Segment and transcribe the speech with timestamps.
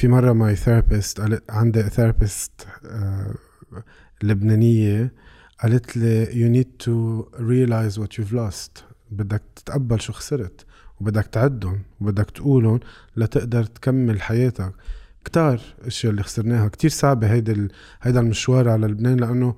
[0.00, 2.66] في مرة my therapist عندي therapist
[4.22, 5.12] لبنانية
[5.62, 6.92] قالت لي you need to
[7.38, 10.66] realize what you've lost بدك تتقبل شو خسرت
[11.00, 12.80] وبدك تعدهم وبدك تقولهم
[13.16, 14.72] لتقدر تكمل حياتك
[15.24, 17.68] كتار إشياء اللي خسرناها كتير صعبة هيدا.
[18.02, 19.54] هيدا المشوار على لبنان لأنه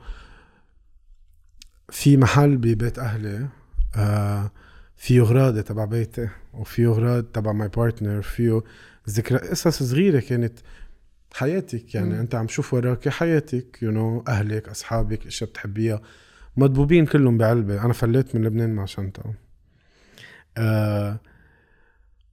[1.91, 3.49] في محل ببيت أهلي
[3.97, 4.51] آه
[4.97, 8.63] فيه غراضة تبع بيتي وفيه غراض تبع my partner فيه
[9.11, 10.59] ذكرى قصص صغيرة كانت
[11.35, 11.95] حياتك.
[11.95, 12.19] يعني م.
[12.19, 16.03] أنت عم شوف وراك حياتك you you know, أهلك أصحابك اشياء بتحبيها.
[16.57, 17.85] مضبوبين كلهم بعلبة.
[17.85, 19.35] أنا فليت من لبنان مع شنطة.
[20.57, 21.21] آه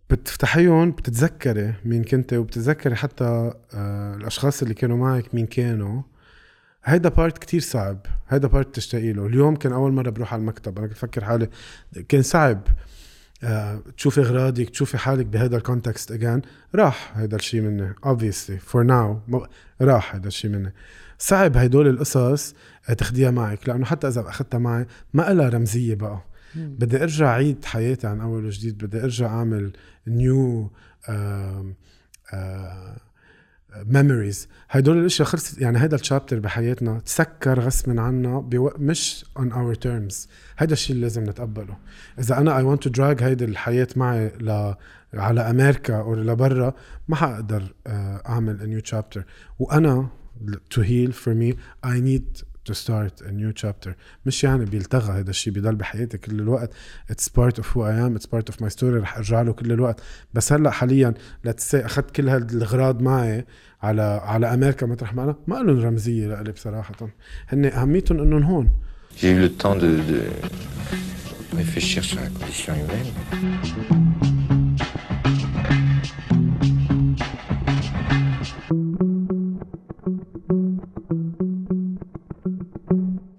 [0.09, 6.01] بتفتحيهم بتتذكري مين كنت وبتتذكري حتى آه الأشخاص اللي كانوا معك مين كانوا.
[6.83, 8.05] هيدا part كتير صعب.
[8.29, 9.25] هيدا part تشتاقي له.
[9.25, 10.77] اليوم كان أول مرة بروح على المكتب.
[10.77, 11.49] أنا كنت بفكر حالي
[12.09, 12.67] كان صعب.
[13.97, 16.41] تشوفي إغراضك تشوفي حالك بهذا ال context again
[16.75, 19.39] راح هيدا الشيء مني obviously for now
[19.81, 20.73] راح هيدا الشيء مني
[21.17, 22.55] صعب هدول القصص
[22.97, 26.21] تاخديها معك لأنه حتى إذا أخذتها معي ما لها رمزية بقى.
[26.55, 29.71] بدي أرجع أعيد حياتي عن أول وجديد بدي أرجع أعمل
[30.07, 30.71] new
[33.85, 38.71] memories هدول الأشياء خلصت يعني هذا ال chapter بحياتنا تسكر غصبا عنا بو...
[38.77, 40.27] مش on our terms.
[40.57, 41.77] هذا الشيء اللي لازم نتقبله.
[42.19, 44.73] إذا أنا I want to drag هيدي الحياة معي ل...
[45.13, 46.73] على أمريكا أو لبرا
[47.07, 49.21] ما حقدر أعمل a new chapter.
[49.59, 50.07] وأنا
[50.73, 51.53] to heal for me
[51.85, 53.89] I need to start a new chapter.
[54.25, 56.71] مش يعني بيلتغى هذا الشيء بضل بحياتي كل الوقت.
[57.11, 59.71] It's part of who I am it's part of my story رح أرجع له كل
[59.71, 60.01] الوقت.
[60.33, 61.13] بس هلأ حاليا
[61.45, 63.45] say أخذت كل هالاغراض معي
[63.83, 67.09] على على أمريكا مطرح ما أنا ما لهم رمزية لإلي بصراحة.
[67.49, 68.69] هن أهميتهم إنهم هون.
[69.17, 70.21] J'ai eu le temps de, de
[71.57, 74.18] réfléchir sur la condition humaine.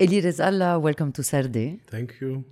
[0.01, 2.43] إلي رزق الله welcome to سردي thank you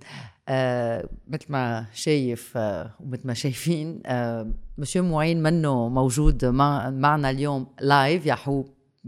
[1.27, 2.59] مثل ما شايف uh,
[2.99, 4.01] ومثل ما شايفين
[4.77, 8.65] مسيو معين منه موجود مع معنا اليوم live يحو.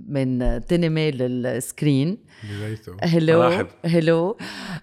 [0.09, 2.17] من تنمي لل screen.
[3.01, 4.37] hello hello.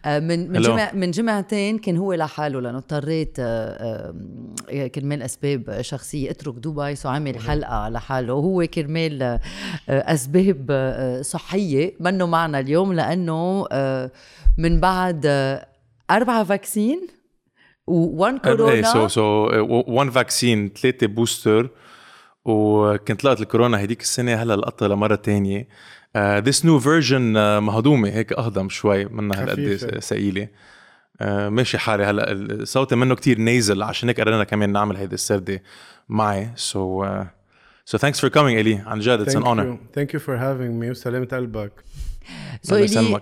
[0.07, 3.37] من من جمع من جمعتين كان هو لحاله لأنه اضطريت
[4.95, 9.39] كرمال أسباب شخصية أترك دبي so عمل حلقة لحاله وهو كرمال
[9.89, 13.67] أسباب صحية منه معنا اليوم لأنه
[14.59, 15.27] من بعد
[16.11, 17.07] اربعه vaccine
[17.91, 19.49] و1 كورونا so so
[19.87, 21.71] 1 vaccine ثلاثة booster
[22.49, 25.69] وكنت لقيت الكورونا هديك السنة هلأ لقطها لمرة تانية.
[26.17, 27.23] this new version
[27.63, 30.49] مهضومة هيك أهضم شوي منها هالقد ثقيله
[31.23, 35.63] uh, ماشي حالي هلأ صوتي منه كتير نيزل عشان هيك قررنا كمان نعمل هيدي السردة
[36.09, 36.51] معي.
[36.57, 37.25] so so,
[37.91, 38.75] so thanks for coming إلي.
[38.87, 41.73] عن جد it's an honor thank you for having me وسلامة قلبك.
[42.63, 43.21] so الي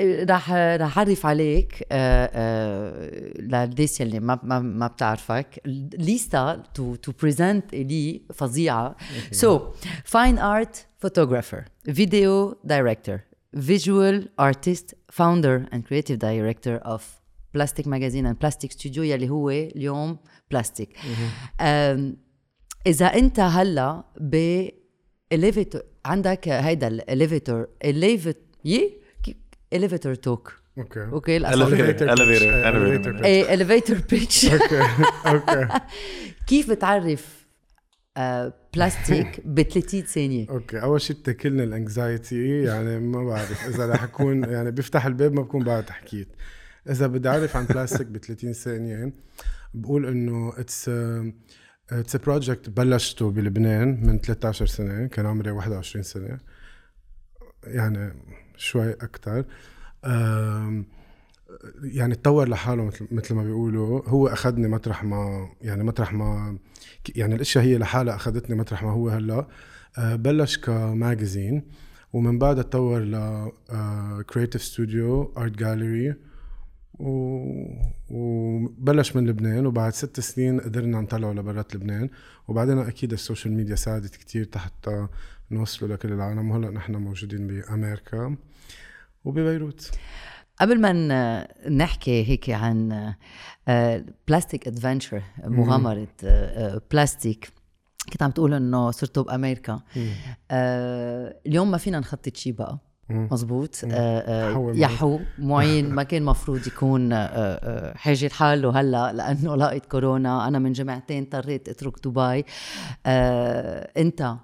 [0.00, 1.86] رح رح أعرف عليك
[3.40, 5.60] للناس اللي ما ما, ما بتعرفك.
[5.98, 8.96] ليستا to to present لي فظيعة.
[9.30, 9.60] so
[10.04, 13.20] fine art photographer video director
[13.60, 17.20] visual artist founder and creative director of
[17.54, 20.18] Plastik magazine and Plastik studio يلي هو اليوم
[20.50, 20.98] Plastik
[22.86, 24.64] إذا أنت هلأ ب
[26.04, 28.42] عندك هيدا الاليفيتور اليفيتور
[29.74, 30.52] elevator talk.
[30.78, 34.52] أوكي أوكي elevator elevator إيه elevator pitch.
[34.52, 34.82] okay
[35.26, 35.68] okay
[36.48, 37.44] كيف بتعرف
[38.74, 43.68] Plastik ب 30 ثانية؟ okay أول شيء بتاكلني ال anxiety يعني ما بعرف.
[43.68, 46.28] إذا رح أكون يعني بيفتح الباب ما بكون بعد حكيت.
[46.90, 49.12] إذا بدي أعرف عن Plastik ب 30 ثانية
[49.74, 50.90] بقول إنه it's
[51.90, 56.38] it's project بلشته بلبنان من 13 سنة كان عمري 21 سنة.
[57.64, 58.12] يعني
[58.56, 59.44] شوي أكثر
[61.82, 64.08] يعني تطور لحاله مثل مثل ما بيقولوا.
[64.08, 66.58] هو أخذني مطرح ما يعني مطرح ما
[67.16, 69.46] يعني الأشياء هي لحالها أخذتني مطرح ما هو هلأ.
[69.98, 71.62] بلش ك magazine
[72.12, 73.52] ومن بعدها تطور ل
[74.22, 76.14] creative studio art gallery
[78.10, 82.10] وبلش من لبنان وبعد ست سنين قدرنا نطلعه لبرات لبنان.
[82.48, 84.90] وبعدين أكيد ال social media ساعدت كتير تحت
[85.50, 86.50] نوصله لكل العالم.
[86.50, 88.36] وهلأ نحن موجودين بأمريكا.
[89.24, 89.90] وببيروت.
[90.60, 93.14] قبل ما نحكي هيك عن
[94.28, 96.08] بلاستيك ادفنتشر مغامرة
[96.90, 97.48] بلاستيك
[98.12, 99.80] كنت عم تقول إنه صرتوا بأمريكا.
[100.50, 102.78] آه اليوم ما فينا نخطط شيء بقى.
[103.10, 103.80] مزبوط.
[103.84, 104.72] آه، آه،.
[104.74, 110.48] يحو معين ما كان مفروض يكون آه، حاجة حاله هلا لأنه لقيت كورونا.
[110.48, 112.44] أنا من جمعتين اضطريت أترك دبي.
[113.96, 114.34] أنت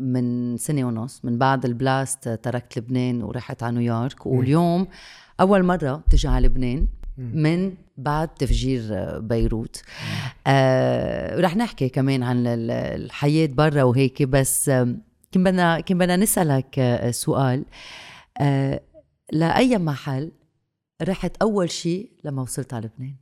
[0.00, 4.26] من سنة ونص من بعد البلاست تركت لبنان ورحت على نيويورك.
[4.26, 4.86] واليوم
[5.40, 6.86] أول مرة تجي على لبنان
[7.18, 8.82] من بعد تفجير
[9.20, 9.82] بيروت.
[10.46, 14.70] آه رح نحكي كمان عن ال- الحياة برا وهيك بس
[15.32, 17.64] كان بدنا كان بدنا نسألك آه، سؤال.
[18.40, 18.80] آه
[19.32, 20.32] لأي محل
[21.02, 23.16] رحت أول شيء لما وصلت على لبنان؟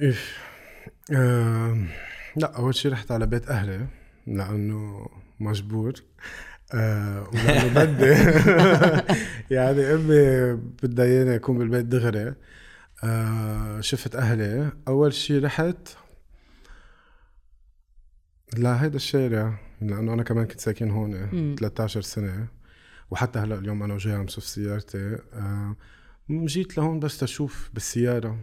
[0.00, 0.14] إيه.
[1.16, 1.86] آه
[2.36, 3.86] لا أول شيء رحت على بيت أهلي
[4.26, 5.06] لأنه
[5.40, 5.92] مجبور.
[6.74, 8.12] آه ولأنه بدي.
[9.56, 10.52] يعني أمي
[10.82, 12.34] بدها إياني أكون بالبيت دغري.
[13.04, 14.72] آه شفت أهلي.
[14.88, 15.88] أول شيء رحت
[18.58, 19.58] لهيدا الشارع.
[19.90, 21.56] لأنه أنا كمان كنت ساكن هون مم.
[21.58, 22.46] 13 سنة.
[23.10, 25.18] وحتى هلأ اليوم أنا وجاي عم شوف سيارتي.
[25.34, 25.76] آه
[26.30, 28.38] جيت لهون بس تشوف بالسيارة.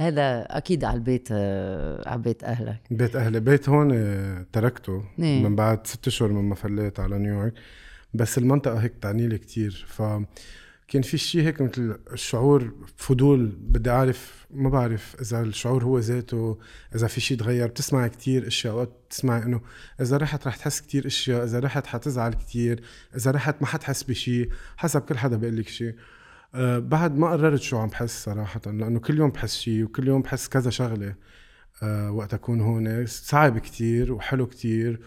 [0.00, 2.80] هذا أكيد على البيت آه على بيت أهلك.
[2.90, 3.40] بيت أهلي.
[3.40, 5.04] بيت هون آه، تركته.
[5.18, 5.42] إيه.
[5.42, 7.54] من بعد ست اشهر من ما فليت على نيويورك.
[8.14, 10.02] بس المنطقة هيك تعني لي كثير ف
[10.88, 16.58] كان في شيء هيك مثل الشعور فضول بدي أعرف ما بعرف إذا الشعور هو ذاته
[16.94, 19.60] إذا في شيء تغير بتسمع كتير أشياء بتسمع إنه
[20.00, 22.82] إذا رحت رح تحس كتير أشياء إذا رحت حتزعل كتير
[23.16, 25.94] إذا رحت ما حتحس بشيء حسب كل حدا بيقول لك شيء
[26.54, 30.22] أه بعد ما قررت شو عم بحس صراحة لأنه كل يوم بحس شيء وكل يوم
[30.22, 31.14] بحس كذا شغلة.
[31.82, 35.00] أه وقت أكون هون صعب كتير وحلو كتير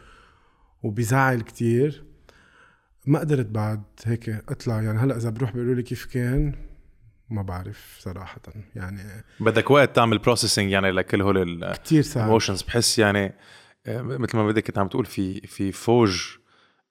[0.84, 2.07] وبيزعل كتير.
[3.08, 4.82] ما قدرت بعد هيك أطلع.
[4.82, 6.56] يعني هلأ إذا بروح بيقولوا لي كيف كان؟
[7.30, 8.42] ما بعرف صراحة.
[8.76, 9.02] يعني
[9.40, 13.34] بدك وقت تعمل processing يعني لكل هول كتير صعب ال emotions بحس يعني
[13.86, 16.22] آه، مثل ما بدك كنت عم تقول في في فوج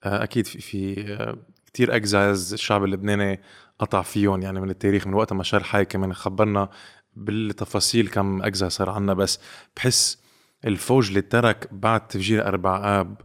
[0.05, 3.41] آه، أكيد في في آه، كتير أجزاء الشعب اللبناني
[3.79, 4.43] قطع فيهم.
[4.43, 6.69] يعني من التاريخ من وقت ما شار حي كمان خبرنا
[7.17, 9.15] بالتفاصيل كم اجزاء صار عنا.
[9.15, 9.41] بس
[9.77, 10.23] بحس
[10.65, 13.21] الفوج اللي ترك بعد تفجير أربع آب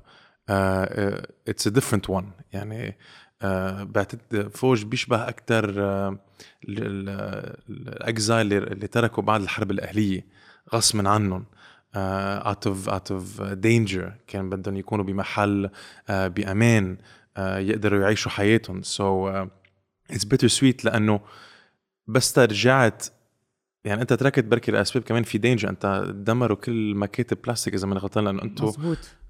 [1.48, 2.98] it's a different one يعني
[3.42, 5.70] آه، بعتقد فوج بيشبه أكثر
[7.70, 10.26] الأجزاء اللي, تركوا بعد الحرب الأهلية
[10.74, 11.46] غصبا عنهم.
[11.96, 15.70] out of out of danger كان بدهم يكونوا بمحل
[16.10, 16.98] آه، بأمان
[17.38, 18.82] آه، يقدروا يعيشوا حياتهم.
[18.84, 19.30] so
[20.12, 21.20] it's bittersweet لأنه
[22.08, 23.06] بس رجعت
[23.86, 28.00] يعني أنت تركت بركي الأسباب كمان في danger أنت دمروا كل مكاتب Plastik إذا ماني
[28.00, 28.72] غلطان لأنه أنتم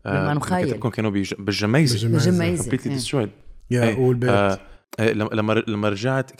[0.06, 2.31] لما نخيل مكاتبكم كانوا بيج- بالجميزة بالجميزة.
[2.31, 2.94] بجميزة completely.
[2.94, 3.29] destroyed
[3.71, 3.95] yeah.
[3.95, 4.59] والبيت آه،
[5.00, 6.31] آه، لما لما رجعت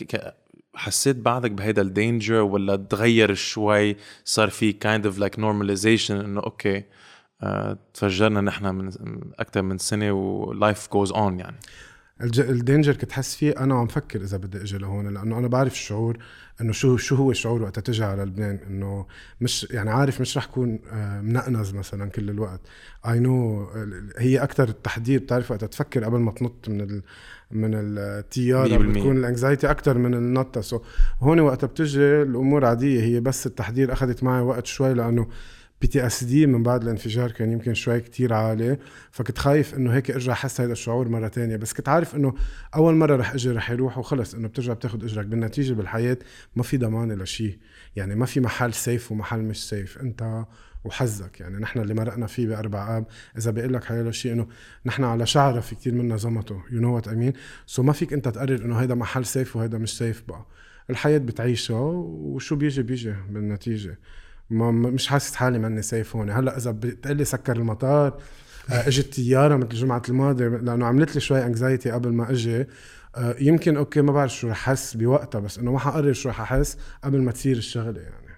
[0.76, 6.40] حسيت بعدك بهيدا ال danger ولا تغير شوي صار في kind of like normalization إنه
[6.42, 6.84] okay
[7.44, 8.90] آه، تفجرنا نحن من
[9.40, 11.56] أكثر من سنة و life goes on يعني.
[12.24, 15.74] ال danger كنت حس فيه أنا عم فكر إذا بدي أجي لهون لأنه أنا بعرف
[15.74, 16.18] الشعور
[16.62, 19.06] إنه شو شو هو الشعور وقت تجي على لبنان إنه
[19.42, 22.62] مش يعني عارف مش رح كون آه، منقوز مثلا كل الوقت
[23.08, 23.68] I know
[24.18, 27.02] هي أكثر التحدي بتعرف وقت تفكر قبل ما تنط من ال
[27.52, 28.82] من الطياره 100%.
[28.82, 30.82] بتكون ال anxiety أكثر من النطة so
[31.20, 35.28] هون وقت بتجي الأمور عادية هي بس التحضير أخذت معي وقت شوي لأنه
[35.82, 38.78] PTSD من بعد الانفجار كان يمكن شوي كتير عالي
[39.12, 41.56] فكنت خايف إنه هيك أرجع أحس هذا الشعور مرة تانية.
[41.56, 42.34] بس كنت عارف إنه
[42.76, 45.26] أول مرة رح أجي رح يروح وخلص إنه بترجع بتاخد إجرك.
[45.26, 46.18] بالنتيجة بالحياة
[46.56, 47.58] ما في ضمان لشيء
[47.96, 50.46] يعني ما في محل safe ومحل مش safe أنت
[50.84, 51.40] وحظك.
[51.40, 53.06] يعني نحن اللي مرقنا فيه بأربع أب.
[53.38, 54.48] إذا بيقول لك حيلا شيء إنه
[54.86, 56.60] نحن على شعره في كتير منا زمطوا.
[56.72, 57.34] you know what I mean
[57.66, 60.46] so ما فيك أنت تقرر إنه هيدا محل safe وهيدا مش safe بقى.
[60.90, 64.00] الحياة بتعيشها وشو بيجي بيجي بالنتيجة.
[64.52, 66.30] ما مش حاسس حالي ماني safe هون.
[66.30, 68.18] هلأ إذا بتقلي سكر المطار
[68.70, 72.68] آه، إجت طيارة مثل الجمعة الماضية لأنه عملت لي شوي anxiety قبل ما إجي.
[73.16, 76.42] آه، يمكن okay ما بعرف شو رح أحس بوقتها بس إنه ما حقرر شو رح
[76.42, 78.32] أحس قبل ما تصير الشغلة يعني.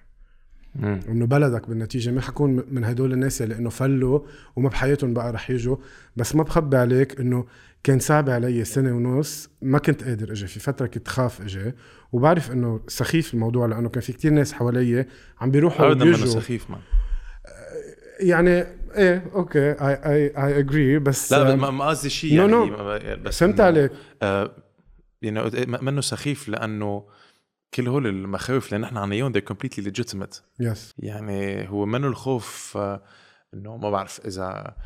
[1.08, 4.20] إنه بلدك بالنتيجة ما حكون من هدول الناس اللي إنه فلوا
[4.56, 5.76] وما بحياتهم بقى رح يجوا.
[6.16, 7.44] بس ما بخبي عليك إنه
[7.84, 11.72] كان صعب علي سنة ونص ما كنت قادر أجي في فترة كنت خاف أجي
[12.12, 15.06] وبعرف إنه سخيف الموضوع لأنه كان في كتير ناس حوالي
[15.40, 16.78] عم بيروحوا ابدا منه سخيف ما.
[18.20, 18.64] يعني
[18.96, 22.78] إيه okay I I I agree بس لا آم، ما- قصدي شيء No, يعني no.
[22.78, 23.90] ما- بس فهمت عليك.
[24.22, 24.56] آه،
[25.22, 27.04] يعني منه سخيف لأنه
[27.74, 30.40] كل هول المخاوف اللي نحن عنيهم they're completely legitimate.
[30.60, 33.02] yes يعني هو منه الخوف آه،
[33.54, 34.76] إنه ما بعرف إذا آه،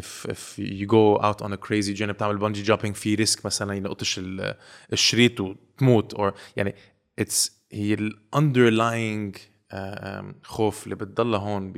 [0.00, 3.74] if if you go out on a crazy journey بتعمل بungee jumping في ريسك مثلا
[3.74, 4.54] ينقطش ال-
[4.92, 6.74] الشريط وتموت or يعني
[7.20, 9.38] it's هي ال underlying
[9.72, 11.72] آم، خوف اللي بتضلها هون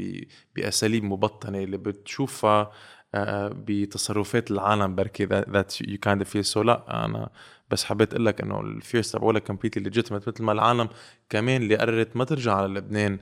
[0.56, 2.70] بأساليب مبطنة اللي بتشوفها
[3.14, 7.04] آه، بتصرفات العالم بركي that you kind feel so لا.
[7.04, 7.30] أنا
[7.70, 10.88] بس حبيت أقول لك إنه ال fears تبعولها completely legitimate مثل ما العالم
[11.30, 13.18] كمان اللي قررت ما ترجع على لبنان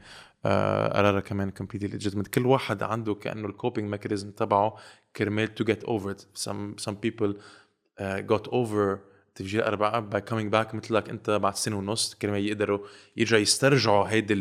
[0.47, 4.77] آه، قررها كمان completely legitimate كل واحد عنده كأنه ال coping mechanism تبعه
[5.17, 6.15] كرمال to get over
[6.79, 7.33] some people
[8.01, 8.99] uh, got over
[9.35, 12.79] تفجير أربع آب by coming back مثل لك أنت بعد سنة ونص كرمال يقدروا
[13.17, 14.35] يرجعوا يسترجعوا هيدي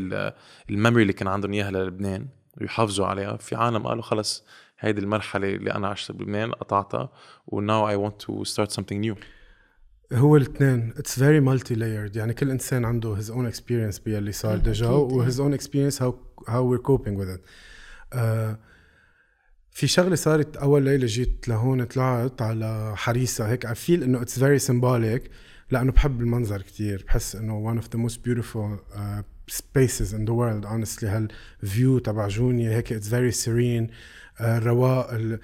[0.69, 2.27] ال memory اللي كان عندهم إياها للبنان
[2.61, 3.37] ويحافظوا عليها.
[3.37, 4.45] في عالم قالوا خلص
[4.79, 7.09] هيدي المرحلة اللي أنا عشتها بلبنان قطعتها
[7.47, 9.15] و now I want to start something new
[10.13, 10.93] هو الاثنين.
[10.97, 15.00] it's very multi layered يعني كل إنسان عنده his own experience باللي صار déjà و
[15.00, 17.37] his own experience how how we're coping with
[18.13, 18.59] it
[19.71, 23.65] في شغلة صارت أول ليلة جيت لهون طلعت على حريصة هيك.
[23.65, 25.29] I feel إنه it's very symbolic
[25.71, 27.03] لأنه بحب المنظر كتير.
[27.07, 30.65] بحس إنه of the most beautiful uh, spaces in the world.
[30.65, 33.89] Honestly هال view تبع جونيا هيك it's very serene
[34.41, 35.39] الرواق ال...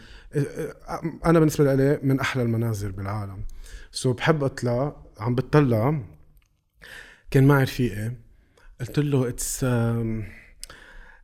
[1.25, 3.45] أنا بالنسبة لي من أحلى المناظر بالعالم.
[3.91, 6.03] so بحب أطلع عم بتطلع.
[7.31, 8.11] كان معي رفيقي.
[8.79, 9.65] قلت له it's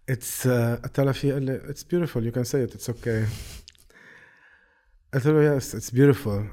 [0.09, 3.25] it's قلت له في قال لي it's beautiful you can say it it's okay
[5.13, 6.47] قلت له yes it's beautiful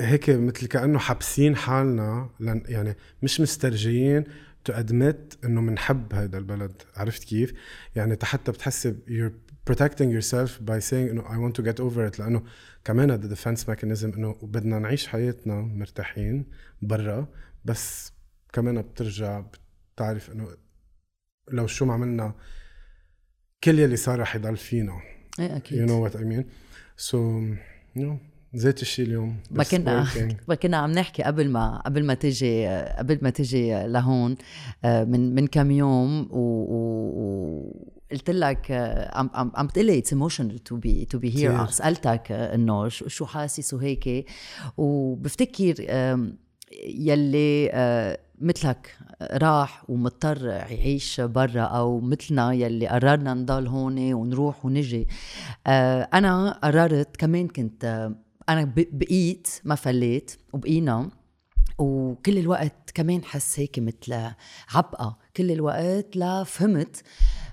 [0.00, 4.24] هيك مثل كأنه حابسين حالنا لن يعني مش مسترجيين
[4.64, 6.82] to admit إنه بنحب هذا البلد.
[6.96, 7.52] عرفت كيف؟
[7.96, 12.18] يعني حتى بتحسب you're protecting yourself by saying انه I want to get over it.
[12.18, 12.42] لأنه
[12.84, 16.44] كمان the defense mechanism إنه بدنا نعيش حياتنا مرتاحين
[16.82, 17.26] برا
[17.64, 18.12] بس
[18.52, 19.44] كمان بترجع
[19.94, 20.48] بتعرف إنه
[21.50, 22.34] لو شو ما عملنا
[23.64, 25.00] كل يلي صار رح يضل فينا.
[25.40, 25.88] إيه أكيد.
[25.88, 26.44] You know what I mean?
[26.96, 27.16] So
[27.96, 29.36] you know ذات الشيء اليوم.
[29.50, 30.06] ما كنا
[30.48, 32.66] ما كنا عم نحكي قبل ما قبل ما تجي
[32.98, 34.36] قبل ما تجي لهون
[34.84, 36.38] آه، من من كم يوم و,
[38.14, 41.66] قلت لك آه، عم عم عم تقول لي it's emotional to be to be here
[41.66, 44.26] سألتك آه، إنه شو حاسس وهيك.
[44.76, 45.74] وبفتكر
[46.86, 47.70] يلي
[48.40, 55.08] مثلك راح ومضطر يعيش برا أو مثلنا يلي قررنا نضل هون ونروح ونجي.
[55.66, 58.10] أنا قررت كمان كنت
[58.48, 61.10] أنا بقيت ما فليت وبقينا.
[61.78, 64.30] وكل الوقت كمان حس هيك مثل
[64.74, 67.43] عبقة كل الوقت لا فهمت آه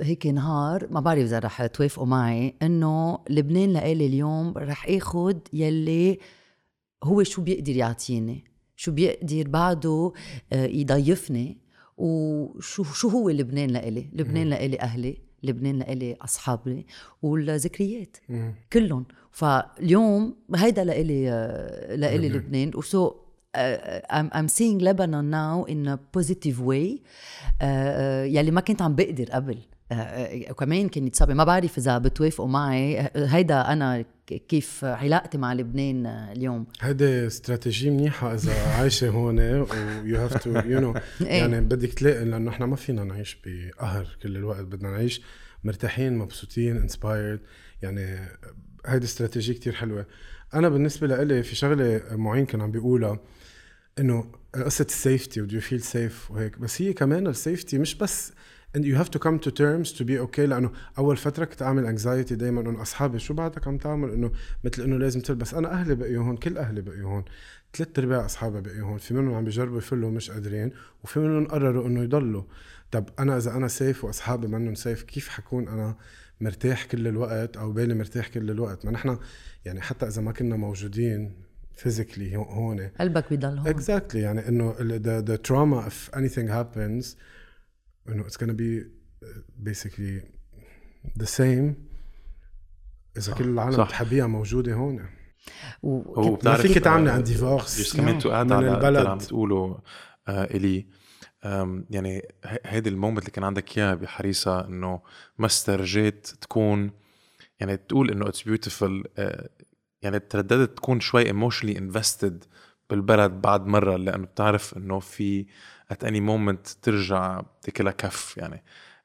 [0.00, 6.18] هيك نهار ما بعرف إذا رح توافقوا معي إنه لبنان لإلي اليوم رح اخذ يلي
[7.04, 8.44] هو شو بيقدر يعطيني
[8.76, 10.12] شو بيقدر بعده
[10.52, 11.58] آه يضيفني
[11.96, 16.86] وشو شو هو لبنان لإلي؟ لبنان لإلي أهلي لبنان لإلي أصحابي
[17.22, 18.16] والذكريات
[18.72, 19.04] كلهم.
[19.30, 23.14] فاليوم هيدا لإلي آه، لإلي لبنان و so
[23.52, 27.02] Uh, I'm, I'm seeing Lebanon now in a positive way.
[27.60, 29.58] Uh, uh, يلي ما كنت عم بقدر قبل.
[30.50, 31.34] وكمان كانت صعبة.
[31.34, 33.10] ما بعرف إذا بتوافقوا معي.
[33.16, 36.66] هيدا أنا كيف علاقتي مع لبنان اليوم.
[36.80, 39.66] هيدي استراتيجية منيحة إذا عايشة هون و
[40.04, 44.36] you have to you know يعني بدك تلاقي لأنه إحنا ما فينا نعيش بقهر كل
[44.36, 44.64] الوقت.
[44.64, 45.22] بدنا نعيش
[45.64, 47.40] مرتاحين مبسوطين inspired
[47.82, 48.18] يعني
[48.86, 50.06] هيدي استراتيجية كتير حلوة.
[50.54, 53.18] أنا بالنسبة لإلي في شغلة معين كان عم بيقولها.
[53.98, 57.94] إنه قصة ال safety و to feel safe وهيك بس هي كمان ال safety مش
[57.94, 58.32] بس
[58.76, 61.86] and you have to come to terms to be okay لأنه أول فترة كنت أعمل
[61.86, 64.32] anxiety دائما إنه أصحابي شو بعدك عم تعمل؟ إنه
[64.64, 67.24] مثل إنه لازم تلبس أنا أهلي بقيوا هون كل أهلي بقيوا هون.
[67.74, 70.72] ثلاث ارباع أصحابي بقيوا هون في منهم عم بيجربوا يفلوا مش قادرين
[71.04, 72.42] وفي منهم قرروا إنه يضلوا.
[72.90, 75.96] طب أنا إذا أنا safe وأصحابي منهم safe كيف حكون أنا
[76.40, 79.18] مرتاح كل الوقت أو بالي مرتاح كل الوقت؟ ما نحن
[79.64, 81.49] يعني حتى إذا ما كنا موجودين
[81.80, 83.68] physically هون قلبك بيضل هون.
[83.68, 84.24] exactly exactly.
[84.24, 87.16] يعني إنه the, the trauma if anything happens
[88.08, 88.84] إنه it's gonna be
[89.70, 90.22] basically
[91.22, 91.74] the same
[93.16, 93.88] إذا كل العالم صح.
[93.88, 95.06] بتحبيها موجودة هون.
[95.82, 96.36] و...
[96.44, 99.06] ما فيك تعملي عن divorce كمان تقعد على البلد.
[99.06, 99.76] عم تقولوا
[100.28, 100.86] آه إلي.
[101.90, 102.22] يعني
[102.64, 105.02] هيدي ال moment اللي كان عندك إياها بحريصة إنه
[105.38, 106.90] ما استرجيت تكون
[107.60, 109.04] يعني تقول إنه it's beautiful
[110.02, 112.44] يعني ترددت تكون شوي emotionally invested
[112.90, 115.46] بالبلد بعد مرة لأنه بتعرف إنه في
[115.92, 118.62] at any moment ترجع تاكلها كف يعني.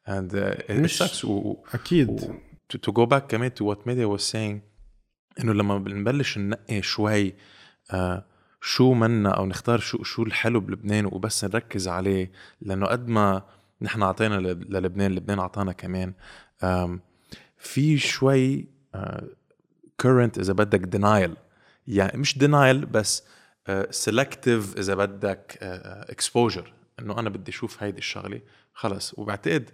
[0.08, 2.10] And uh, مش و, أكيد.
[2.10, 2.34] و,
[2.74, 4.62] to, to go back كمان to what Media was saying
[5.40, 7.34] إنه لما بنبلش ننقي شوي
[7.92, 7.96] uh,
[8.62, 13.44] شو منا أو نختار شو شو الحلو بلبنان وبس نركز عليه لأنه قد ما
[13.82, 16.14] نحن اعطينا للبنان لبنان اعطانا كمان.
[16.64, 17.00] Um,
[17.58, 19.24] في شوي uh,
[20.06, 21.38] current إذا بدك denial.
[21.88, 23.24] يعني مش denial بس
[23.70, 23.72] uh,
[24.78, 25.58] إذا بدك
[26.10, 28.42] اكسبوجر إنه أنا بدي أشوف هيدي الشغلة.
[28.74, 29.14] خلص.
[29.18, 29.70] وبعتقد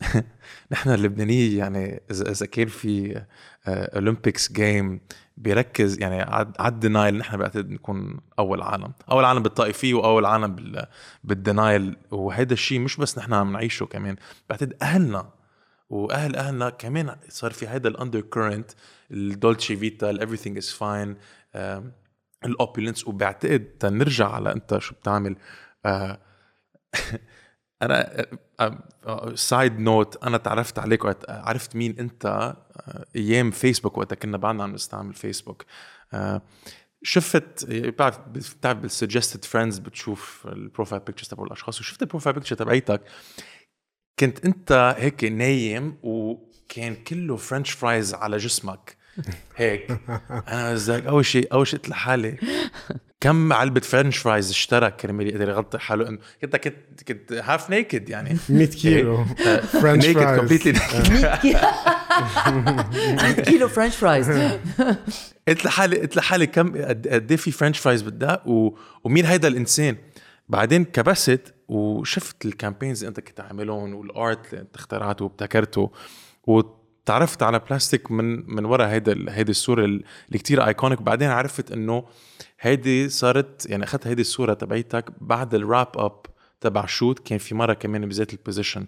[0.72, 3.22] نحن اللبنانية يعني إذا إذا كان في
[3.66, 5.00] Olympics game
[5.36, 8.92] بيركز يعني على ال denial نحن بعتقد نكون أول عالم.
[9.10, 10.76] أول عالم بالطائفية وأول عالم
[11.24, 14.16] بالدينايل وهذا الشيء مش بس نحن عم نعيشه كمان.
[14.50, 15.30] بعتقد أهلنا
[15.90, 18.70] وأهل أهلنا كمان صار في هذا ال undercurrent
[19.10, 21.16] ال dolce vita ال everything is fine
[22.44, 25.36] ال opulence وبعتقد تنرجع على أنت شو بتعمل.
[25.86, 26.18] آه
[27.82, 28.26] أنا
[29.34, 32.54] side آه، note آه، أنا تعرفت عليك وقت عرفت مين أنت
[33.16, 35.64] أيام فيسبوك وقت كنا بعدنا عم نستعمل فيسبوك
[37.02, 42.34] شفت بتعرف بتعرف بال suggested friends بتشوف ال profile pictures تبع الأشخاص وشفت ال profile
[42.34, 43.00] picture تبعيتك.
[44.18, 48.96] كنت انت هيك نايم وكان كله French fries على جسمك.
[49.56, 49.98] هيك.
[50.48, 52.36] أنا زيك أول شيء أول شيء قلت لحالي
[53.20, 58.08] كم علبة French fries اشترى كرمال يقدر يغطي حاله؟ انه كنت كنت كنت half naked
[58.08, 58.36] يعني.
[58.48, 59.24] 100 كيلو
[59.64, 60.80] French fries completely
[61.10, 61.36] 100
[63.32, 63.68] كيلو.
[63.68, 64.30] French fries
[65.48, 68.42] قلت لحالي قلت لحالي كم قد إيه في French fries بدها
[69.04, 69.96] ومين هيدا الإنسان؟
[70.48, 75.90] بعدين كبست وشفت ال campaigns اللي انت كنت عاملهم وال art اللي انت اخترعته وابتكرته.
[76.46, 82.04] وتعرفت على بلاستيك من من ورا هيدا هيدي الصورة اللي كتير iconic بعدين عرفت إنه
[82.60, 86.26] هيدي صارت يعني أخذت هيدي الصورة تبعيتك بعد ال wrap up
[86.60, 88.86] تبع shoot كان في مرة كمان بذات ال position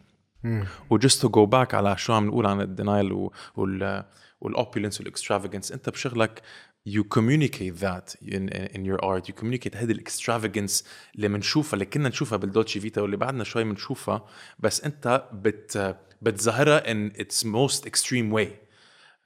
[0.90, 4.04] و just to go back على شو عم نقول عن ال denial وال
[4.40, 6.42] وال opulence وال extravagance أنت بشغلك
[6.85, 9.28] you communicate that in, in your art.
[9.28, 10.85] You communicate هذه ال extravagance
[11.16, 14.26] اللي بنشوفها اللي كنا نشوفها بال dolce vita واللي بعدنا شوي بنشوفها
[14.58, 18.49] بس أنت بت بتظهرها in its most extreme way.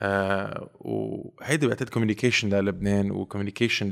[0.02, 3.90] آه وهيدي بعتقد communication للبنان و communication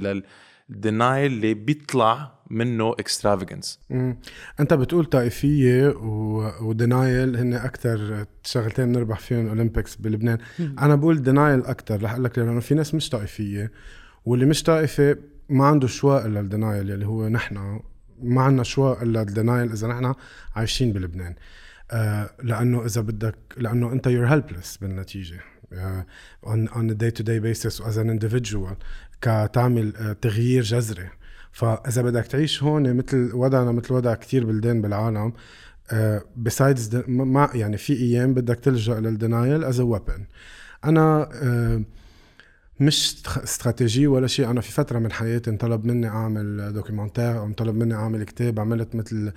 [0.71, 3.81] لل denial اللي بيطلع منه extravagance
[4.61, 5.95] أنت بتقول طائفية
[6.63, 10.39] و denial هن أكثر شغلتين نربح فيهم Olympics بلبنان.
[10.59, 10.77] مم.
[10.79, 13.73] أنا بقول denial أكثر رح أقول لك لأنه في ناس مش طائفية
[14.25, 15.17] واللي مش طائفة
[15.49, 17.81] ما عنده choix إلا ال denial اللي هو نحن.
[18.23, 20.15] ما عندنا choix إلا ال denial إذا نحن
[20.57, 21.35] عايشين بلبنان.
[21.91, 25.41] آه لأنه إذا بدك لأنه أنت you're helpless بالنتيجة.
[26.47, 28.75] on on day to day basis as an individual.
[29.21, 31.09] كتعمل uh, تغيير جذري.
[31.53, 35.33] فإذا بدك تعيش هون مثل وضعنا مثل وضع كتير بلدان بالعالم
[36.37, 40.27] besides uh, ما يعني في أيام بدك تلجأ لل denial as weapon
[40.85, 42.01] أنا uh,
[42.81, 44.51] مش استراتيجي ولا شيء.
[44.51, 48.61] أنا في فترة من حياتي انطلب مني أعمل documentaire أو انطلب مني أعمل كتاب.
[48.61, 49.33] عملت مثل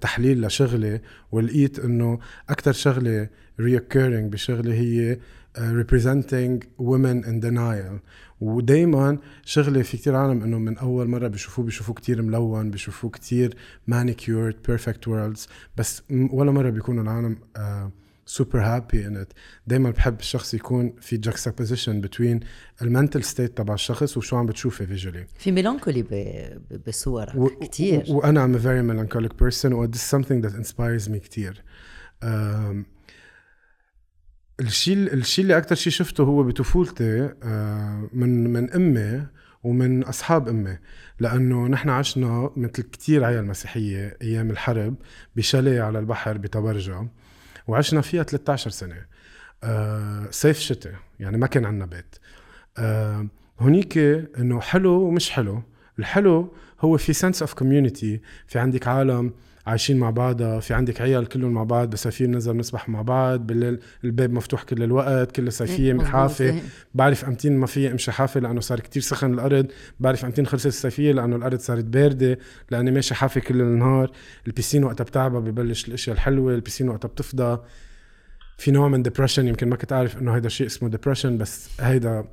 [0.00, 1.00] تحليل لشغلي.
[1.32, 3.28] ولقيت إنه أكثر شغلة
[3.60, 5.18] recurring بشغلي هي
[5.58, 7.98] representing women in denial.
[8.40, 13.56] ودايما شغلي في كتير عالم إنه من أول مرة بيشوفوه بيشوفوه كتير ملون بيشوفوه كتير
[13.90, 17.38] manicured perfect worlds بس ولا مرة بيكونوا العالم
[18.26, 19.32] super happy in it
[19.66, 22.46] دايما بحب الشخص يكون في juxtaposition between
[22.82, 26.04] ال mental state تبع الشخص وشو عم بتشوفه visually في melancholy
[26.86, 27.48] بصورك و...
[27.48, 28.04] كتير.
[28.08, 31.62] وأنا I'm very melancholic person و this is something that inspires me كتير.
[32.22, 32.97] um,
[34.60, 39.26] الشيء الشيء اللي أكثر شيء شفته هو بطفولتي آه، من من أمي
[39.64, 40.78] ومن أصحاب أمي.
[41.20, 44.94] لأنه نحن عشنا مثل كثير عيال مسيحية أيام الحرب
[45.36, 47.08] بشاليه على البحر بتبرجا
[47.66, 49.06] وعشنا فيها 13 سنة.
[49.64, 52.16] آه، صيف شتاء يعني ما كان عندنا بيت.
[52.78, 53.26] آه،
[53.60, 53.98] هونيك
[54.38, 55.62] إنه حلو ومش حلو.
[55.98, 59.32] الحلو هو في sense of community في عندك عالم
[59.68, 63.78] عايشين مع بعض في عندك عيال كلهم مع بعض بسفير نزل نسبح مع بعض بالليل
[64.04, 65.92] الباب مفتوح كل الوقت كل صيفيه
[66.40, 66.62] إيه.
[66.94, 69.66] بعرف أمتين ما في امشي حافه لأنه صار كتير سخن الأرض.
[70.00, 72.38] بعرف أمتين خلصت الصيفيه لأنه الأرض صارت باردة
[72.70, 74.10] لأني ماشي حافه كل النهار.
[74.46, 77.62] ال piscine وقتها بتعبى ببلش الأشياء الحلوة ال piscine وقتها بتفضى.
[78.58, 82.24] في نوع من depression يمكن ما كنت عارف إنه هيدا شيء اسمه depression بس هيدا.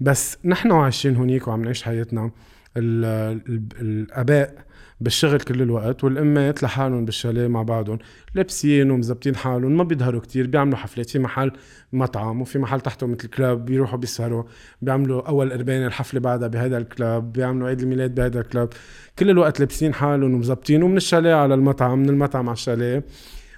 [0.00, 2.30] بس نحن عايشين هونيك وعم نعيش حياتنا.
[2.76, 4.71] الآباء
[5.02, 7.98] بالشغل كل الوقت والأمات لحالهم بالشاليه مع بعضهم.
[8.34, 11.10] لابسين ومزبطين حالهم ما بيظهروا كتير بيعملوا حفلات.
[11.10, 11.52] في محل
[11.92, 14.44] مطعم وفي محل تحته مثل كلاب بيروحوا بيسهروا
[14.82, 18.68] بيعملوا أول قربان الحفلة بعدها بهذا الكلاب بيعملوا عيد الميلاد بهذا الكلاب.
[19.18, 23.04] كل الوقت لابسين حالهم ومزبطين ومن الشاليه على المطعم من المطعم على الشاليه.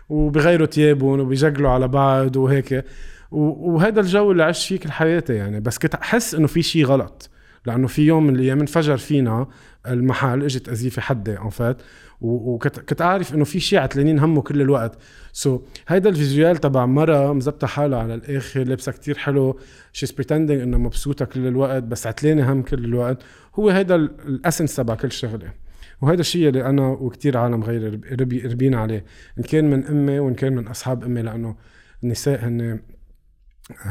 [0.09, 2.85] وبغيروا ثيابهم وبيجقلوا على بعض وهيك.
[3.31, 5.61] وهذا الجو اللي عشت فيه كل حياتي يعني.
[5.61, 7.31] بس كنت أحس إنه في شيء غلط.
[7.67, 9.47] لأنه في يوم من الأيام انفجر فينا
[9.87, 11.83] المحل إجت قذيفة حده ان فات.
[12.21, 14.99] وكنت كنت عارف إنه في شيء عتلانين هم كل الوقت.
[15.33, 19.59] so so, هيدا ال visual تبع مرة مزبطة حالها على الآخر لابسة كتير حلو.
[19.93, 23.23] she's pretending إنها مبسوطة كل الوقت بس عتلانة هم كل الوقت.
[23.55, 25.53] هو هيدا ال essence تبع كل شغلة.
[26.01, 29.05] وهذا الشيء اللي أنا وكتير عالم غيري ربي ربينا عليه.
[29.39, 31.57] إن كان من أمي وإن كان من أصحاب أمي لأنه
[32.05, 32.81] النساء هن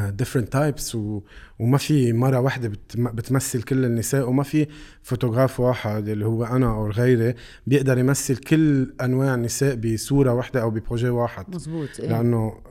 [0.09, 0.97] different types
[1.59, 4.67] وما في مرة واحدة بتمثل كل النساء وما في
[5.03, 7.33] فوتوغراف واحد اللي هو أنا أو غيري
[7.67, 12.61] بيقدر يمثل كل أنواع النساء بصورة واحدة أو ب projet واحد مزبوط إيه؟ لأنه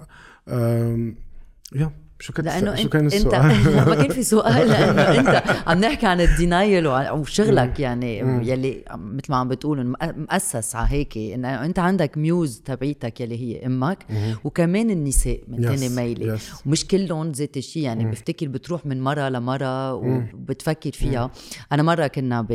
[1.74, 1.90] يا
[2.22, 4.68] شو كنت لأنه شو كان السؤال؟ انت ما كان في سؤال.
[4.70, 10.76] لأنه إنت عم نحكي عن ال denial وشغلك يعني يلي مثل ما عم بتقول مؤسس
[10.76, 11.18] على هيك.
[11.18, 13.98] انه إنت عندك muse تبعيتك يلي هي أمك
[14.44, 16.38] وكمان النساء من تاني ميلي.
[16.66, 21.30] ومش كلهم ذات الشيء يعني بفتكر بتروح من مرة لمرة وبتفكر فيها.
[21.72, 22.46] أنا مرة كنا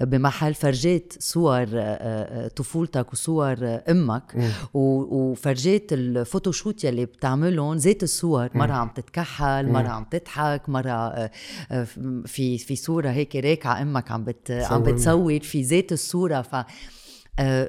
[0.00, 1.66] بمحل فرجيت صور
[2.56, 3.56] طفولتك وصور
[3.90, 4.36] أمك
[4.74, 11.30] وفرجيت الفوتوشوت يلي بتعملهم ذات الصور مرة عم تتكحل مرة عم تضحك مرة آه،
[11.70, 11.86] آه،
[12.26, 16.42] في في صورة هيك راكعة أمك عم بت عم بتصور في ذات الصورة.
[16.42, 16.54] ف
[17.38, 17.68] آه،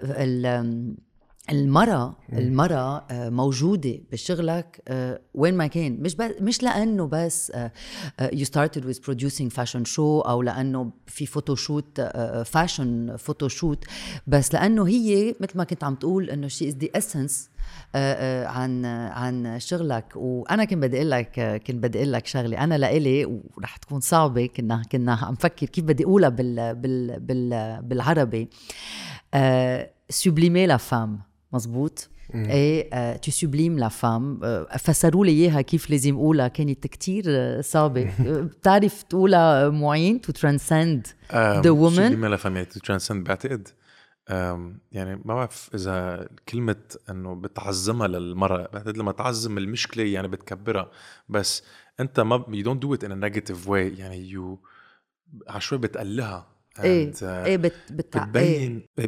[1.50, 4.82] المرأة المرأة موجودة بشغلك
[5.34, 5.98] وين ما كان.
[6.02, 7.52] مش بس مش لأنه بس
[8.22, 12.02] you started with producing fashion show أو لأنه في photoshoot
[12.46, 13.86] fashion photoshoot
[14.28, 17.50] بس لأنه هي مثل ما كنت عم تقول إنه the essence
[17.96, 20.14] آه، آه، عن عن شغلك.
[20.16, 22.64] وأنا كنت بدي أقول لك كنت بدي أقول لك شغلة.
[22.64, 27.80] أنا لإلي ورح تكون صعبة كنا كنا عم فكر كيف بدي أقولها بال بال بال
[27.82, 28.50] بالعربي.
[30.10, 34.40] sublimer la femme مزبوط إيه to sublime la femme
[34.80, 36.48] فسروا لي إياها كيف لازم أقولها.
[36.48, 37.26] كانت كتير
[37.62, 38.12] صعبة.
[38.20, 43.68] بتعرف تقولها معين؟ to transcend the woman sublime la femme to transcend بعتقد
[44.92, 46.76] يعني ما بعرف إذا كلمة
[47.10, 48.70] إنه بتعظمها للمرأة.
[48.74, 50.92] بعتقد لما تعظم المشكلة يعني بتكبرها.
[51.30, 51.64] بس
[52.00, 54.60] أنت ما you don't do it in negative way يعني you
[55.48, 56.57] عشوائي بتقلها.
[56.84, 58.24] إيه إيه بت بتع...
[58.24, 59.08] بتبين إيه.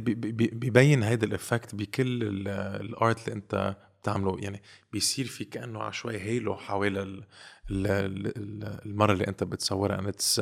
[0.54, 4.38] ببين هيدا ال effect بكل ال art اللي أنت بتعمله.
[4.40, 7.24] يعني بيصير في كأنه عشوائي halo حوالي
[7.72, 9.98] المرة اللي أنت بتصورها.
[9.98, 10.42] And it's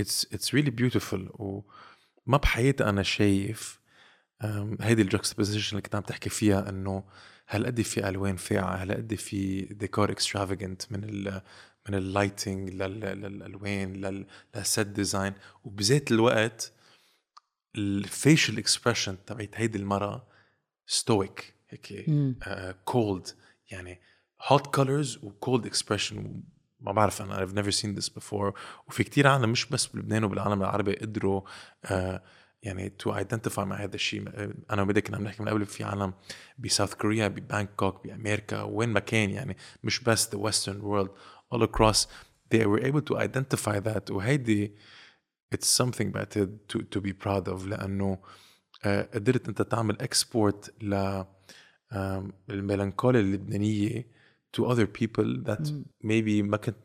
[0.00, 1.20] it's it's really beautiful.
[1.34, 3.80] وما بحياتي أنا شايف
[4.80, 7.04] هيدي ال juxtaposition اللي كنت عم تحكي فيها إنه
[7.48, 11.40] هالقد في ألوان فاقعة؟ هالقد في ديكور extravagant من
[11.88, 13.92] من ال lighting للألوان
[14.54, 15.32] لل set design
[15.64, 16.72] وبذات الوقت
[17.76, 20.26] ال facial expression تبعت هيدي المرأة
[20.86, 22.06] stoic هيك
[22.84, 23.32] cold uh,
[23.70, 24.00] يعني
[24.42, 26.42] hot colors و cold expression
[26.80, 28.52] ما بعرف أنا I've never seen this before.
[28.88, 31.42] وفي كتير عالم مش بس بلبنان وبالعالم العربي قدروا
[31.86, 31.92] uh,
[32.62, 34.28] يعني to identify مع هذا الشيء.
[34.70, 36.14] أنا وبدك كنا عم نحكي من قبل في عالم
[36.58, 41.10] ب South Korea ببانكوك بأمريكا وين ما كان يعني مش بس the western world.
[41.52, 42.06] All across
[42.54, 44.74] they were able to identify that وهيدي
[45.54, 46.26] it's something بقى
[46.72, 47.66] to, to be proud of.
[47.66, 48.18] لأنه
[48.84, 51.24] آه، قدرت أنت تعمل export ل
[52.50, 54.06] ال melancholia اللبنانية
[54.56, 55.68] to other people that
[56.04, 56.76] maybe ما كنت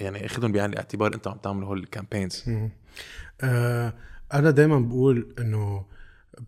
[0.00, 2.44] يعني أخذهم بعين الاعتبار أنت عم تعمل هول ال campaigns
[4.34, 5.86] أنا دايما بقول إنه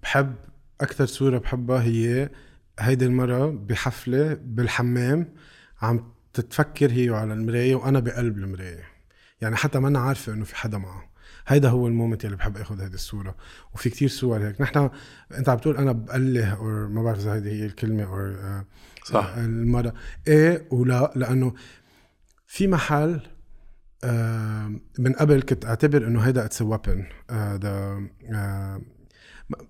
[0.02, 0.34] بحب
[0.80, 2.30] أكثر صورة بحبها هي
[2.78, 5.34] هيدي المرة بحفلة بالحمام
[5.82, 8.84] عم تتفكر هي على المراية وأنا بقلب المراية.
[9.40, 11.10] يعني حتى ما أنا عارفة إنه في حدا معه.
[11.46, 13.36] هيدا هو ال moment اللي بحب آخذ هيدي الصورة.
[13.74, 14.60] وفي كتير صور هيك.
[14.60, 14.90] نحن
[15.38, 18.64] أنت عم تقول أنا بقله أو ما بعرف إذا هيدي هي الكلمة أو آه،
[19.04, 19.34] صح.
[19.36, 19.94] المرة.
[20.28, 21.12] إيه ولا.
[21.16, 21.54] لأنه
[22.46, 23.20] في محل
[24.98, 27.06] من قبل كنت أعتبر إنه هيدا it's weapon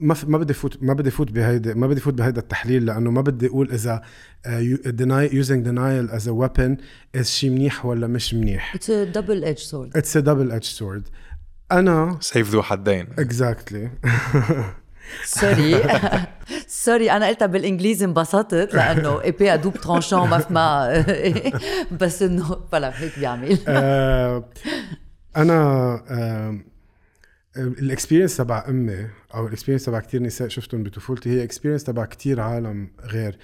[0.00, 3.20] ما ما بدي فوت ما بدي فوت بهيدا ما بدي فوت بهيدا التحليل لأنه ما
[3.20, 4.02] بدي أقول إذا
[5.33, 6.77] using denial as a weapon
[7.16, 8.74] is شيء منيح ولا مش منيح.
[8.74, 11.09] it's a double edge sword it's a double edge sword
[11.72, 13.06] أنا سيف ذو حدين.
[13.18, 13.90] exactly
[15.24, 15.83] sorry
[16.66, 21.04] sorry أنا قلتها بالإنجليزي انبسطت لأنه épée à double tranchant ما ما
[22.00, 23.58] بس انه فلا هيك بيعمل.
[23.68, 24.44] آه،
[25.37, 26.73] أنا
[27.57, 32.05] ال experience تبع أمي أو ال experience تبع كثير نساء شفتهم بطفولتي هي experience تبع
[32.05, 33.38] كثير عالم غير.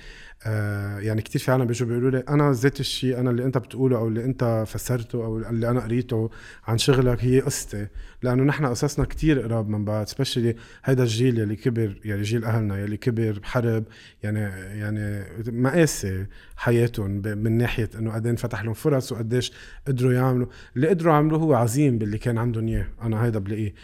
[0.46, 3.96] آه يعني كثير في عالم بيجوا بيقولوا لي أنا ذات الشيء أنا اللي أنت بتقوله
[3.98, 6.30] أو اللي أنت فسرته أو اللي أنا قريته
[6.66, 7.86] عن شغلك هي قصتي.
[8.22, 12.78] لأنه نحن قصصنا كثير قراب من بعض specially هيدا الجيل يلي كبر يعني جيل أهلنا
[12.78, 13.84] يلي كبر بحرب
[14.22, 14.40] يعني
[14.80, 16.26] يعني مقاسي
[16.56, 19.52] حياتهم من ناحية إنه قد انفتح لهم فرص وقديش
[19.86, 20.46] قدروا يعملوا.
[20.76, 22.86] اللي قدروا يعملوه هو عظيم باللي كان عندهم إياه.
[23.02, 23.74] أنا هيدا بلاقيه.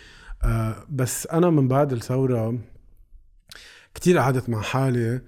[0.44, 2.58] آه بس أنا من بعد الثورة
[3.94, 5.20] كتير قعدت مع حالي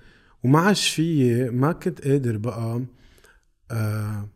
[0.45, 2.83] وما عادش فيي ما كنت قادر بقى
[3.71, 4.29] آه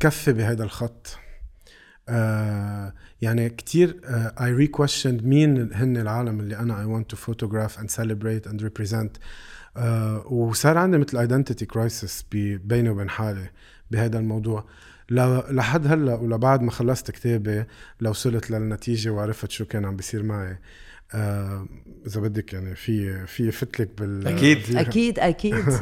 [0.00, 1.18] كفي بهذا الخط.
[2.08, 4.00] آه يعني كتير
[4.40, 4.70] I re-
[5.04, 9.16] مين هن العالم اللي أنا I want to photograph and celebrate and represent
[10.30, 13.50] وصار عندي مثل identity crisis بيني وبين حالي
[13.90, 14.66] بهذا الموضوع.
[15.10, 17.64] لحد هلأ ولبعد ما خلصت كتابي
[18.00, 20.58] لو وصلت للنتيجة وعرفت شو كان عم بيصير معي.
[22.06, 24.76] إذا بدك يعني في في فتلك بال أكيد.
[24.76, 25.64] أكيد أكيد.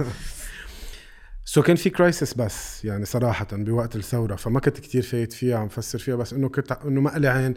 [1.45, 5.69] so كان في crisis بس يعني صراحة بوقت الثورة فما كنت كتير فايت فيها عم
[5.69, 7.55] فسر فيها بس إنه كنت إنه ما لي عين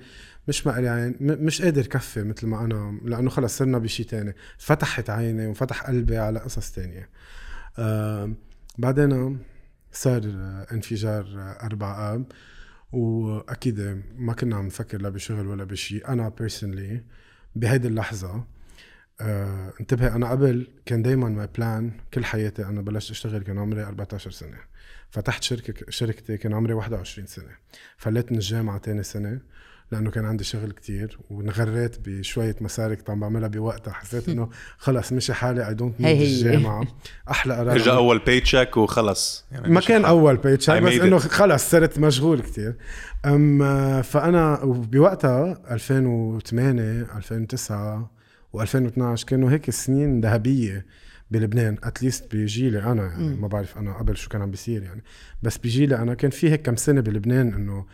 [0.48, 4.06] مش ما لي عين م- مش قادر كفي مثل ما أنا لأنه خلص صرنا بشيء
[4.06, 4.36] تاني.
[4.58, 7.10] فتحت عيني وفتح قلبي على قصص تانية.
[7.80, 8.34] آه
[8.78, 9.40] بعدين
[9.92, 10.22] صار
[10.72, 11.26] انفجار
[11.64, 12.26] أربعة آب
[12.92, 17.04] وأكيد ما كنا عم نفكر لا بشغل ولا بشيء أنا personally
[17.56, 18.44] بهيدي اللحظة
[19.22, 24.32] آه أنا قبل كان دايما my plan كل حياتي أنا بلشت أشتغل كان عمري 14
[24.32, 24.58] سنة.
[25.12, 27.56] فتحت شركة شركتي كان عمري 21 سنة.
[27.98, 29.39] فليت من الجامعة تاني سنة.
[29.94, 35.14] لأنه كان عندي شغل كتير وانغريت بشوية مصاري كنت عم بعملها بوقتها حسيت إنه خلص
[35.14, 36.22] مشي حالي I don't need.
[36.22, 36.88] الجامعة
[37.32, 37.92] أحلى قرار اجى.
[37.92, 40.10] أول paycheck وخلص يعني ما كان حق.
[40.10, 41.18] أول paycheck بس إنه.
[41.18, 42.76] خلص صرت مشغول كتير
[43.26, 48.12] أم فأنا بوقتها 2008 2009
[48.58, 50.86] و2012 كانوا هيك سنين ذهبية
[51.32, 55.04] بلبنان at least بجيلي أنا يعني ما بعرف أنا قبل شو كان عم بيصير يعني
[55.44, 57.86] بس بجيلي أنا كان في هيك كم سنة بلبنان إنه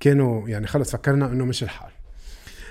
[0.00, 1.90] كانوا يعني خلص فكرنا إنه مشي الحال.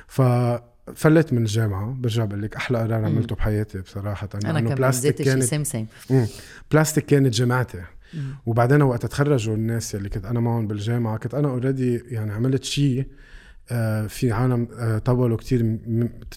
[0.07, 4.29] ففلت من الجامعة برجع بقول لك أحلى قرار عملته بحياتي بصراحة.
[4.35, 5.88] أنا لأنه كمان بلاستيك كانت same same.
[6.71, 7.81] بلاستيك كانت جامعتي
[8.45, 13.07] وبعدين وقت تخرجوا الناس اللي كنت أنا معهم بالجامعة كنت أنا already يعني عملت شيء
[13.71, 15.77] آه، في عالم آه، طولوا كتير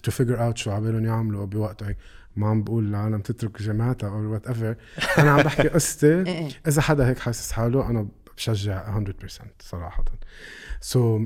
[0.03, 1.95] to figure out شو عبالهم يعملوا بوقتها
[2.35, 4.75] ما عم بقول العالم تترك جامعتها أو whatever
[5.17, 6.21] أنا عم بحكي قصتي.
[6.27, 6.49] إيه.
[6.67, 8.07] إذا حدا هيك حاسس حاله أنا
[8.39, 9.03] بشجع 100%
[9.59, 10.05] صراحة.
[10.81, 11.25] so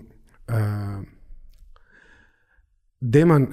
[0.52, 0.54] uh,
[3.02, 3.48] دائما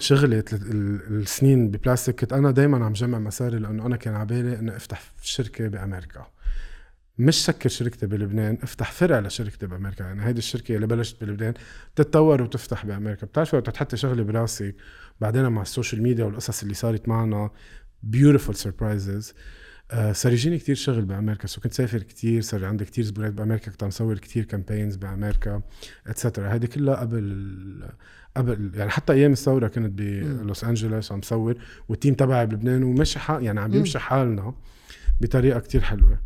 [0.53, 5.03] ال- السنين ببلاستيك كنت أنا دائما عم جمع مصاري لأنه أنا كان عبالي إني أفتح
[5.23, 6.27] شركة بأمريكا.
[7.19, 10.05] مش سكر شركتي بلبنان أفتح فرع لشركتي بأمريكا.
[10.05, 11.55] يعني هيدي الشركة اللي بلشت بلبنان
[11.95, 13.27] بتتطور وتفتح بأمريكا.
[13.27, 14.75] بتعرفي وقت تحطي شغله براسي
[15.21, 17.51] بعدين مع السوشيال ميديا والقصص اللي صارت معنا.
[18.17, 19.35] Beautiful surprises.
[19.93, 23.71] آه، صار يجيني كتير شغل بأمريكا so كنت سافر كتير صار عندي كتير زبونات بأمريكا
[23.71, 25.63] كنت عم صور كتير campaigns بأمريكا
[26.07, 27.85] et cetera هيدي كلها قبل
[28.37, 31.55] قبل يعني حتى أيام الثورة كنت بلوس أنجلوس عم صور
[31.89, 34.55] وال team تبعي بلبنان ومشي حال يعني عم بيمشي حالنا
[35.21, 36.19] بطريقة كتير حلوة.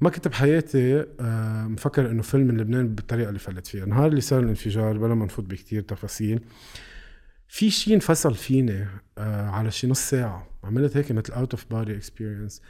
[0.00, 3.84] ما كنت بحياتي آه، مفكر إنه فل من لبنان بالطريقة اللي فلت فيها.
[3.84, 6.40] النهار اللي صار الانفجار بلا ما نفوت بكتير تفاصيل.
[7.52, 8.86] في شيء انفصل فيني
[9.18, 10.46] آه على شي نص ساعة.
[10.64, 12.62] عملت هيك مثل out of body experience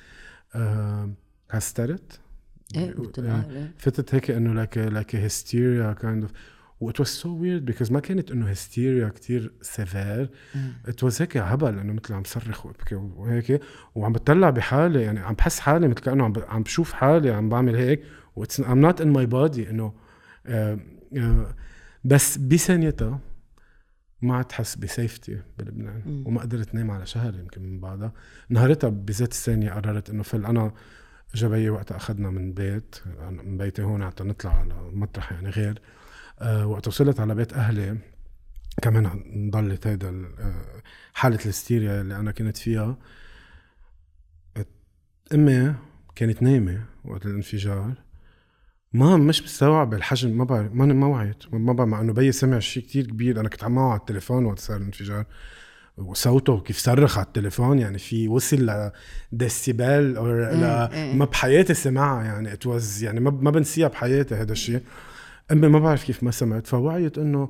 [1.51, 2.21] هسترت
[2.77, 2.95] إيه.
[3.79, 6.33] فتت هيك إنه like like hysteria kind of
[6.81, 10.31] what was so weird because ما كانت إنه هيستيريا كتير severe
[10.87, 13.61] it was هيك هبل إنه مثل عم صرخ وابكي وهيك.
[13.95, 17.77] وعم بتطلع بحالي يعني عم بحس حالي مثل كأنه عم عم بشوف حالي عم بعمل
[17.77, 18.03] هيك.
[18.37, 19.93] و it's I'm not in my body إنه
[20.47, 20.79] آه،
[21.17, 21.55] آه،
[22.05, 23.21] بس بثانيتها
[24.23, 28.13] ما عاد تحس ب safety بلبنان وما قدرت نام على شهر يمكن من بعدها.
[28.49, 30.73] نهارتها بذات الثانية قررت إنه فل أنا
[31.35, 32.97] جبي وقتها أخذنا من بيت
[33.31, 35.83] من بيتي هون حتى نطلع على مطرح يعني غير.
[36.39, 37.99] أه وقت وصلت على بيت أهلي
[38.83, 40.09] كمان ضلت هيدا
[40.39, 40.83] آه،
[41.15, 42.99] حالة الهستيريا اللي أنا كنت فيها.
[45.35, 45.75] أمي
[46.15, 47.95] كانت نايمة وقت الانفجار.
[48.93, 51.55] ما مش مستوعب الحجم ما بعرف ما ما وعيت.
[51.55, 53.41] ما بعرف مع إنه بيي سمع شيء كتير كبير.
[53.41, 55.25] أنا كنت عم معه على التليفون وقت صار الانفجار.
[55.99, 58.91] وصوته كيف صرخ على التليفون يعني في وصل
[59.33, 61.17] لديسيبل أو ل...
[61.17, 64.81] ما بحياتي سمعها يعني it was يعني ما ما بنسيها بحياتي هذا الشيء
[65.53, 66.67] امي ما بعرف كيف ما سمعت.
[66.67, 67.49] فوعيت إنه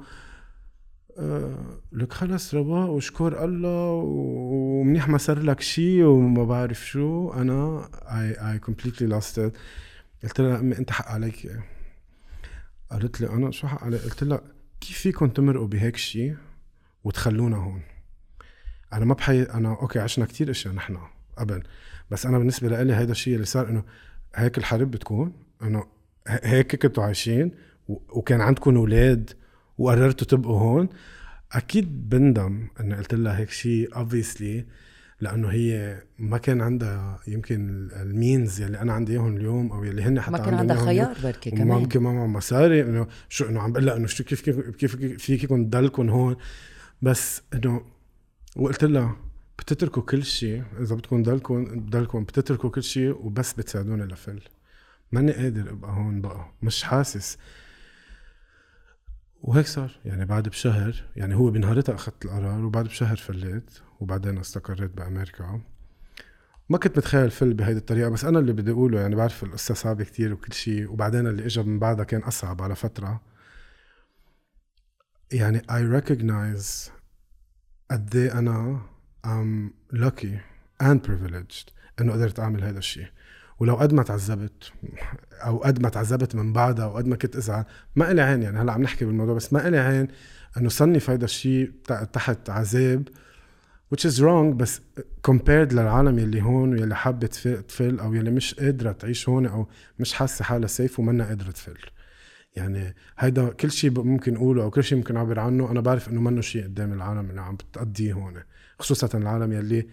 [1.19, 7.33] آه، لك خلص رواق وشكر الله ومنيح ما صار لك شيء وما بعرف شو.
[7.33, 9.53] أنا I I completely lost
[10.23, 11.61] قلت لها أمي أنت حق عليك.
[12.91, 14.41] قالت لي أنا شو حق علي قلت لها
[14.81, 16.37] كيف فيكم تمرقوا بهيك شيء
[17.05, 17.83] وتخلونا هون؟
[18.93, 20.99] أنا ما بحي أنا أوكي عشنا كتير أشياء نحن
[21.39, 21.63] قبل
[22.11, 23.85] بس أنا بالنسبة لي هيدا الشيء اللي صار إنه
[24.35, 25.33] هيك الحرب بتكون
[25.63, 25.85] إنه
[26.29, 27.53] هيك كنتوا عايشين
[27.89, 29.31] وكان عندكم أولاد
[29.79, 30.89] وقررتوا تبقوا هون.
[31.53, 34.65] أكيد بندم إني قلت لها هيك شيء obviously
[35.23, 40.21] لأنه هي ما كان عندها يمكن المينز يلي أنا عندي إياهم اليوم أو يلي هن
[40.21, 40.85] حتى ما كان عندها.
[40.85, 41.89] خيار بركي كمان.
[41.95, 45.65] ما معهم مصاري إنه شو إنه عم بقول لها إنه شو كيف كيف كيف فيكم
[45.65, 46.37] تضلكم هون.
[47.03, 47.85] بس إنه
[48.57, 49.17] وقلت لها
[49.59, 50.63] بتتركوا كل شيء.
[50.81, 54.41] إذا بدكم تضلكم بضلكم بتتركوا كل شيء وبس بتساعدوني لفل.
[55.13, 56.47] ماني قادر أبقى هون بقى.
[56.63, 57.39] مش حاسس.
[59.43, 59.99] وهيك صار.
[60.05, 65.61] يعني بعد بشهر يعني هو بنهارتها أخذت القرار وبعد بشهر فليت وبعدين استقريت بأمريكا.
[66.69, 70.05] ما كنت متخيل فل بهيدي الطريقة بس أنا اللي بدي أقوله يعني بعرف القصة صعبه
[70.05, 73.21] كتير وكل شيء وبعدين اللي اجى من بعدها كان أصعب على فترة.
[75.33, 76.91] يعني I recognize
[77.91, 78.81] قد إيه أنا
[79.27, 80.39] I'm lucky
[80.83, 83.09] and privileged إنه قدرت أعمل هذا الشيء
[83.63, 84.73] ولو قد ما تعذبت
[85.45, 87.65] أو قد ما تعذبت من بعدها أو قد ما كنت ازعل
[87.97, 90.09] ما إلي عين يعني هلأ عم نحكي بالموضوع بس ما إلي عين
[90.57, 91.73] إنه صنف هذا الشيء
[92.13, 93.09] تحت عذاب
[93.95, 94.81] which is wrong بس
[95.29, 97.27] compared للعالم يلي هون ويلي حابة
[97.69, 101.79] تفل أو يلي مش قادرة تعيش هون أو مش حاسة حالها سيف ومنا قادرة تفل.
[102.57, 106.21] يعني هيدا كل شيء ممكن أقوله أو كل شيء ممكن أعبر عنه أنا بعرف إنه
[106.21, 108.35] منه شيء قدام العالم اللي عم بتقضيه هون
[108.79, 109.87] خصوصا العالم يلي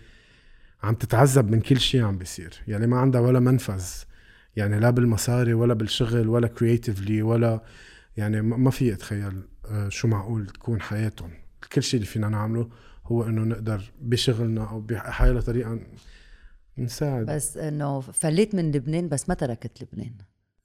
[0.83, 2.53] عم تتعذب من كل شيء عم بيصير.
[2.67, 3.85] يعني ما عندها ولا منفذ.
[4.55, 7.63] يعني لا بالمصاري ولا بالشغل ولا creatively ولا
[8.17, 11.31] يعني ما في أتخيل آه، شو معقول تكون حياتهم.
[11.73, 12.69] كل شيء اللي فينا نعمله
[13.05, 15.79] هو إنه نقدر بشغلنا أو بحياة طريقة
[16.77, 17.25] نساعد.
[17.25, 20.13] بس إنه فليت من لبنان بس ما تركت لبنان.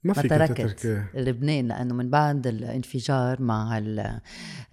[0.03, 3.81] ما, ما تركت لبنان لأنه من بعد الانفجار مع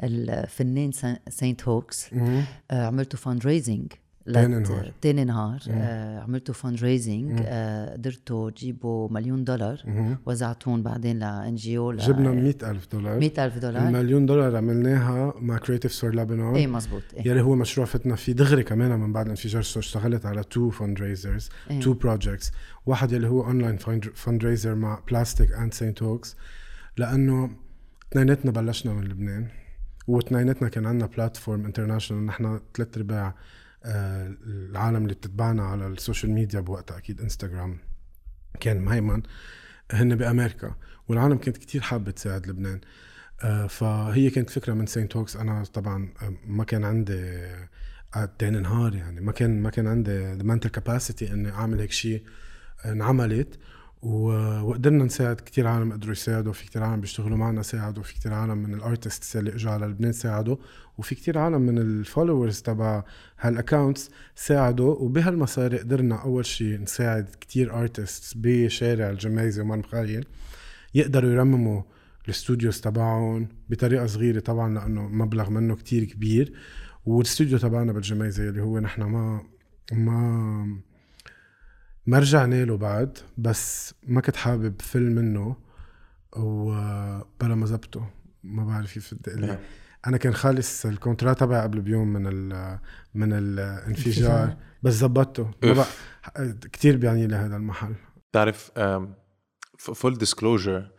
[0.02, 0.90] الفنان
[1.28, 3.92] Saint Hoax آه، عملتوا fundraising
[4.26, 4.92] تاني نهار.
[5.00, 5.60] تاني نهار.
[5.70, 9.82] آه عملتوا fundraising آه قدرتوا تجيبوا مليون دولار.
[10.26, 13.18] وزعتون بعدين ل NGO جبنا 100000 دولار.
[13.18, 13.88] 100000 دولار.
[13.88, 18.32] المليون دولار عملناها مع Creatives for لبنان إيه مزبوط إيه؟ يلي هو مشروع فتنا فيه
[18.32, 21.48] دغري كمان من بعد الانفجار اشتغلت على two fundraisers
[21.82, 22.52] two projects
[22.86, 23.76] واحد يلي هو online
[24.14, 26.36] fundraiser مع بلاستيك and Saint Hoax
[26.96, 27.50] لأنه
[28.12, 29.48] اثنيناتنا بلشنا من لبنان
[30.08, 33.34] واثنيناتنا كان عندنا platform international نحن ثلاث ارباع
[33.84, 37.78] العالم اللي بتتبعنا على السوشيال ميديا بوقتها أكيد إنستغرام
[38.60, 39.22] كان مهيمن
[39.92, 40.74] هن بأمريكا
[41.08, 42.80] والعالم كانت كتير حابة تساعد لبنان.
[43.40, 47.46] آه، فهي كانت فكرة من Saint Hoax أنا طبعا آه، ما كان عندي
[48.38, 52.22] تاني نهار يعني ما كان ما كان عندي ال mental capacity إني أعمل هيك شيء
[52.84, 53.58] انعملت.
[54.02, 58.58] وقدرنا نساعد كتير عالم قدروا يساعدوا في كتير عالم بيشتغلوا معنا ساعدوا في كتير عالم
[58.58, 60.56] من ال artists اللي إجوا على لبنان ساعدوا
[60.98, 63.04] وفي كتير عالم من ال followers تبع
[63.40, 70.26] هال accounts ساعدوا وبهالمصاري قدرنا أول شيء نساعد كتير artists بشارع الجميزة ومار مخايل
[70.94, 71.82] يقدروا يرمموا
[72.24, 76.52] ال studios تبعهم بطريقة صغيرة طبعا لأنه مبلغ منه كتير كبير
[77.06, 79.42] والاستوديو تبعنا بالجميزة اللي هو نحن ما
[79.92, 80.78] ما
[82.06, 85.56] ما رجعنا له بعد بس ما كنت حابب فل منه
[86.36, 88.10] وبلا ما زبطه
[88.42, 89.58] ما بعرف كيف بدي أقول
[90.06, 92.78] أنا كان خالص ال contract تبعي قبل بيوم من ال
[93.14, 94.56] من الانفجار.
[94.82, 95.50] بس زبطته
[96.72, 97.94] كثير بيعني لي هذا المحل.
[98.30, 98.70] بتعرف
[99.78, 100.90] full disclosure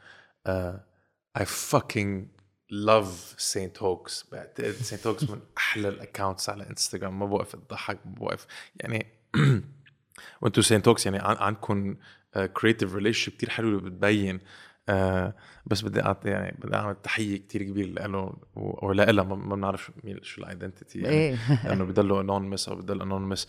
[1.38, 2.28] I fucking
[2.69, 8.00] love Saint Hoax بعتقد Saint Hoax من أحلى ال accounts على انستغرام ما بوقف اضحك
[8.06, 8.48] ما بوقف.
[8.76, 9.06] يعني
[10.41, 11.95] وأنتم Saint Hoax يعني عندكم
[12.54, 14.39] creative relation كثير حلو اللي بتبين
[14.89, 15.34] آه
[15.65, 20.23] بس بدي اعطي يعني بدي أعمل تحية كثير كبيره له ولا لها ما بنعرف مين
[20.23, 21.38] شو ال identity يعني إيه.
[21.65, 23.48] لأنه بضلوا anonymous أو بضل anonymous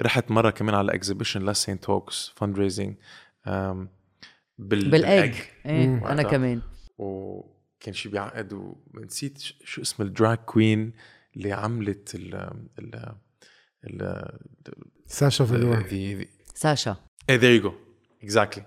[0.00, 2.94] رحت مرة كمان على exhibition ل Saint Hoax fundraising
[4.58, 5.34] بالإج.
[5.66, 6.60] إيه أنا كمان.
[6.98, 10.92] وكان شيء بيعقد ونسيت شو اسم ال drag queen
[11.36, 12.34] اللي عملت ال
[12.78, 13.14] ال
[15.06, 15.82] ساشا فلوع
[16.54, 16.96] ساشا.
[17.28, 17.72] إيه there you go
[18.22, 18.64] exactly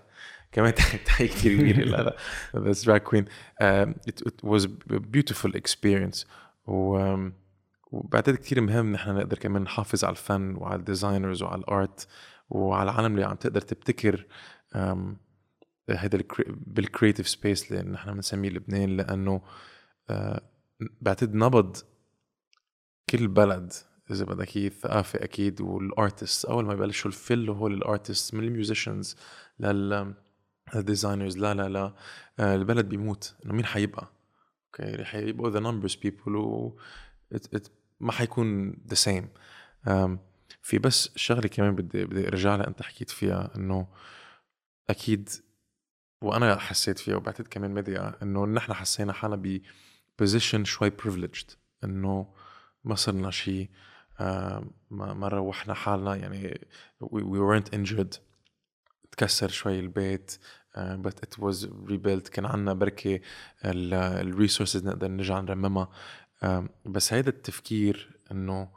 [0.52, 0.76] كمان
[1.06, 2.16] تحية كثير كبيره لا
[2.54, 3.26] بس drag queen
[3.62, 6.28] it was beautiful experience
[6.68, 12.08] وبعتقد كثير مهم نحن نقدر كمان نحافظ على الفن وعلى ال designers وعلى ال art
[12.50, 14.26] وعلى العالم اللي عم تقدر تبتكر
[15.90, 19.42] هذا بال creative space اللي نحن بنسميه لبنان لأنه
[20.12, 20.40] uh,
[21.02, 21.78] بعتقد نبض
[23.10, 23.74] كل بلد
[24.12, 28.44] اذا بدك هي الثقافه أكيد وال artists أول ما يبلشوا الفل هو ال artists من
[28.44, 29.16] ال musicians
[29.60, 30.14] لل
[30.76, 31.94] ال designers لا لا لا
[32.40, 33.36] آه، البلد بيموت.
[33.46, 34.12] إنه مين حيبقى؟
[34.66, 36.80] أوكي رح يبقوا the numbers people و
[38.00, 39.30] ما حيكون the same
[40.62, 43.88] vibe بس شغلة كمان بدي بدي أرجع لها أنت حكيت فيها إنه
[44.90, 45.30] أكيد
[46.22, 49.60] وأنا حسيت فيها وبعتقد كمان ميديا إنه نحن حسينا حالنا
[50.20, 51.52] بوزيشن شوي privileged
[51.84, 52.34] إنه
[52.84, 53.70] ما صرنا شيء
[54.20, 56.68] ما ما روحنا حالنا يعني
[57.04, 58.18] we, we weren't injured.
[59.12, 60.38] تكسر شوي البيت
[60.78, 63.22] بس it was rebuilt كان عندنا بركي
[63.66, 65.90] ال resources نقدر نرجع نرممها.
[66.86, 68.70] بس هيدا التفكير إنه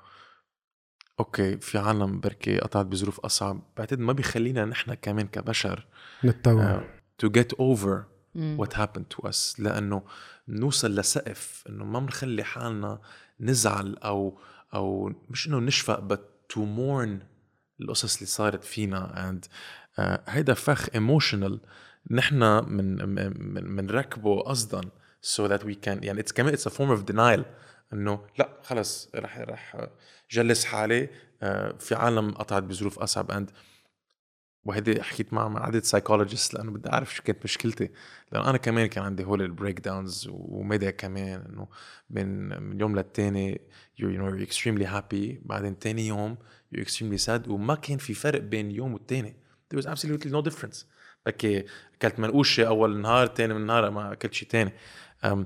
[1.21, 3.63] أوكي في عالم بركي قطعت بظروف أصعب.
[3.77, 5.87] بعتقد ما بيخلينا نحن كمان كبشر
[6.25, 6.91] نتطور.
[7.19, 8.05] to get over
[8.37, 9.61] what happened to us.
[9.61, 10.03] لأنه
[10.49, 13.01] نوصل لسقف إنه ما بنخلي حالنا
[13.41, 14.41] نزعل أو
[14.75, 16.21] أو مش إنه نشفق but
[16.55, 17.25] to mourn
[17.81, 19.31] القصص اللي صارت فينا.
[19.31, 21.59] And uh, هيدا فخ emotional.
[22.11, 24.81] نحن من من منركبه قصدا
[25.23, 27.45] so that we can يعني it's كمان it's a form of denial.
[27.93, 29.89] إنه لا خلص رح رح
[30.31, 31.09] جلس حالي.
[31.43, 33.31] آه، في عالم قطعت بظروف أصعب.
[33.31, 33.51] and
[34.69, 37.91] وهيدي حكيت مع مع عدد psychologist لأنه بدي أعرف شو كانت مشكلتي.
[38.33, 41.69] لأنه أنا كمان كان عندي هول ال breakdowns وميديا كمان إنه
[42.11, 43.61] من من يوم للتاني
[44.01, 45.39] know, you're extremely happy.
[45.43, 46.37] بعدين تاني يوم
[46.75, 47.49] you're extremely sad.
[47.49, 49.37] وما كان في فرق بين يوم والتاني.
[49.75, 50.85] There was absolutely no difference.
[51.27, 51.65] بركي
[51.95, 54.73] أكلت منقوشة أول نهار تاني من نهار ما أكلت شيء تاني.
[55.27, 55.39] um,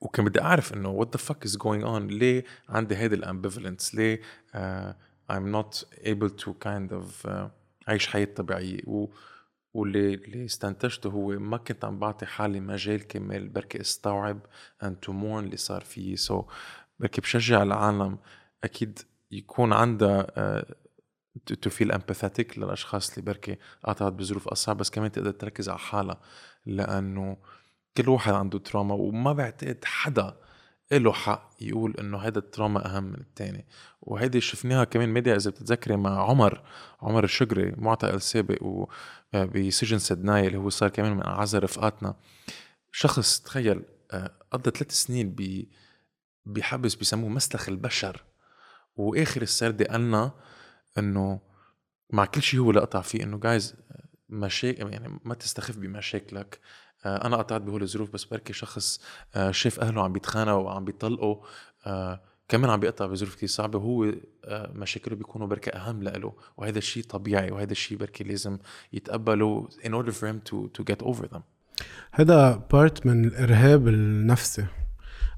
[0.00, 3.94] وكان بدي أعرف إنه what the fuck is going on ليه عندي هيدي ال ambivalence
[3.94, 4.20] ليه
[4.54, 4.94] uh,
[5.32, 7.48] I'm not able to kind of uh,
[7.88, 9.08] عيش حياة طبيعية و
[9.74, 14.40] واللي اللي استنتجته هو ما كنت عم بعطي حالي مجال كامل بركي استوعب
[14.84, 16.16] and to mourn اللي صار فيي.
[16.16, 16.44] so so
[17.00, 18.18] بركي بشجع العالم
[18.64, 18.98] أكيد
[19.30, 20.26] يكون عندها
[21.52, 26.20] to feel empathetic للأشخاص اللي بركي قطعت بظروف أصعب بس كمان تقدر تركز على حالها
[26.66, 27.36] لأنه
[27.96, 30.36] كل واحد عنده تراما وما بعتقد حدا
[30.92, 33.66] له حق يقول إنه هذا التراما أهم من الثاني
[34.02, 36.62] وهيدي شفناها كمان ميديا إذا بتتذكري مع عمر
[37.02, 42.14] عمر الشجري معتقل سابق وبسجن سدناي اللي هو صار كمان من أعز رفقاتنا.
[42.92, 45.36] شخص تخيل آه، قضى ثلاث سنين
[46.46, 48.24] بحبس بيسموه مسلخ البشر.
[48.96, 50.32] وآخر السردة قالنا
[50.98, 51.40] إنه
[52.10, 53.76] مع كل شيء هو لقطع فيه إنه جايز
[54.28, 56.60] مشاكل يعني ما تستخف بمشاكلك.
[56.60, 59.00] آه، أنا قطعت بهول الظروف بس بركي شخص
[59.34, 61.36] آه، شاف أهله عم بيتخانقوا وعم بيطلقوا
[61.86, 63.78] آه، كمان عم بيقطع بظروف كثير صعبة.
[63.78, 64.12] وهو
[64.50, 68.58] مشاكله بيكونوا بركي أهم له وهذا الشيء طبيعي وهذا الشيء بركي لازم
[68.92, 71.40] يتقبله in order for him to to get over them.
[72.12, 74.66] هذا part من الارهاب النفسي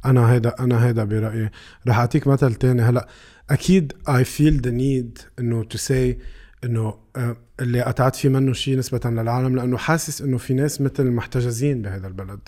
[0.05, 1.51] أنا هيدا أنا هيدا برأيي.
[1.89, 2.83] رح أعطيك مثل تاني.
[2.83, 3.09] هلأ
[3.51, 6.19] أكيد I feel the need إنه to say
[6.65, 11.11] إنه آه، اللي قطعت فيه منه شيء نسبة للعالم لأنه حاسس إنه في ناس مثل
[11.11, 12.41] محتجزين بهذا البلد.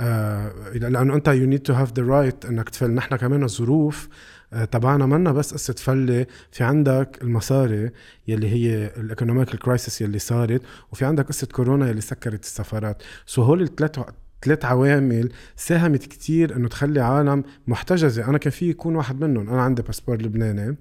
[0.00, 2.90] آه لأنه أنت you need to have the right إنك تفل.
[2.90, 4.08] نحن كمان الظروف
[4.52, 7.90] آه تبعنا منا بس قصة فلة في عندك المصاري
[8.28, 10.62] يلي هي ال economic crisis يلي صارت
[10.92, 13.02] وفي عندك قصة كورونا يلي سكرت السفارات.
[13.26, 13.98] so هول الثلاث
[14.42, 18.28] ثلاث عوامل ساهمت كتير إنه تخلي عالم محتجزة.
[18.28, 19.48] أنا كان في يكون واحد منهم.
[19.48, 20.76] أنا عندي باسبور لبناني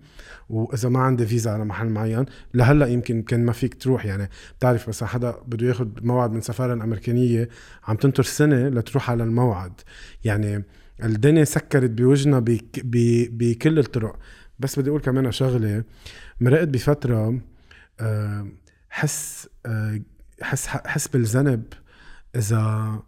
[0.49, 4.29] وإذا ما عندي فيزا على محل معين لهلأ يمكن كان ما فيك تروح يعني.
[4.57, 7.49] بتعرف مثلا حدا بده ياخذ موعد من سفارة الامريكانيه
[7.87, 9.73] عم تنطر سنة لتروح على الموعد.
[10.23, 10.63] يعني
[11.03, 14.19] الدنيا سكرت بوجهنا بكل الطرق.
[14.59, 15.83] بس بدي أقول كمان شغلة.
[16.41, 17.39] مرقت بفترة
[17.99, 18.47] آه،
[18.89, 20.01] حس آه،
[20.41, 21.63] حس حس بالذنب
[22.35, 22.99] إذا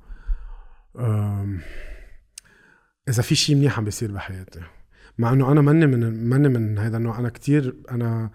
[3.09, 4.59] إذا في شيء منيح عم بيصير بحياتي.
[5.17, 7.19] مع إنه أنا ماني من ماني من هذا النوع.
[7.19, 8.29] أنا كتير أنا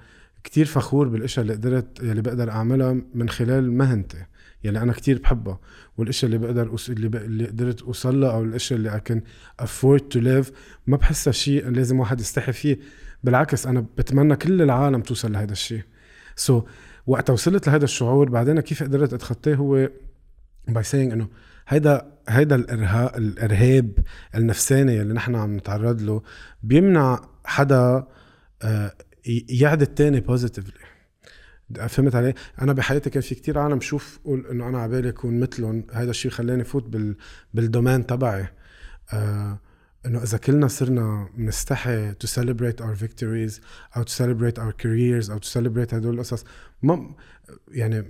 [0.44, 4.24] كتير فخور بالاشياء اللي قدرت يلي بقدر أعملها من خلال مهنتي
[4.64, 5.60] يلي أنا كتير بحبها.
[5.98, 6.76] والاشياء اللي بقدر.
[6.88, 7.16] اللي, ب...
[7.16, 9.22] اللي قدرت أوصل لها أو الاشياء اللي I can
[9.60, 10.52] afford to live
[10.86, 12.78] ما بحسها شيء لازم واحد يستحي فيه.
[13.24, 15.82] بالعكس أنا بتمنى كل العالم توصل لهذا الشيء
[16.36, 16.64] so so,
[17.06, 19.90] وقت وصلت لهذا الشعور بعدين كيف قدرت أتخطاه هو
[20.68, 21.28] by saying إنه
[21.72, 23.98] هيدا هيدا الارهاب الإرهاب
[24.34, 26.22] النفساني اللي نحن عم نتعرض له
[26.62, 28.06] بيمنع حدا
[28.62, 28.92] آه،
[29.48, 30.82] يعدي التاني positively
[31.88, 35.86] فهمت علي؟ أنا بحياتي كان في كتير عالم شوف قول إنه أنا عبالي أكون مثلهم
[35.92, 37.16] هذا الشيء خلاني فوت بال
[37.54, 38.46] بال domain تبعي
[39.12, 39.58] آه
[40.06, 43.60] إنه إذا كلنا صرنا بنستحي to celebrate our victories
[43.96, 46.44] أو to celebrate our careers أو to celebrate هدول القصص
[46.82, 47.14] ما
[47.68, 48.04] يعني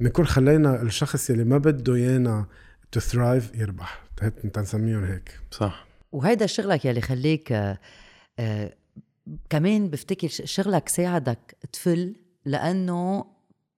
[0.00, 2.46] بنكون خلينا الشخص اللي ما بده ايانا
[2.92, 4.02] to thrive يربح
[4.44, 7.78] انت نسميهم هيك صح وهيدا شغلك يلي خليك آه
[8.38, 8.74] آه
[9.50, 13.24] كمان بفتكر شغلك ساعدك تفل لأنه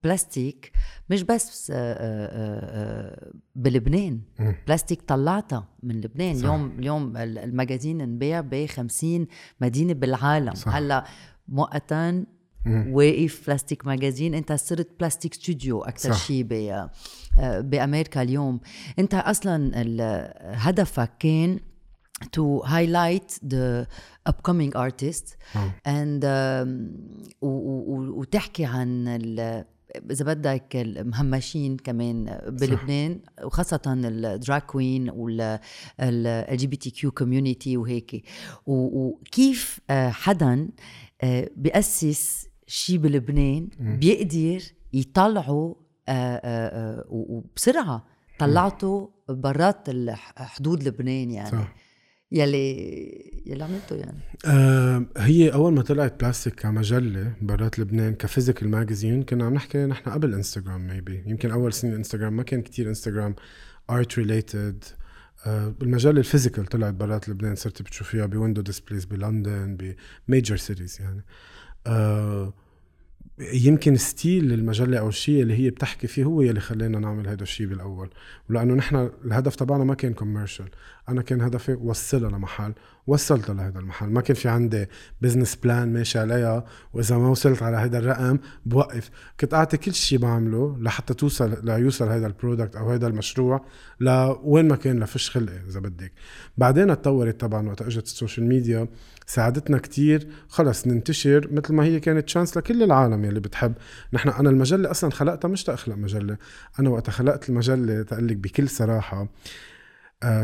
[0.04, 0.72] Plastik
[1.10, 4.52] مش بس آه, آه، بلبنان م.
[4.66, 6.40] Plastik طلعتها من لبنان صح.
[6.40, 9.26] اليوم اليوم ال magazine انباع ب 50
[9.60, 10.74] مدينه بالعالم صح.
[10.76, 11.04] هلا
[11.48, 12.24] مؤقتا
[12.66, 14.34] واقف Plastik magazine.
[14.34, 16.46] أنت صرت Plastik studio أكثر شيء
[17.38, 18.60] بأمريكا اليوم.
[18.98, 19.72] أنت أصلا
[20.54, 21.60] هدفك كان
[22.36, 23.86] to highlight the
[24.30, 25.36] upcoming artists
[25.84, 26.68] and um,
[27.40, 29.08] وتحكي عن
[30.10, 38.24] إذا بدك المهمشين كمان بلبنان وخاصة ال drag queen وال LGBTQ community وهيك.
[38.66, 40.68] وكيف آه، حدا
[41.22, 44.62] آه، بيأسس شيء بلبنان بيقدر
[44.92, 45.74] يطلعوا
[46.08, 48.06] آه، آه، آه، وبسرعة.
[48.38, 49.88] طلعته برات
[50.36, 51.50] حدود لبنان يعني.
[51.50, 51.74] صح.
[52.32, 54.18] يلي يلي عملته يعني.
[54.46, 59.86] آه هي أول ما طلعت Plastik كمجلة برات لبنان ك physical magazine كنا عم نحكي
[59.86, 63.34] نحن قبل انستغرام maybe يمكن أول سنين انستغرام ما كان كتير انستغرام
[63.90, 64.84] art related
[65.82, 69.76] المجلة ال physical طلعت برات لبنان صرت بتشوفيها ب window displays بلندن
[70.28, 71.24] ب major cities يعني.
[71.86, 72.61] آه
[73.52, 77.66] يمكن still المجله أو الشيء اللي هي بتحكي فيه هو يلي خلينا نعمل هذا الشيء
[77.66, 78.10] بالأول.
[78.50, 80.68] ولأنه نحن الهدف تبعنا ما كان commercial
[81.08, 82.72] أنا كان هدفي وصلها لمحل
[83.06, 84.06] وصلتها لهذا المحل.
[84.06, 84.86] ما كان في عندي
[85.20, 89.10] business plan ماشي عليها وإذا ما وصلت على هذا الرقم بوقف.
[89.40, 93.64] كنت أعطي كل شيء بعمله لحتى توصل ليوصل هذا ال product أو هذا المشروع
[94.00, 96.12] لوين ما كان لفش خلقي إذا بدك.
[96.58, 98.88] بعدين تطورت طبعا وقت إجت ال social media
[99.26, 100.28] ساعدتنا كتير.
[100.48, 103.72] خلص ننتشر مثل ما هي كانت chance لكل العالم يلي بتحب.
[104.12, 106.36] نحن أنا المجلة أصلا خلقتها مش تاخلق مجلة.
[106.80, 109.28] أنا وقت خلقت المجلة تقول لك بكل صراحة.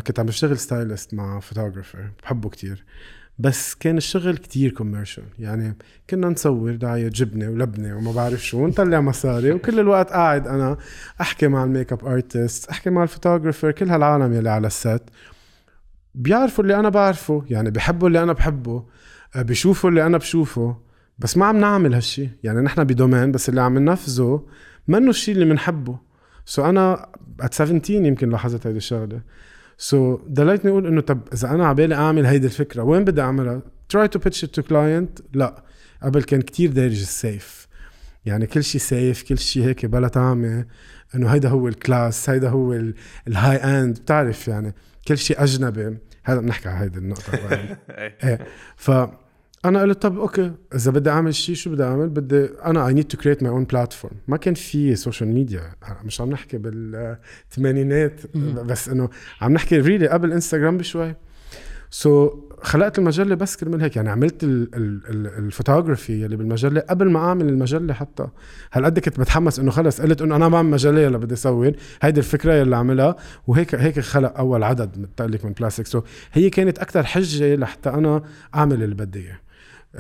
[0.07, 2.85] كنت عم بشتغل stylist مع photographer بحبه كتير.
[3.39, 5.77] بس كان الشغل كتير commercial يعني
[6.11, 10.77] كنا نصور دعاية جبنة ولبنة وما بعرف شو ونطلع مصاري وكل الوقت قاعد أنا
[11.21, 15.03] أحكي مع ال makeup artist أحكي مع ال photographer كل هالعالم يلي على ال set
[16.15, 18.85] بيعرفوا اللي أنا بعرفه يعني بحبوا اللي أنا بحبه
[19.37, 20.77] آه، بيشوفوا اللي أنا بشوفه.
[21.19, 22.29] بس ما عم نعمل هالشي.
[22.43, 24.47] يعني نحن ب domain بس اللي عم ننفذه
[24.89, 25.99] منه الشيء اللي بنحبه
[26.45, 27.09] so أنا
[27.43, 29.21] at 17 يمكن لاحظت هيدي الشغلة.
[29.79, 33.63] so ضليتني أقول إنه طب إذا أنا عبالي أعمل هيدي الفكرة وين بدي أعملها؟
[33.95, 35.65] To pitch it to client لا.
[36.03, 37.69] قبل كان كتير دارج ال safe.
[38.27, 40.67] يعني كل شيء safe كل شيء هيك بلا طعمة.
[41.15, 42.81] إنه هيدا هو ال class هيدا هو
[43.29, 44.75] ال high end بتعرف يعني
[45.09, 45.99] كل شيء أجنبي.
[46.25, 47.33] هذا بنحكي على هيدي النقطة.
[47.49, 47.77] بعدين.
[47.91, 48.39] إيه.
[48.77, 48.91] ف
[49.65, 50.53] أنا قلت طب okay.
[50.75, 53.65] إذا بدي أعمل شيء شو بدي أعمل؟ بدي أنا I need to create my own
[53.65, 55.63] platform ما كان في social media
[56.05, 59.09] مش عم نحكي بالثمانينات بس إنه
[59.41, 61.15] عم نحكي really قبل انستغرام بشوي.
[61.91, 62.33] so,
[62.63, 63.97] خلقت المجلة بس كرمال هيك.
[63.97, 68.29] يعني عملت ال- ال- ال- الفوتوغرافي اللي بالمجلة قبل ما أعمل المجلة حتى.
[68.73, 72.53] هالقد كنت بتحمس إنه خلص قلت إنه أنا بعمل مجلة يلا بدي اصور هيدي الفكرة
[72.53, 73.17] يلي عملها.
[73.47, 78.23] وهيك هيك خلق أول عدد متقلك من Plastik so, هي كانت أكثر حجة لحتى أنا
[78.55, 79.39] أعمل اللي بدي إياه.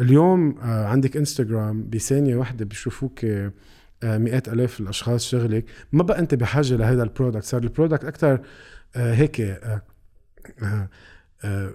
[0.00, 3.52] اليوم آه، عندك انستغرام بثانية واحدة بيشوفوك آه،
[4.04, 5.64] مئات آلاف الأشخاص شغلك.
[5.92, 8.40] ما بقى أنت بحاجة لهذا ال product صار ال product أكثر
[8.96, 9.82] هيك آه،
[10.62, 10.88] آه،
[11.44, 11.74] آه،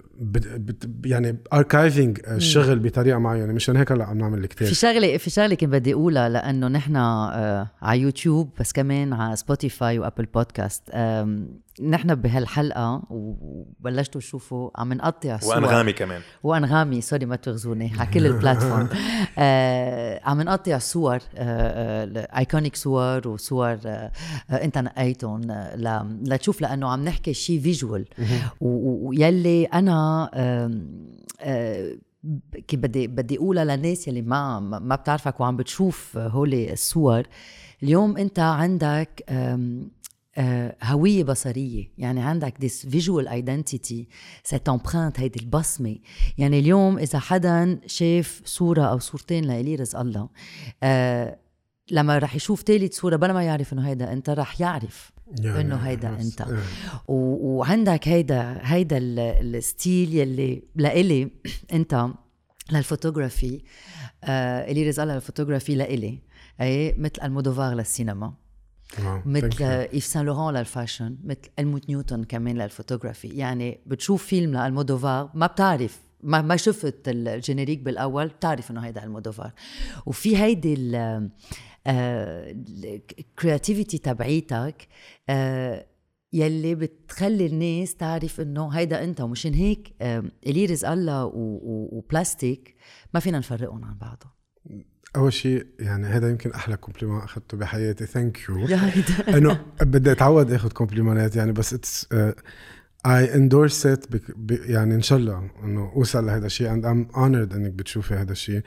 [1.04, 3.52] يعني archiving الشغل بطريقة معينة.
[3.52, 6.96] مشان هيك هلا عم نعمل في الكتاب شغلة في شغلة كنت بدي أقولها لأنه نحن
[6.96, 10.82] آه على يوتيوب بس كمان على سبوتيفاي وأبل بودكاست
[11.82, 15.54] نحن بهالحلقة وبلشتوا تشوفوا عم نقطع صور.
[15.54, 16.20] وأنغامي كمان.
[16.42, 18.88] وأنغامي sorry ما تواخذوني على كل ال platform.
[19.38, 24.12] آه عم نقطع صور iconic صور وصور آه
[24.50, 28.04] آه انت نقيتهم آه، ل- لتشوف لأنه عم نحكي شيء visual
[28.60, 31.90] ويلي أنا آه
[32.68, 37.22] كي بدي بدي أقولها للناس يلي ما ما بتعرفك وعم بتشوف هولي الصور
[37.82, 39.24] اليوم إنت عندك
[40.36, 44.04] آه، هوية بصرية يعني عندك this visual identity
[44.52, 45.96] cette empreinte هيدي البصمة
[46.38, 50.28] يعني اليوم إذا حدا شاف صورة أو صورتين لإلي رزق الله
[50.82, 51.38] آه
[51.90, 55.76] لما رح يشوف تالت صورة بلا ما يعرف إنه هيدا أنت رح يعرف يعني إنه
[55.76, 56.08] هيدا.
[56.50, 56.58] إيه.
[57.08, 59.18] و- وعندك هيدا هيدا ال-
[59.56, 61.30] ال style يلي لإلي
[61.72, 62.08] أنت
[62.72, 63.60] للفوتوغرافي
[64.24, 66.18] آه إلي رزق الله للفوتوغرافي لإلي
[66.60, 68.34] اي مثل ألمودوفار للسينما
[69.26, 69.62] مثل.
[69.62, 75.46] ايف سان لوران لل fashion مثل هلموت نيوتن كمان للفوتوغرافي يعني بتشوف فيلم لألمودوفار ما
[75.46, 79.52] بتعرف ما ما شفت ال générique بالأول بتعرف إنه هيدا ألمودوفار.
[80.06, 80.74] وفي هيدي
[83.18, 84.88] ال creativity تبعيتك
[85.28, 85.86] آه،
[86.32, 89.20] يلي بتخلي الناس تعرف إنه هيدا أنت.
[89.20, 92.74] ومشان هيك آه، الي رزق الله و Plastik
[93.14, 94.30] ما فينا نفرقهم عن بعضهم
[95.16, 98.06] أول شيء يعني هذا يمكن أحلى compliment أخذته بحياتي.
[98.06, 98.66] thank you
[99.28, 102.08] إنه بدي أتعود آخذ compliment ات يعني بس it's
[103.06, 104.06] I endorse it
[104.50, 108.62] يعني إن شاء الله إنه أوصل لهذا الشيء and I'm honored إنك بتشوفي هذا الشيء.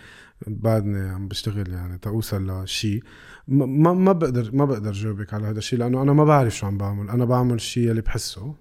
[0.47, 3.03] بعدني عم بشتغل يعني توصل لشيء.
[3.47, 6.77] ما ما بقدر ما بقدر جاوبك على هذا الشيء لأنه أنا ما بعرف شو عم
[6.77, 7.09] بعمل.
[7.09, 8.55] أنا بعمل الشيء اللي بحسه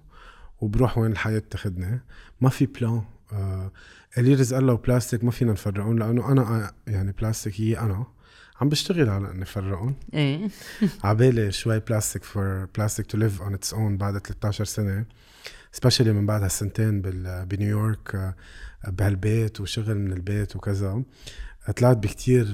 [0.61, 2.01] وبروح وين الحياة تاخذني
[2.41, 3.01] ما في بلا
[4.17, 8.05] إيلي رزق الله وبلاستيك ما فينا نفرقهم لأنه أنا يعني بلاستيك هي أنا
[8.61, 10.47] عم بشتغل على إني افرقهم إيه.
[11.03, 15.05] عبالي شوي بلاستيك for Plastik to live on its own بعد 13 سنة
[15.71, 17.01] specially من بعد هالسنتين
[17.45, 18.35] بنيويورك
[18.87, 21.03] بهالبيت وشغل من البيت وكذا.
[21.75, 22.47] طلعت بكتير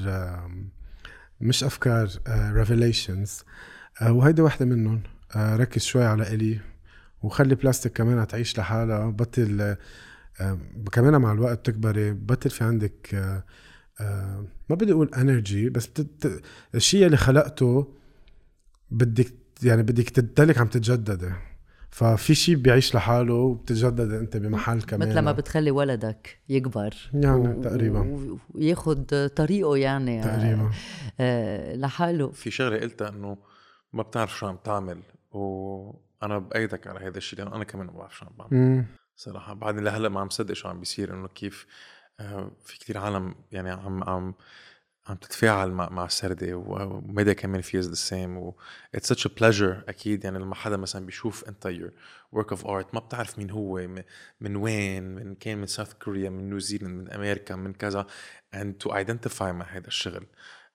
[1.42, 3.44] مش أفكار revelations
[4.02, 5.02] وهيدي واحدة منهم.
[5.36, 6.60] ركز شوي على إلي
[7.22, 9.76] وخلي بلاستيك كمان تعيش لحالها بطل
[10.92, 13.16] كمان مع الوقت بتكبري بطل في عندك
[14.02, 15.90] آه، ما بدي أقول انرجي بس
[16.76, 17.94] الشيء اللي خلقته
[18.92, 21.32] بدك يعني بدك تضلك عم تتجددي
[21.90, 26.96] ففي شيء بيعيش لحاله وبتتجدد أنت بمحل كمان مثل ما بتخلي ولدك يكبر.
[27.14, 27.62] يعني و...
[27.62, 28.38] تقريبا.
[28.54, 30.72] وياخذ طريقه يعني تقريبا.
[31.20, 32.32] آه لحاله.
[32.32, 33.38] في شغلة قلتها إنه
[33.94, 35.00] ما بتعرف شو عم تعمل
[35.32, 38.86] وأنا بأيدك على هذا الشيء لأنه أنا كمان ما بعرف شو عم بعمل.
[39.16, 39.54] صراحة.
[39.54, 41.66] بعدني لهلا ما عم صدق شو عم بيصير إنه كيف
[42.20, 44.34] آه في كتير عالم يعني عم عم
[45.08, 48.56] عم تتفاعل مع مع سردي وميديا كمان feels the same و
[48.96, 50.24] it's such a pleasure أكيد.
[50.24, 51.92] يعني لما حدا مثلا بيشوف أنت your
[52.32, 53.88] work of art ما بتعرف مين هو
[54.42, 58.08] من وين من كان من South Korea من نيوزيلند من أمريكا من كذا.
[58.56, 60.28] And to identify مع هذا الشغل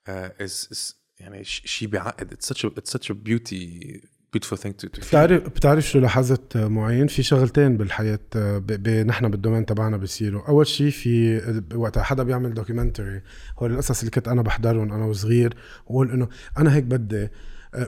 [0.08, 5.00] uh, is, is يعني شيء بيعقد اتس it's such a beauty beautiful thing to, to
[5.00, 8.18] بتعرف بتعرف شو لاحظت معين؟ في شغلتين بالحياة
[9.06, 10.48] نحن بال domain تبعنا بيصيروا.
[10.48, 11.40] أول شيء في
[11.74, 13.22] وقت حدا بيعمل documentary
[13.58, 15.54] هو القصص اللي كنت أنا بحضرهم أنا وصغير
[15.86, 17.28] وأقول إنه أنا هيك بدي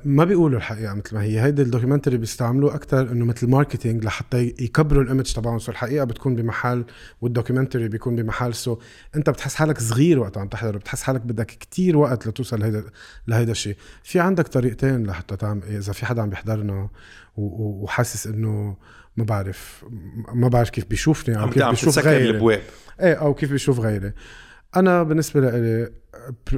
[0.05, 1.41] ما بيقولوا الحقيقة مثل ما هي.
[1.41, 5.59] هيدي ال documentary بيستعملوه أكثر إنه مثل marketing لحتى يكبروا ال image تبعهم.
[5.59, 6.85] so الحقيقة بتكون بمحل
[7.21, 8.55] وال documentary بيكون بمحل.
[8.55, 8.79] so
[9.17, 12.85] أنت بتحس حالك صغير وقت عم تحضر بتحس حالك بدك كتير وقت لتوصل لهيدا
[13.29, 13.77] لهيدا الشيء.
[14.03, 16.89] في عندك طريقتين لحتى تعمل إذا في حدا عم بيحضرنا
[17.37, 18.77] وحاسس إنه
[19.17, 19.85] ما بعرف
[20.35, 22.61] ما بعرف كيف بيشوفني أو كيف بيشوف غيري.
[23.01, 24.13] إيه أو كيف بيشوف غيري.
[24.77, 25.91] أنا بالنسبة لي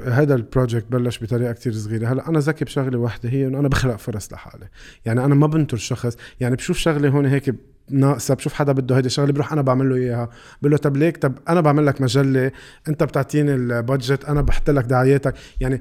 [0.05, 2.07] هذا ال project بلش بطريقة كتير صغيرة.
[2.07, 4.69] هلا أنا ذكي بشغلة واحدة هي إنه أنا بخلق فرص لحالي.
[5.05, 7.55] يعني أنا ما بنطر شخص يعني بشوف شغلة هون هيك
[7.91, 10.29] ناقصة بشوف حدا بده هيدي الشغله بروح أنا بعمل له إياها.
[10.61, 12.51] بقول له طب ليك طب أنا بعمل لك مجلة
[12.89, 15.35] أنت بتعطيني ال budget أنا بحط لك دعاياتك.
[15.61, 15.81] يعني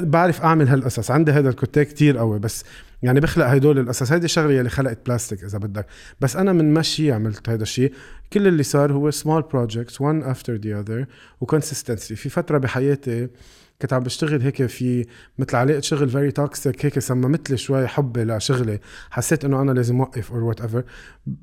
[0.00, 1.10] بعرف أعمل هالقصص.
[1.10, 2.64] عندي هذا ال côté كتير قوي بس
[3.02, 5.86] يعني بخلق هدول القصص هيدي الشغله اللي خلقت بلاستيك إذا بدك.
[6.20, 7.92] بس أنا من مشي عملت هذا الشيء
[8.32, 11.06] كل اللي صار هو small projects one after the other
[11.40, 13.28] و consistency في فترة بحياتي
[13.82, 15.06] كنت عم بشتغل هيك في
[15.38, 18.80] مثل علاقه شغل very toxic هيك سممت لي شوي حبي لشغلي.
[19.10, 20.84] حسيت إنه أنا لازم أوقف or whatever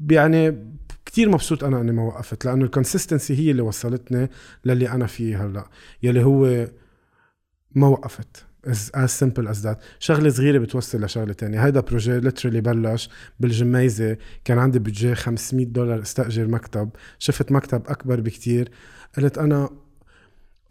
[0.09, 0.67] يعني
[1.05, 4.29] كثير مبسوط أنا إني ما وقفت لأنه ال consistency هي اللي وصلتني
[4.65, 5.69] للي أنا فيه هلأ
[6.03, 6.67] يلي هو
[7.75, 8.48] ما وقفت.
[8.67, 9.77] As simple as that.
[9.99, 11.65] شغلة صغيرة بتوصل لشغلة تانية.
[11.65, 14.17] هيدا projet literally بلش بالجميزة.
[14.45, 16.89] كان عندي بجيبي 500 دولار استأجر مكتب.
[17.19, 18.71] شفت مكتب أكبر بكتير.
[19.17, 19.69] قلت أنا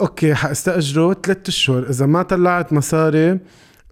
[0.00, 1.90] okay حأستأجره ثلاث أشهر.
[1.90, 3.38] إذا ما طلعت مصاري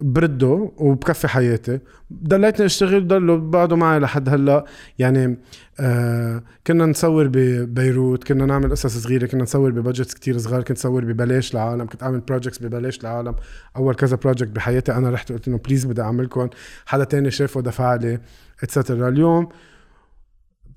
[0.01, 1.79] برده وبكفي حياتي.
[2.13, 4.65] ضليتني أشتغل ضلوا بعدوا معي لحد هلأ.
[4.99, 5.37] يعني
[5.79, 10.77] آه كنا نصور ببيروت كنا نعمل قصص صغيرة كنا نصور ب budgets كتير صغار كنت
[10.77, 13.35] صور ببلاش لعالم كنت أعمل projects ببلاش لعالم.
[13.77, 16.49] أول كذا project بحياتي أنا رحت قلت إنه please بدي اعملكم
[16.85, 18.19] حدا تاني شافه دفع لي
[18.63, 19.49] etcetera اليوم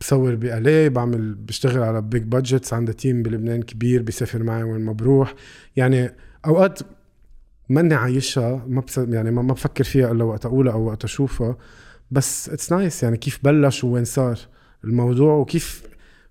[0.01, 0.89] بصور ب L.A.
[0.89, 5.35] بعمل بشتغل على big budgets عندي team بلبنان كبير بيسافر معي وين ما بروح.
[5.77, 6.11] يعني
[6.47, 6.79] أوقات
[7.71, 11.57] ماني عايشها ما بس يعني ما بفكر فيها إلا وقت أقولها أو وقت أشوفها.
[12.11, 14.39] بس it's nice يعني كيف بلش وين صار
[14.85, 15.83] الموضوع وكيف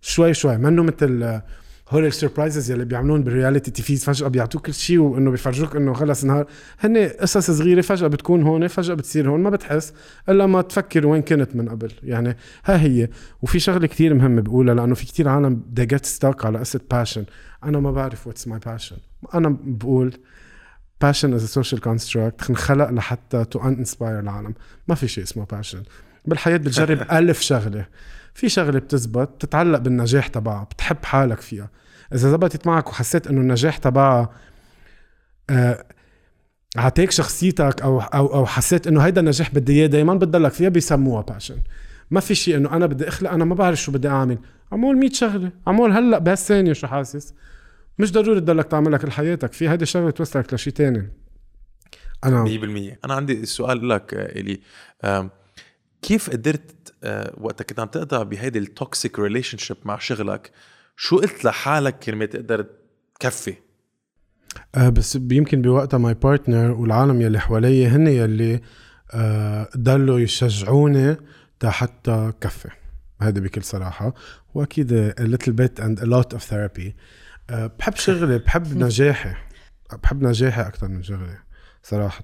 [0.02, 1.42] شوي شوي منه مثل
[1.90, 5.94] هول ال surprises يلي بيعملون بال reality TVs فجأة بيعطوك كل شيء وإنه بيفرجوك إنه
[5.94, 6.46] خلص نهار
[6.80, 9.94] هن قصص صغيرة فجأة بتكون هون فجأة بتصير هون ما بتحس
[10.30, 11.92] إلا ما تفكر وين كنت من قبل.
[12.04, 13.10] يعني ها هي.
[13.42, 17.26] وفي شغلة كثير مهمة بقولها لأنه في كثير عالم they get stuck على قصة passion
[17.64, 18.98] أنا ما بعرف what's my passion
[19.34, 20.14] أنا بقول
[21.04, 22.50] is a social construct.
[22.50, 24.54] انخلق لحتى to uninspire العالم.
[24.88, 25.78] ما في شيء اسمه passion.
[26.26, 27.86] بالحياة بتجرب ألف شغلة.
[28.34, 31.70] في شغلة بتزبط بتتعلق بالنجاح تبعها بتحب حالك فيها.
[32.14, 34.30] إذا زبطت معك وحسيت إنه النجاح تبعها
[35.50, 35.86] آه
[36.78, 41.22] عطيك شخصيتك أو أو أو حسيت إنه هيدا النجاح بدي إياه دايما بتضلك فيها بيسموها
[41.22, 41.58] passion
[42.12, 44.38] ما في شيء إنه أنا بدي أخلق أنا ما بعرف شو بدي أعمل.
[44.72, 45.52] عمول 100 شغلة.
[45.68, 47.34] عمول هلأ بهالثانية شو حاسس؟
[48.00, 51.10] مش ضروري تضلك تعملها كل حياتك في هيدي الشغلة توصلك لشيء تاني.
[52.24, 54.60] أنا 100% أنا عندي سؤال لك إلي.
[56.02, 60.52] كيف قدرت آه، وقتها كنت عم تقطع بهيدي ال toxic relationship مع شغلك
[60.96, 62.66] شو قلت لحالك كرمال تقدر
[63.20, 63.54] تكفي؟
[64.76, 68.62] أه بس يمكن بوقتها my partner والعالم يلي حوالي هن يلي
[69.12, 71.18] أه ضلوا يشجعوني
[71.64, 72.70] حتى كفي.
[73.22, 74.14] هذا بكل صراحة.
[74.54, 76.94] وأكيد a little bit and a lot of therapy.
[77.50, 79.34] بحب شغلي بحب نجاحي
[80.04, 81.38] بحب نجاحي أكثر من شغلي
[81.84, 82.24] صراحة.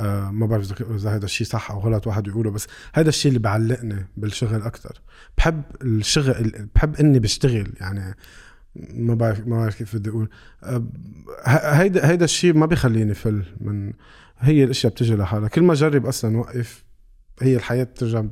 [0.00, 3.38] آه ما بعرف إذا هذا الشيء صح أو غلط واحد يقوله بس هذا الشيء اللي
[3.38, 5.00] بعلقني بالشغل أكثر
[5.38, 8.16] بحب الشغل بحب إني بشتغل يعني
[8.76, 10.28] ما بعرف ما بعرف كيف بدي أقول.
[10.62, 10.84] آه
[11.46, 13.92] هيدا هيدا الشيء ما بيخليني فل من
[14.38, 15.48] هي الأشياء بتجي لحالها.
[15.48, 16.84] كل ما أجرب أصلا وقف
[17.42, 18.24] هي الحياة بترجع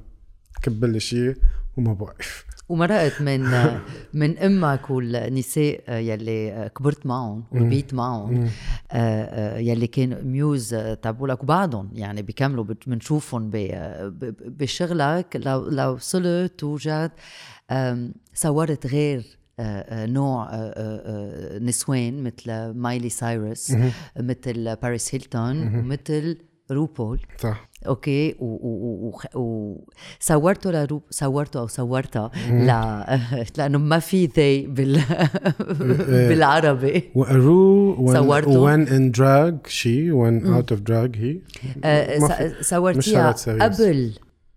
[0.63, 1.37] تكب لي شيء
[1.77, 3.41] وما بوقف ومرقت من
[4.21, 8.51] من أمك والنساء يلي كبرت معهم وربيت معهم
[8.93, 13.51] آه، يلي كان ميوز تبعولك وبعدهم يعني بيكملوا بنشوفهم
[14.41, 15.37] بشغلك.
[15.37, 17.11] لو لو وصلت توجد
[18.35, 19.63] صورت غير آه،
[20.03, 20.51] آه، نوع
[21.59, 23.77] نسوان مثل مايلي سايرس
[24.17, 26.39] مثل باريس هيلتون ومثل
[26.71, 27.21] روبول.
[27.39, 27.72] صح.
[27.87, 28.35] okay
[30.21, 33.21] وصورته لروب صورته أو صورتها لا
[33.59, 35.01] لأنه ما في they بال.
[36.29, 41.37] بالعربي ورو صورته in drag she when out of drag he.
[41.85, 42.19] آه،
[42.61, 44.13] صورتيها قبل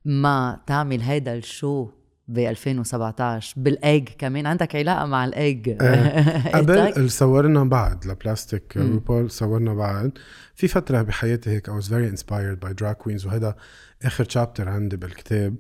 [0.06, 1.88] ما تعمل هيدا ال show
[2.28, 4.46] ب 2017 بالإيج كمان.
[4.46, 5.70] عندك علاقة مع الإيج؟
[6.56, 10.12] قبل صورنا بعد لبلاستيك روبول صورنا بعد.
[10.56, 13.56] في فترة بحياتي هيك I was very inspired by drag queens وهذا
[14.04, 15.56] آخر chapter عندي بالكتاب.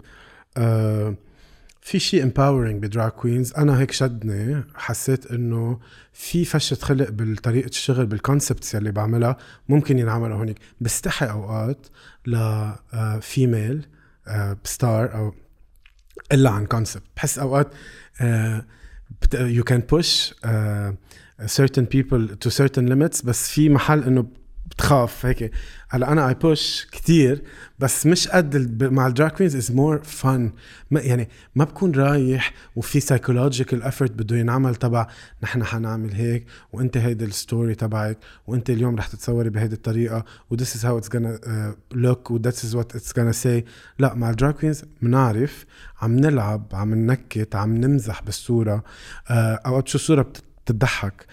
[0.58, 1.16] آه
[1.82, 5.80] في شيء empowering ب drag queens أنا هيك شدني حسيت إنه
[6.14, 9.38] في فشة خلق بالطريقة الشغل بال concepts اللي بعملها
[9.70, 10.58] ممكن ينعملوا هونيك.
[10.82, 11.88] بستحي أوقات
[12.28, 13.86] ل female
[14.64, 15.34] star أو
[16.32, 17.68] إلا عن concept بحس أوقات
[19.34, 20.34] you can push
[21.46, 24.26] certain people to certain limits بس في محل إنه
[24.66, 25.52] بتخاف هيك.
[25.90, 27.44] هلا أنا I push كثير
[27.80, 30.52] بس مش قد مع ال drag queens it's more fun
[30.92, 35.08] يعني ما بكون رايح وفي psychological effort بده ينعمل تبع
[35.44, 40.55] نحن حنعمل هيك وانت هيدي ال story تبعك وانت اليوم رح تتصوري بهيدي الطريقة و
[40.55, 41.50] this is how it's gonna
[41.92, 43.66] look و this is what it's gonna say
[44.00, 45.66] لا مع ال drag queens بنعرف
[46.02, 48.84] عم نلعب عم ننكت عم نمزح بالصورة
[49.28, 50.32] uh, اوقات شو صورة
[50.66, 51.26] بتضحك.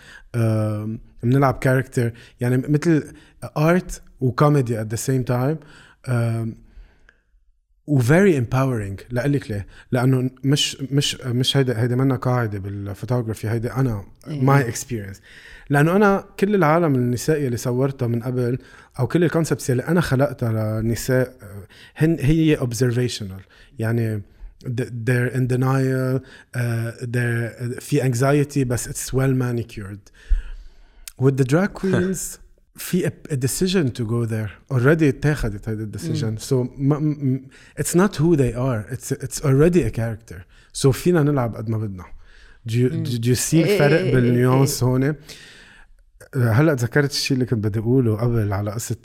[1.23, 3.13] بنلعب character يعني مثل
[3.57, 5.59] art و comedy at the same time
[7.87, 13.77] و very empowering لك ليه؟ لأنه مش مش مش هيدا هيدا منا قاعدة بالفوتوغرافي هيدا
[13.77, 15.21] أنا my experience
[15.71, 18.59] لأنه أنا كل العالم النسائيه اللي صورتها من قبل
[18.99, 21.37] أو كل ال concepts اللي أنا خلقتها للنساء
[21.97, 23.41] هن هي observational
[23.79, 24.23] يعني
[24.66, 26.20] they're in denial
[26.56, 30.12] uh, they're في anxiety بس it's well manicured
[31.20, 32.40] with the drag queens
[32.78, 36.68] في a, decision to go there already اتخذت هذه الديسيجن so
[37.80, 41.78] it's not who they are it's it's already a character so فينا نلعب قد ما
[41.78, 42.06] بدنا
[42.68, 45.16] do you, do you see الفرق بالنيونس هون
[46.37, 48.97] هلا تذكرت الشيء اللي كنت بدي أقوله قبل على قصة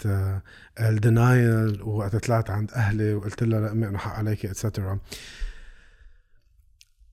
[0.79, 4.99] الدينايل وقت طلعت عند أهلي وقلت لها لا امي إنه حق عليك اتسترا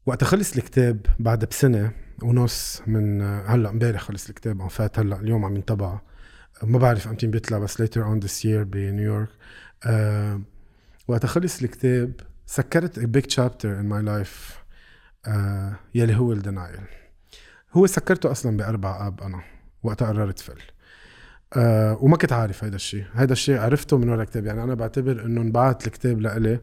[0.07, 1.93] وقت خلص الكتاب بعد بسنة
[2.23, 6.01] ونص من هلا امبارح خلص الكتاب عم فات هلا اليوم عم ينطبع.
[6.63, 9.29] ما بعرف إمتى بيطلع بس later on this year بنيويورك
[11.09, 12.13] وقت خلص الكتاب
[12.47, 14.53] سكرت a big chapter in my life
[15.27, 16.81] أه يلي هو ال denial
[17.73, 19.54] هو سكرته أصلا بأربع آب أنا.
[19.85, 20.59] وقت قررت فل
[21.57, 24.47] أه وما كنت عارف هيدا الشيء هيدا الشيء عرفته من ورا الكتاب.
[24.47, 26.61] يعني أنا بعتبر إنه انبعت الكتاب لإلي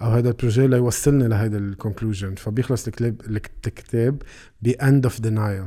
[0.00, 3.20] أو هذا ال projet ليوصلني لهيدا ال conclusion فبيخلص الكتاب
[3.66, 4.22] الكتاب
[4.62, 5.66] ب end of denial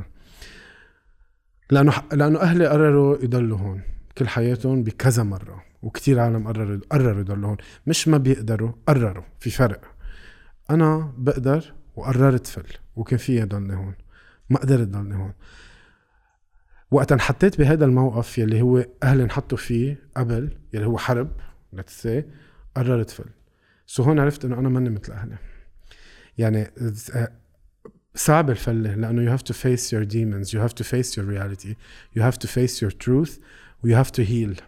[1.70, 3.82] لأنه لأنه أهلي قرروا يضلوا هون.
[4.18, 5.64] كل حياتهم بكذا مرة.
[5.82, 7.56] وكثير عالم قرروا قرروا يضلوا هون.
[7.86, 9.24] مش ما بيقدروا قرروا.
[9.40, 9.80] في فرق.
[10.70, 12.66] أنا بقدر وقررت فل
[12.96, 13.94] وكان فيي ضلني هون.
[14.50, 15.32] ما قدرت ضلني هون.
[16.96, 21.30] وقت انحطيت بهذا الموقف يلي هو أهلي انحطوا فيه قبل يلي هو حرب
[21.72, 22.08] let's say
[22.76, 23.24] قررت فل
[23.86, 25.36] so هون عرفت إنه أنا ماني مثل أهلي.
[26.38, 26.70] يعني
[28.14, 31.74] صعب الفلة لأنه you have to face your demons you have to face your reality
[32.16, 33.40] you have to face your truth
[33.84, 34.62] و you have to heal.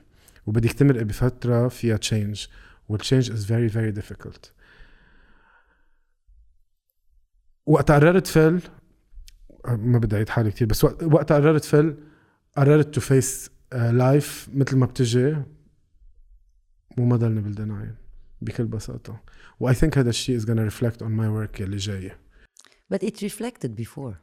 [0.47, 2.49] وبدك تمرق بفتره فيها change
[2.89, 4.51] وال change is very very difficult.
[7.67, 8.61] وقت قررت فل
[9.69, 12.08] ما بدي أعيد حالي كثير بس وقت قررت فل
[12.59, 15.37] قررت to face life مثل ما بتجي
[16.99, 17.95] وما ضلني بال denial
[18.43, 19.21] بكل بساطة.
[19.61, 22.19] و I think هذا الشيء is gonna reflect on my work اللي جاية
[22.95, 24.15] But it reflected before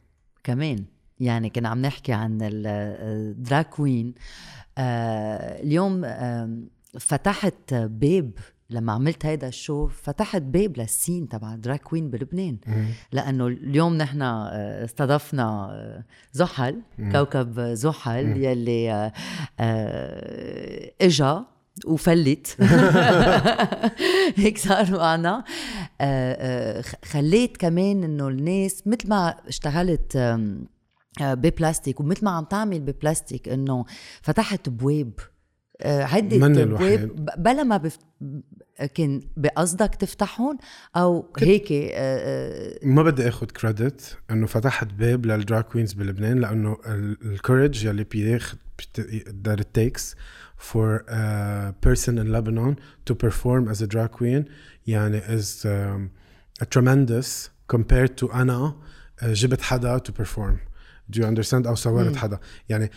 [0.44, 0.84] كمان.
[1.20, 4.14] يعني كنا عم نحكي عن ال drag queen
[4.78, 6.58] آه اليوم آه
[7.00, 8.30] فتحت باب
[8.70, 12.56] لما عملت هيدا ال show فتحت باب لل scene تبع drag queen بلبنان.
[13.12, 19.12] لأنه اليوم نحن آه، استضفنا آه، زحل كوكب زحل يلي
[19.60, 21.44] آه، إجا
[21.86, 22.56] وفلت.
[24.36, 25.44] هيك صار معنا.
[27.04, 30.38] خليت كمان إنه الناس مثل ما اشتغلت
[31.20, 33.84] ببلاستيك ومثل ما عم تعمل ببلاستيك إنه
[34.22, 35.12] فتحت بواب
[35.84, 37.00] عدة من أبواب الوحيد.
[37.00, 37.98] ب- بلا ما بف...
[38.94, 40.58] كان بقصدك تفتحهم
[40.96, 46.38] أو هيك آه، آه، ما بدي آخذ credit إنه فتحت باب لل drag queens بلبنان
[46.38, 48.56] لأنه ال courage يلي بياخذ
[49.48, 50.14] that it takes
[50.58, 54.44] for a person in Lebanon to perform as a drag queen
[54.86, 56.08] يعني is um,
[56.78, 58.74] tremendous compared to أنا
[59.22, 60.56] جبت حدا to perform
[61.12, 62.38] Do you understand أو صورت حدا؟
[62.68, 62.90] يعني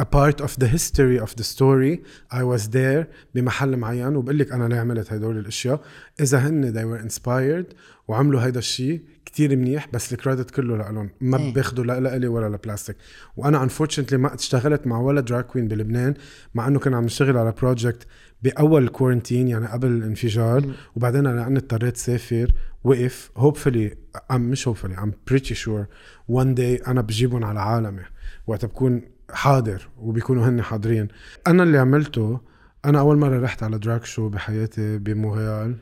[0.00, 1.98] a part of the history of the story
[2.32, 5.80] I was there بمحل معين وبقول لك أنا ليه عملت هدول الأشياء.
[6.20, 7.74] إذا هن they were inspired
[8.08, 11.54] وعملوا هيدا الشيء كتير منيح بس ال credit كله لهم ما إيه.
[11.54, 12.96] بياخدوا لا لإلي ولا لبلاستيك.
[13.36, 16.14] وأنا unfortunately ما اشتغلت مع ولا drag queen بلبنان
[16.54, 18.06] مع إنه كنا عم نشتغل على project
[18.42, 22.52] بأول ال quarantine يعني قبل الانفجار وبعدين أنا لأني اضطريت سافر
[22.84, 23.30] وقف.
[23.36, 23.96] Hopefully
[24.30, 25.86] I'm مش hopefully I'm pretty sure
[26.28, 28.02] one day أنا بجيبهم على عالمي.
[28.46, 31.08] وقت بكون حاضر وبيكونوا هن حاضرين.
[31.46, 32.40] أنا اللي عملته
[32.84, 35.76] أنا أول مرة رحت على drag show بحياتي بمونريال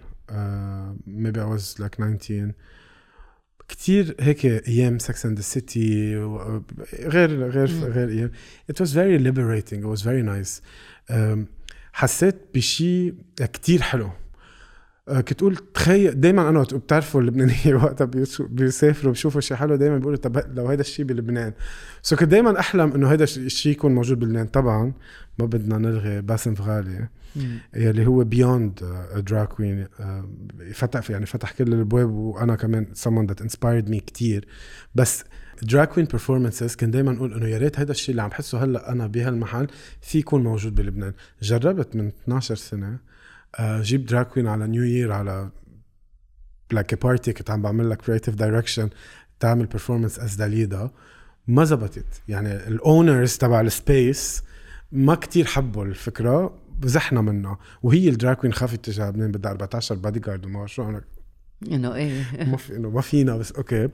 [1.07, 2.53] maybe I was like 19
[3.69, 6.17] كتير هيك أيام Sex and the City
[6.95, 8.31] غير غير غير أيام.
[8.73, 10.61] Very liberating it was very nice.
[11.11, 11.58] um,
[11.99, 14.11] حسيت بشيء كتير حلو.
[15.09, 18.05] آه، كنت أقول تخيل دائما أنا بتعرفوا اللبنانية وقتها
[18.41, 21.53] بيسافروا بيشوفوا شيء حلو دائما بيقولوا طب لو هيدا الشيء بلبنان.
[22.03, 24.47] so كنت دائما أحلم إنه هيدا الشيء يكون موجود بلبنان.
[24.47, 24.93] طبعا
[25.39, 27.09] ما بدنا نلغي باسم فغالي
[27.77, 28.81] يلي هو beyond
[29.17, 29.87] drag queen
[30.73, 34.49] فتح يعني فتح كل الأبواب وأنا كمان someone that inspired me كتير.
[34.95, 35.25] بس
[35.63, 38.93] drag queen performances كان دائما أقول إنه يا ريت هذا الشيء اللي عم بحسه هلأ
[38.93, 39.67] أنا بهالمحل
[40.01, 41.13] في يكون موجود بلبنان.
[41.43, 42.99] جربت من 12 سنة
[43.59, 45.51] آه، جيب drag queen على New Year على
[46.73, 48.89] like party كنت عم بعمل لك creative direction
[49.41, 50.91] تعمل performance as داليدا
[51.49, 52.23] ما زبطت.
[52.29, 54.43] يعني ال owners تبع ال space
[54.93, 59.51] ما كتير حبوا الفكرة زحنا منها وهي ال drag queen خافت تجي على لبنان بدها
[59.51, 60.83] 14 بادي جارد وما شو.
[60.89, 61.03] أنا
[61.73, 62.25] إنه إيه.
[62.45, 63.89] ما في إنه ما فينا بس okay.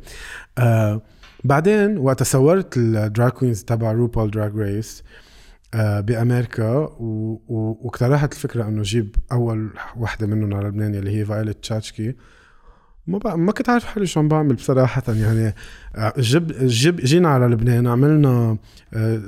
[0.59, 1.03] آه
[1.45, 5.03] بعدين وقت صورت ال drag queens تبع RuPaul's Drag Race
[5.75, 6.69] آه بأمريكا
[7.49, 12.15] واقترحت الفكرة إنه جيب أول وحدة منهم على لبنان اللي هي Violet Chachki.
[13.07, 15.55] ما بقى ما كنت عارف حالي شو عم بعمل بصراحة يعني
[15.97, 18.57] آه، جب جب جينا على لبنان عملنا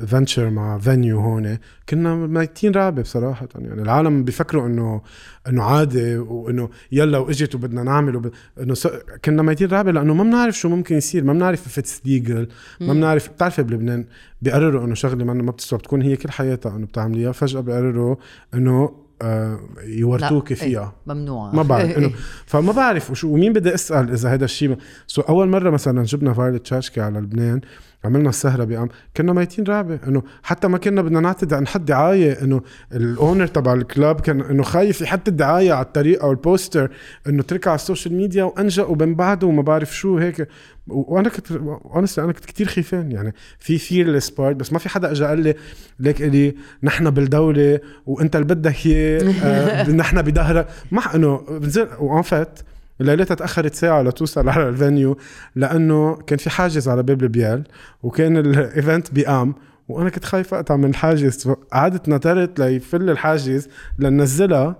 [0.06, 1.58] venture مع venue هون.
[1.88, 5.02] كنا ميتين رعبة بصراحة يعني العالم بيفكروا إنه
[5.48, 8.30] إنه عادي وإنه يلا وإجت وبدنا نعمل وب...
[8.60, 8.88] إنه س...
[9.24, 12.92] كنا ميتين رعبة لأنه ما بنعرف شو ممكن يصير ما بنعرف if it's legal ما
[12.94, 14.04] بنعرف بتعرفي بلبنان
[14.42, 17.32] بيقرروا إنه شغلة ما ما بتسوى بتكون هي كل حياتها إنه بتعمليها.
[17.32, 18.16] فجأة بيقرروا
[18.54, 20.94] إنه آه يورطوكي لا، فيها.
[21.08, 21.52] إيه، ممنوع.
[21.54, 22.10] ما بعرف إنه
[22.46, 24.76] فما بعرف وشو ومين بدي أسأل إذا هذا الشيء
[25.06, 27.60] so أول مرة مثلا جبنا Violet Chachki على لبنان.
[28.06, 32.42] عملنا السهرة بقام كنا ميتين رعبه إنه حتى ما كنا بدنا نعطي عن جد دعاية.
[32.42, 36.38] إنه ال owner تبع ال club كان إنه خايف يحط الدعاية على الطريق أو ال
[36.38, 36.90] poster.
[37.28, 40.48] إنه تركها على ال social media وانجا ومن بعده وما بعرف شو هيك.
[40.88, 41.52] وأنا كنت
[41.84, 45.40] honestly أنا كنت كتير خيفان يعني في fearless part بس ما في حدا اجى قال
[45.40, 45.54] لي
[46.00, 49.34] ليك إلي نحن بالدولة وإنت اللي بدك إياه.
[49.42, 52.60] آه، نحن بظهرك ما إنه بنزل وإن فات
[53.00, 55.16] ليلتها تاخرت ساعة لتوصل على ال venue
[55.54, 57.64] لأنه كان في حاجز على باب البيال
[58.02, 59.54] وكان ال event بقام
[59.88, 63.68] وأنا كنت خايف أقطع من الحاجز قعدت نطرت ليفل الحاجز
[63.98, 64.76] لننزلها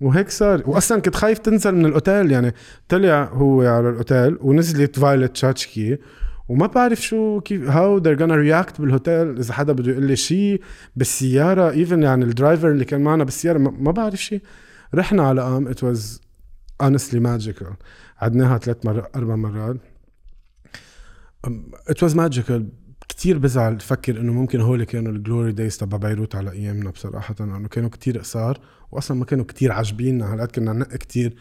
[0.00, 0.62] وهيك صار.
[0.66, 2.54] واصلا كنت خايف تنزل من الأوتيل يعني
[2.88, 5.98] طلع هو على الأوتيل ونزلت Violet Chachki
[6.48, 10.60] وما بعرف شو كيف how they're gonna react بالهوتيل إذا حدا بده يقول لي شيء
[10.96, 14.40] بالسيارة even يعني ال driver اللي كان معنا بالسيارة ما بعرف شيء
[14.94, 16.27] رحنا على قام it was
[16.82, 17.74] honestly magical.
[18.18, 19.76] عدناها ثلاث مرات أربع مرات.
[21.90, 22.62] it was magical.
[23.08, 27.34] كتير بزعل بفكر إنه ممكن هول كانوا ال glory days تبع بيروت على أيامنا بصراحة.
[27.40, 28.60] لأنه كانوا كتير قصار
[28.90, 30.34] واصلا ما كانوا كتير عاجبيننا.
[30.34, 31.36] هالقد كنا ننق كتير.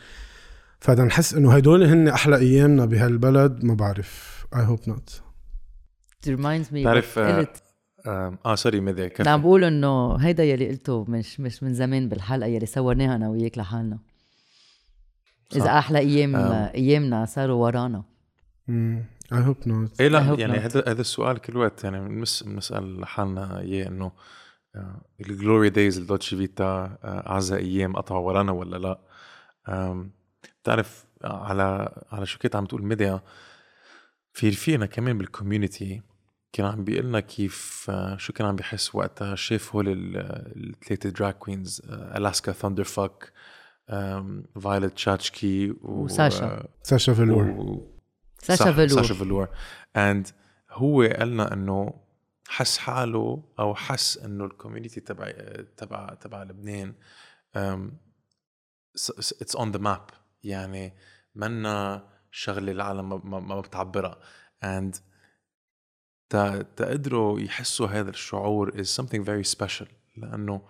[0.80, 3.64] فبدنا نحس إنه هدول هن أحلى أيامنا بهالبلد.
[3.64, 4.38] ما بعرف.
[4.56, 5.22] I hope not.
[6.26, 7.48] Reminds me بتعرف، آه،
[8.46, 12.48] آه sorry مدي كيف عم بقول إنه هيدا يلي قلته مش مش من زمان بالحلقة
[12.48, 14.00] يلي صورناها أنا وياك لحالنا.
[15.50, 15.58] صح.
[15.58, 16.72] اذا أحلى أيام آم.
[16.76, 18.04] أيامنا صاروا ورانا
[19.34, 20.58] I hope not إيه I لا يعني.
[20.58, 24.12] هذا هذا السؤال كل وقت يعني بنسال حالنا إياه إنه
[25.22, 26.64] ال glory days ال dolce vita
[27.04, 29.00] آه، اعز أيام قطعوا ورانا ولا لا
[30.62, 33.22] بتعرف على على شو كنت عم تقول مدي
[34.34, 36.02] في رفيقنا كمان بال community
[36.54, 41.34] كان عم بيقول لنا كيف آه، شو كان عم بيحس وقتها شاف هول الثلاثه drag
[41.34, 43.32] queens Alaska Thunderfuck
[44.62, 46.68] Violet Chachki و Sasha.
[46.84, 47.14] Sasha.
[47.14, 47.94] Velour و...
[48.40, 49.50] Sasha صح، Velour Sasha Velour
[49.96, 50.28] and
[50.72, 51.94] هو قال لنا إنه
[52.48, 55.32] حس حاله أو حس إنه ال community تبع
[55.78, 56.94] تبع تبع لبنان
[57.56, 60.10] it's on the map
[60.44, 60.94] يعني
[61.36, 64.20] منا شغلة العالم ما, ما, ما بتعبرها.
[64.64, 65.00] And
[66.30, 69.88] تقدروا يحسوا هذا الشعور is something very special.
[70.18, 70.62] لأنه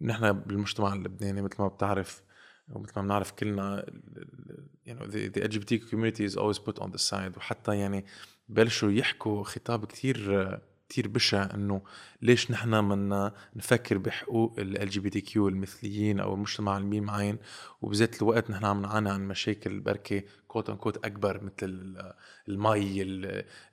[0.00, 2.22] نحن بالمجتمع اللبناني مثل ما بتعرف
[2.68, 3.86] ومثل ما بنعرف كلنا
[4.88, 7.36] know the, the LGBT community is always put on the side.
[7.36, 8.04] وحتى يعني
[8.48, 11.82] بلشوا يحكوا خطاب كتير كتير بشع إنه
[12.22, 17.38] ليش نحن بدنا نفكر بحقوق ال جي بي تي كيو المثليين أو المجتمع المين معين
[17.82, 21.96] وبذات الوقت نحن عم نعاني عن مشاكل بركي quote unquote أكبر مثل
[22.48, 23.02] المي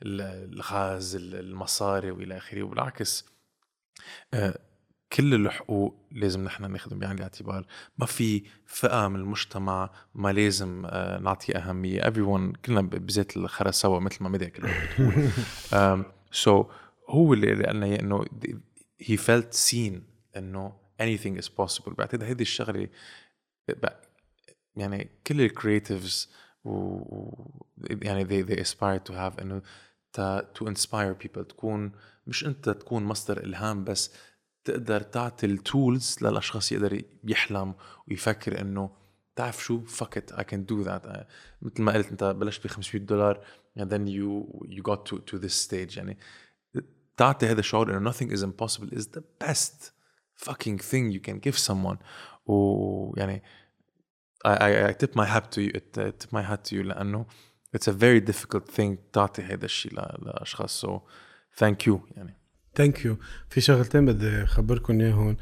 [0.04, 2.64] الغاز المصاري وإلى آخره.
[2.64, 3.26] وبالعكس
[4.34, 4.60] آه،
[5.14, 7.66] كل الحقوق لازم نحن ناخذهم بعين الاعتبار.
[7.98, 12.02] ما في فئة من المجتمع ما لازم آه، نعطي أهمية.
[12.02, 16.06] Everyone كلنا بذات الخرا سوا مثل ما كلها بتقول.
[16.32, 16.66] so
[17.10, 18.26] هو اللي قال لنا إنه
[19.04, 19.94] he felt seen
[20.38, 21.94] إنه anything is possible.
[21.98, 22.88] بعتقد هيدي الشغلة
[24.76, 26.32] يعني كل ال creatives
[26.66, 27.00] و
[27.88, 29.62] يعني they, they aspire to have إنه
[30.58, 31.48] to inspire people.
[31.48, 31.92] تكون
[32.28, 34.14] مش أنت تكون مصدر إلهام بس
[34.66, 37.76] تقدر تعطي التولز للاشخاص يقدر يحلم
[38.08, 38.90] ويفكر انه
[39.36, 41.08] تعرف شو it I can do that
[41.62, 43.46] مثل ما قلت انت بلشت ب 500 دولار
[43.80, 46.18] and then you you got to to this stage يعني
[47.18, 49.92] تعطي هذا الشعور انه nothing is impossible is the best
[50.36, 51.98] fucking thing you can give someone
[52.46, 53.44] ويعني
[54.46, 55.72] I, I, I tip my hat to you
[56.20, 57.26] tip my hat to you لأنه
[57.78, 60.90] it's a very difficult thing تعطي هذا الشيء لاشخاص so
[61.60, 62.43] thank you يعني
[62.76, 63.18] thank you
[63.50, 65.38] في شغلتين بدي أخبركم اياهم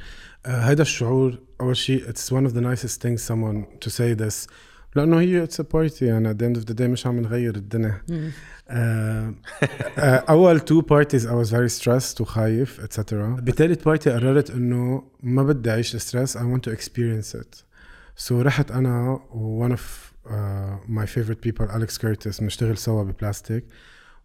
[0.45, 4.47] هذا uh, الشعور أول شيء it's one of the nicest things someone to say this.
[4.95, 8.01] لأنه هي it's a party يعني the end of the day مش عم نغير الدنيا.
[8.07, 14.51] uh, uh, أول two parties I was very stressed وخايف et cetera بثالث party قررت
[14.51, 17.63] إنه ما بدي أعيش ال stress I want to experience it.
[18.15, 19.81] so رحت أنا و one of
[20.25, 20.31] uh,
[20.89, 23.65] my favorite people Alex Curtis بنشتغل سوا ببلاستيك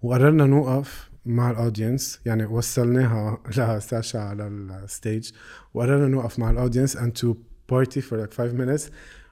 [0.02, 3.40] وقررنا نوقف مع ال audience يعني وصلناها
[3.76, 5.30] ل Sasha على ال stage.
[5.74, 7.34] وقررنا نوقف مع ال audience and to
[7.72, 8.90] party for like five minutes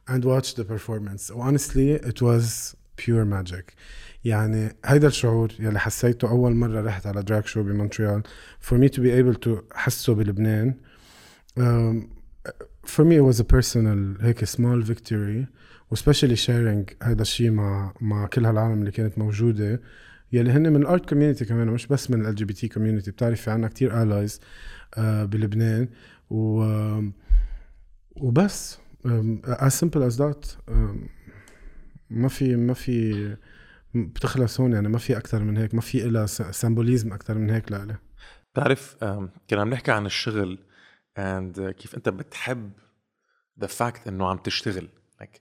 [0.08, 1.30] and watch the performance.
[1.30, 3.74] Honestly it was pure magic.
[4.24, 8.22] يعني هيدا الشعور يلي حسيته أول مرة رحت على drag show بمونتريال.
[8.60, 10.74] For me to be able to حسه بلبنان
[11.58, 12.08] um,
[12.86, 15.46] for me it was a personal هيك small victory.
[15.90, 19.80] و especially sharing هذا الشيء مع مع كل هالعالم اللي كانت موجودة.
[20.34, 23.50] يلي هن من ال art community كمان مش بس من ال LGBT community بتعرف في
[23.50, 24.40] عنا كتير allies
[24.98, 25.88] آه بلبنان.
[26.30, 26.64] و
[28.16, 28.78] وبس.
[29.44, 30.70] as simple as that.
[32.10, 33.36] ما في ما في
[33.94, 37.72] بتخلص هون يعني ما في أكثر من هيك ما في إلها symbolism أكثر من هيك
[37.72, 37.96] لإلي
[38.52, 38.96] بتعرف
[39.50, 40.58] كنا عم نحكي عن الشغل
[41.18, 42.72] and كيف أنت بتحب
[43.64, 44.88] the fact إنه عم تشتغل.
[45.22, 45.38] Like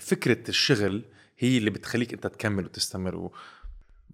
[0.00, 1.04] فكرة الشغل
[1.38, 3.30] هي اللي بتخليك أنت تكمل وتستمر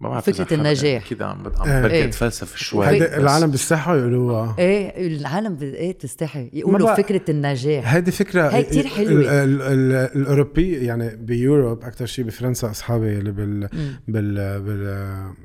[0.00, 1.08] ما بعرف فكرة النجاح.
[1.10, 1.42] كده عم.
[1.42, 4.56] بركي اتفلسف شوي هيدي العالم بيستحوا يقولوها.
[4.58, 6.50] إيه العالم إيه تستحي.
[6.52, 7.94] يقولوا فكرة النجاح.
[7.94, 9.44] هيدي فكرة هي كثير حلوة.
[9.44, 13.68] الأوروبي يعني بيوروب أكثر شيء بفرنسا أصحابي اللي بال
[14.08, 14.82] بال بال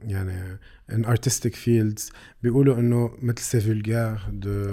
[0.07, 0.59] يعني
[0.91, 2.11] ان ارتستيك فيلدز
[2.43, 4.71] بيقولوا إنه مثل سي فولجار دو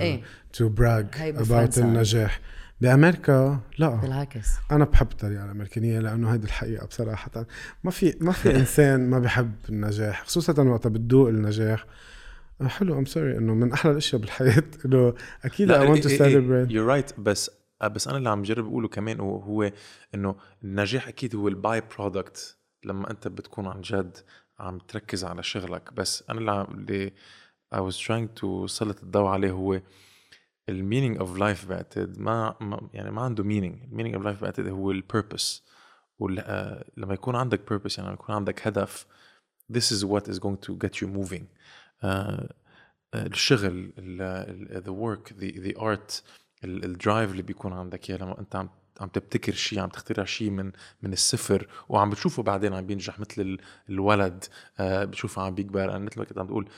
[0.53, 2.41] تو براغ اباوت النجاح.
[2.81, 3.89] بأمريكا؟ لا.
[3.89, 4.49] بالعكس.
[4.71, 7.47] أنا بحب الطريقة الأمريكانية لأنه هيدي الحقيقة بصراحة.
[7.85, 11.87] ما في ما في إنسان ما بحب النجاح خصوصا وقت بتدوق النجاح.
[12.67, 14.65] حلو ام سوري إنه من أحلى الأشياء بالحياة.
[14.85, 15.15] إنه
[15.45, 17.51] أكيد اي ونت تو سيلبريت يو رايت بس
[17.85, 19.73] بس أنا اللي عم جرب أقوله كمان هو,
[20.15, 24.17] إنه النجاح أكيد هو ال byproduct لما أنت بتكون عن جد
[24.59, 25.93] عم تركز على شغلك.
[25.93, 27.13] بس أنا اللي اللي
[27.75, 29.81] I was trying to سلط الضوء عليه هو
[30.69, 32.57] ال meaning of life بعتقد ما,
[32.93, 35.63] يعني ما عنده meaning ال meaning of life بعتقد هو ال purpose
[36.19, 39.07] ولما يكون عندك purpose يعني يكون عندك هدف
[39.73, 41.45] this is what is going to get you moving.
[42.03, 42.47] uh,
[43.15, 43.93] الشغل
[44.87, 46.23] the work the, the art
[46.65, 48.11] الدرايف اللي بيكون عندك.
[48.11, 48.69] اياه لما انت عم
[49.01, 53.59] عم تبتكر شيء عم تخترع شيء من من الصفر وعم بتشوفه بعدين عم بينجح مثل
[53.89, 54.45] الولد
[54.79, 55.99] آه بتشوفه عم بيكبر.
[55.99, 56.69] مثل ما كنت عم بقول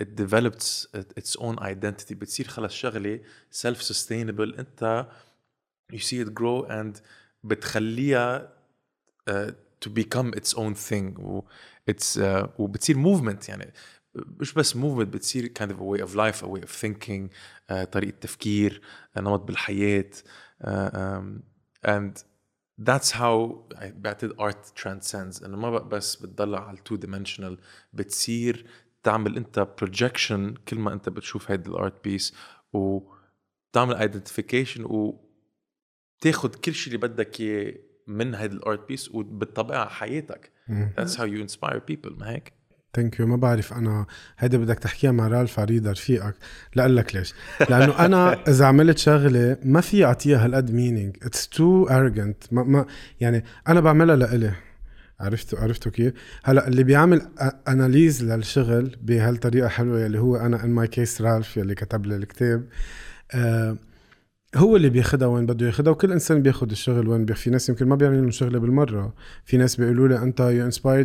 [0.00, 3.20] it develops its own identity بتصير خلص شغله
[3.64, 5.06] self sustainable انت
[5.92, 7.00] you see it grow and
[7.44, 8.52] بتخليها
[9.30, 9.50] uh,
[9.84, 11.42] to become its own thing و
[11.90, 13.72] it's uh, وبتصير movement يعني
[14.14, 17.28] مش بس movement بتصير kind of a way of life a way of thinking
[17.70, 18.80] uh, طريقة تفكير
[19.16, 20.10] uh, نمط بالحياة
[20.64, 21.42] uh, um,
[21.86, 22.22] and
[22.80, 27.56] that's how بعتقد art transcends انه ما بس بتضلع على two dimensional
[27.92, 28.66] بتصير
[29.07, 32.33] تعمل انت projection كل ما انت بتشوف هيدي ال art piece
[32.73, 37.73] وتعمل identification وتاخذ كل شيء اللي بدك اياه
[38.07, 40.51] من هيدي ال art piece وبتطبقها على حياتك.
[40.69, 42.53] That's how you inspire people ما هيك؟
[42.93, 44.05] thank you ما بعرف أنا
[44.37, 46.35] هيدا بدك تحكيها مع رالف عريضة رفيقك.
[46.75, 47.33] لا لك ليش.
[47.69, 52.85] لأنه أنا إذا عملت شغلة ما في أعطيها هالقد meaning it's too urgent ما, ما
[53.19, 54.66] يعني أنا بعملها لإلي.
[55.19, 56.13] عرفتوا عرفتوا كيف؟
[56.43, 57.21] هلا اللي بيعمل
[57.67, 62.65] analyse للشغل بهالطريقة حلوة اللي هو أنا in my case رالف يلي كتب لي الكتاب
[63.31, 63.77] آه
[64.55, 67.41] هو اللي بياخدها وين بده ياخدها وكل إنسان بياخد الشغل وين بياخد.
[67.41, 69.13] في ناس يمكن ما بيعملوا شغلة بالمرة.
[69.45, 70.41] في ناس بيقولوا لي أنت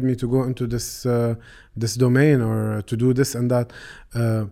[0.02, 1.34] me to go into this uh,
[1.84, 3.66] this domain or to do this and that.
[4.16, 4.46] uh,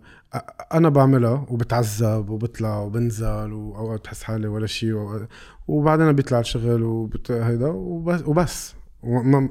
[0.74, 5.26] أنا بعملها وبتعذب وبطلع وبنزل واوقات بحس حالي ولا شيء
[5.68, 8.74] وبعدين بيطلع الشغل وهيدا وبس, وبس.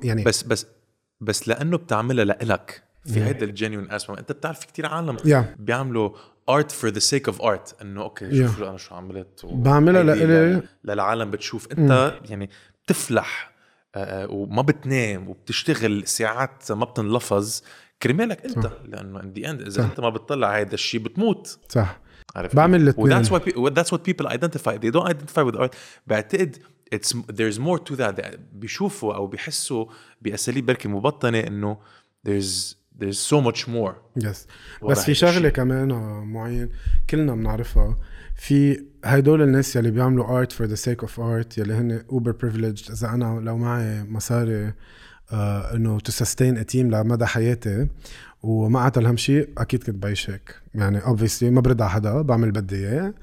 [0.03, 0.65] يعني بس بس
[1.21, 2.83] بس لأنه بتعملها لإلك.
[3.05, 5.17] في هيدا الجينيون اسبم أنت بتعرف في كثير عالم.
[5.17, 5.59] Yeah.
[5.59, 6.09] بيعملوا
[6.49, 10.61] ارت فور ذا سيك اوف ارت إنه أوكي شوف أنا شو عملت بعملها لإلي.
[10.83, 11.67] للعالم بتشوف.
[11.71, 12.29] أنت م.
[12.29, 12.49] يعني
[12.85, 13.51] بتفلح
[13.95, 16.07] آه، آه، وما بتنام وبتشتغل.
[16.07, 17.61] ساعات ما بتنلفظ.
[18.03, 18.63] كرمالك أنت.
[18.63, 18.71] صح.
[18.85, 19.83] لأنه in the end إذا صح.
[19.83, 21.59] أنت ما بتطلع هذا الشيء بتموت.
[21.69, 21.99] صح.
[22.35, 24.77] عارف بعمل الاثنين what that's what people identify.
[24.77, 25.75] They don't identify with art.
[26.07, 26.57] بعتقد
[26.95, 28.21] it's there's more to that
[28.53, 29.85] بيشوفوا أو بيحسوا
[30.21, 31.77] بأساليب بركي مبطنة إنه
[32.27, 34.47] there's there's so much more yes
[34.81, 34.85] yes.
[34.85, 36.69] بس في شغلة كمان آه، معين
[37.09, 37.97] كلنا بنعرفها.
[38.35, 42.91] في هدول الناس يلي بيعملوا art for the sake of art يلي هن uber privileged
[42.91, 44.73] إذا أنا لو معي مصاري
[45.31, 47.87] آه إنه to sustain a team لمدى حياتي
[48.43, 50.55] وما قتل هم شيء أكيد كنت بعيش هيك.
[50.75, 53.13] يعني obviously ما برد على حدا بعمل بدي إياه.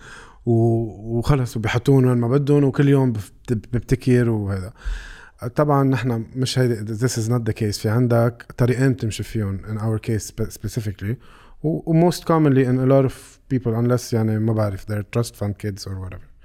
[0.46, 3.12] وخلص وبيحطون وين ما بدهم وكل يوم
[3.50, 4.72] ببتكر وهذا
[5.54, 9.80] طبعا نحن مش هيدي this is not the case في عندك طريقين تمشي فيهم in
[9.80, 11.14] our case specifically
[11.62, 13.14] و most commonly in a lot of
[13.54, 16.36] people unless يعني ما بعرف they're trust fund kids or whatever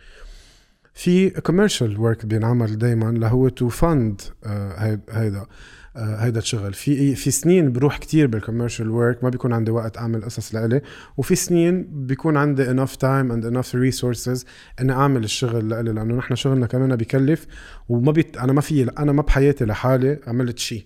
[0.93, 4.49] في commercial work بينعمل دايما لهو to fund uh,
[5.09, 5.47] هيدا آه،
[5.95, 6.73] هيدا الشغل.
[6.73, 10.81] في في سنين بروح كتير بالكوميرشال ورك ما بيكون عندي وقت أعمل قصص لإلي
[11.17, 14.45] وفي سنين بيكون عندي enough time and enough resources
[14.81, 17.47] إني أعمل الشغل لإلي لأنه نحن شغلنا كمان بكلف
[17.89, 20.85] وما بيت أنا ما في أنا ما بحياتي لحالي عملت شيء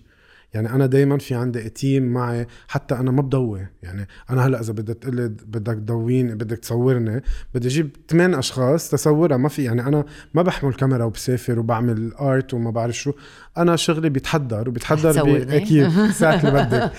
[0.56, 3.68] يعني أنا دائما في عندي team معي حتى أنا ما بضوي.
[3.84, 7.22] يعني أنا هلأ إذا بدك تقول بدك تضويني بدك تصورني
[7.56, 9.38] بدي أجيب ثمان أشخاص تصورها.
[9.38, 13.12] ما في يعني أنا ما بحمل كاميرا وبسافر وبعمل art وما بعرف شو.
[13.58, 15.89] أنا شغلي بيتحضر وبيتحضر أكيد.
[16.12, 16.91] ساعه اللي بدك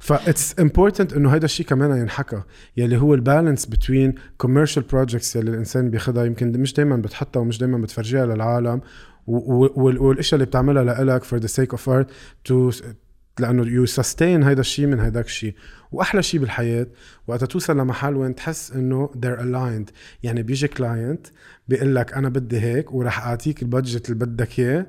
[0.00, 2.42] ف it's important إنه هذا الشيء كمان ينحكى.
[2.76, 7.58] يلي هو ال balance between commercial projects يلي الإنسان بياخذها يمكن مش دائما بتحطها ومش
[7.58, 8.80] دائما بتفرجيها للعالم.
[9.26, 12.06] والإشياء اللي بتعملها لإلك for the sake of art
[12.48, 12.82] to
[13.40, 15.54] لأنه you sustain هيدا الشيء من هيداك الشيء
[15.92, 16.86] وأحلى شيء بالحياة
[17.26, 19.92] وقت توصل لمحل وين تحس إنه they're aligned.
[20.22, 21.26] يعني بيجي client
[21.68, 24.86] بيقول لك أنا بدي هيك وراح أعطيك ال budget اللي بدك إياه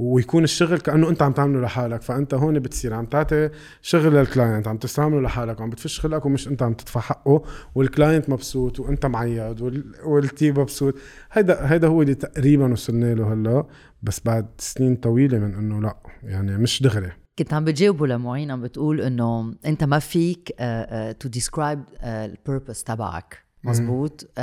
[0.00, 3.50] ويكون الشغل كأنه أنت عم تعمله لحالك فأنت هون بتصير عم تعطي
[3.82, 7.42] شغل لل client عم تستعمله لحالك وعم بتفش خلقك ومش أنت عم تدفع حقه
[7.74, 10.94] وال client مبسوط وأنت معيد وال team مبسوط.
[11.32, 13.66] هيدا هيدا هو اللي تقريبا وصلنا له هلأ
[14.02, 17.12] بس بعد سنين طويلة من إنه لأ يعني مش دغري.
[17.38, 20.54] كنت عم بتجاوبه لمعين عم بتقول إنه أنت ما فيك
[21.20, 23.48] to describe ال purpose تبعك.
[23.64, 24.40] مزبوط uh,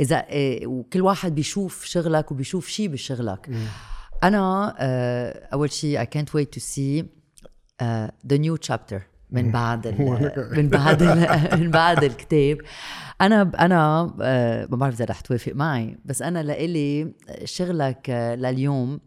[0.00, 0.26] إذا uh,
[0.66, 3.50] وكل واحد بيشوف شغلك وبيشوف شيء بشغلك.
[4.22, 7.02] أنا uh, أول شيء I can't wait to see
[8.28, 9.00] the new chapter
[9.30, 9.86] من بعد
[10.58, 11.02] من بعد
[11.60, 12.58] من بعد الكتاب.
[13.20, 17.14] أنا أنا uh, ما بعرف إذا رح توافق معي بس أنا لإلي
[17.44, 19.00] شغلك لليوم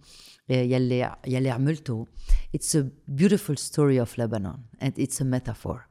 [0.50, 2.08] يلي يلي عملته
[2.58, 2.84] it's a
[3.16, 5.88] beautiful story of Lebanon and it's a metaphor.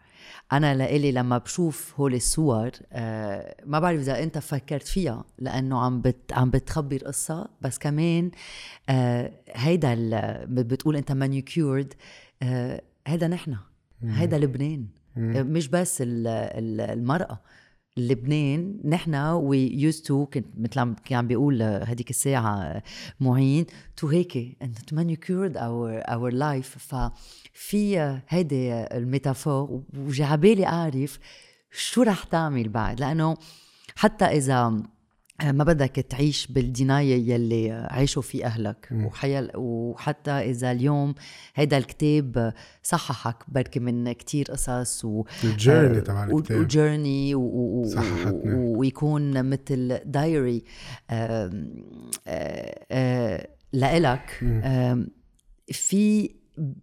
[0.53, 6.01] أنا لإلي لما بشوف هول الصور آه ما بعرف إذا أنت فكرت فيها لأنه عم
[6.01, 8.31] بت عم بتخبر قصه بس كمان
[8.89, 9.95] آه هيدا
[10.49, 11.95] بتقول أنت مانيكيورد
[12.43, 13.57] آه هيدا نحن.
[14.03, 14.87] هيدا لبنان.
[15.17, 17.41] مش بس المرأة.
[17.97, 18.81] لبنان.
[18.85, 22.83] نحن وي يوز تو كنت مثل كان عم بيقول هذيك الساعة
[23.21, 23.67] معين
[23.97, 31.19] تو هيك انه تو مانيكيورد اور اور لايف ففي هيدي الميتافور وجا عبالي أعرف
[31.71, 33.37] شو رح تعمل بعد لأنه
[33.97, 34.83] حتى إذا
[35.43, 38.89] ما بدك تعيش بالدناية يلي عاشوا في أهلك.
[38.93, 41.15] وحيال وحتى إذا اليوم
[41.55, 42.53] هيدا الكتاب
[42.83, 46.61] صححك بركي من كتير قصص و الجيرني تبع الكتاب.
[46.61, 47.35] وجيرني
[48.55, 50.65] ويكون مثل دايري
[53.73, 54.31] لإلك.
[55.69, 56.35] في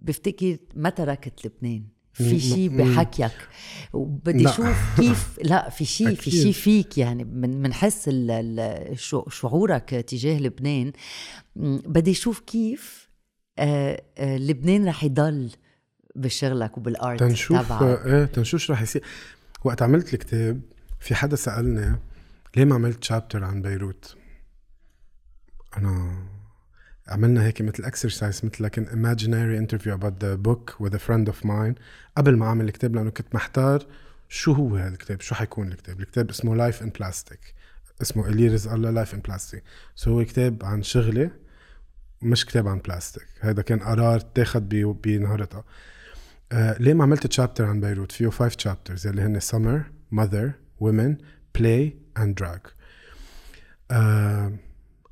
[0.02, 1.84] بفتكر ما تركت لبنان.
[2.14, 3.32] في شيء بحكيك.
[3.94, 4.50] وبدي.
[4.50, 6.32] أشوف كيف لا في شيء في.
[6.32, 7.24] شيء فيك يعني.
[7.24, 8.10] من بنحس
[8.96, 10.92] شو- شعورك تجاه لبنان.
[11.56, 13.10] بدي أشوف كيف
[13.60, 15.52] آه، آه، لبنان رح يضل
[16.16, 18.06] بشغلك وبال art تنشوف تبعك.
[18.06, 19.04] إيه تنشوف شو رح يصير.
[19.64, 20.62] وقت عملت الكتاب
[21.00, 21.96] في حدا سألني
[22.56, 24.16] ليه ما عملت chapter عن بيروت?
[25.78, 26.24] أنا
[27.12, 31.34] عملنا هيك مثل exercise مثل like an imaginary interview about the book with a friend
[31.34, 31.74] of mine.
[32.18, 33.86] قبل ما أعمل الكتاب لأنه كنت محتار
[34.30, 37.54] شو هو هذا الكتاب شو حيكون الكتاب؟ الكتاب اسمه Life in Plastic
[38.02, 39.64] اسمه إيلي رزق الله Life in Plastic
[39.96, 41.30] so هو كتاب عن شغلي
[42.22, 45.64] مش كتاب عن بلاستيك هذا كان قرار اتاخد ب- بنهارتها
[46.52, 49.40] آه ليه ما عملت chapter عن بيروت؟ فيه five chapters اللي هن
[50.16, 50.52] mother
[50.84, 51.24] women
[51.58, 52.70] play and drag.
[53.92, 54.52] آه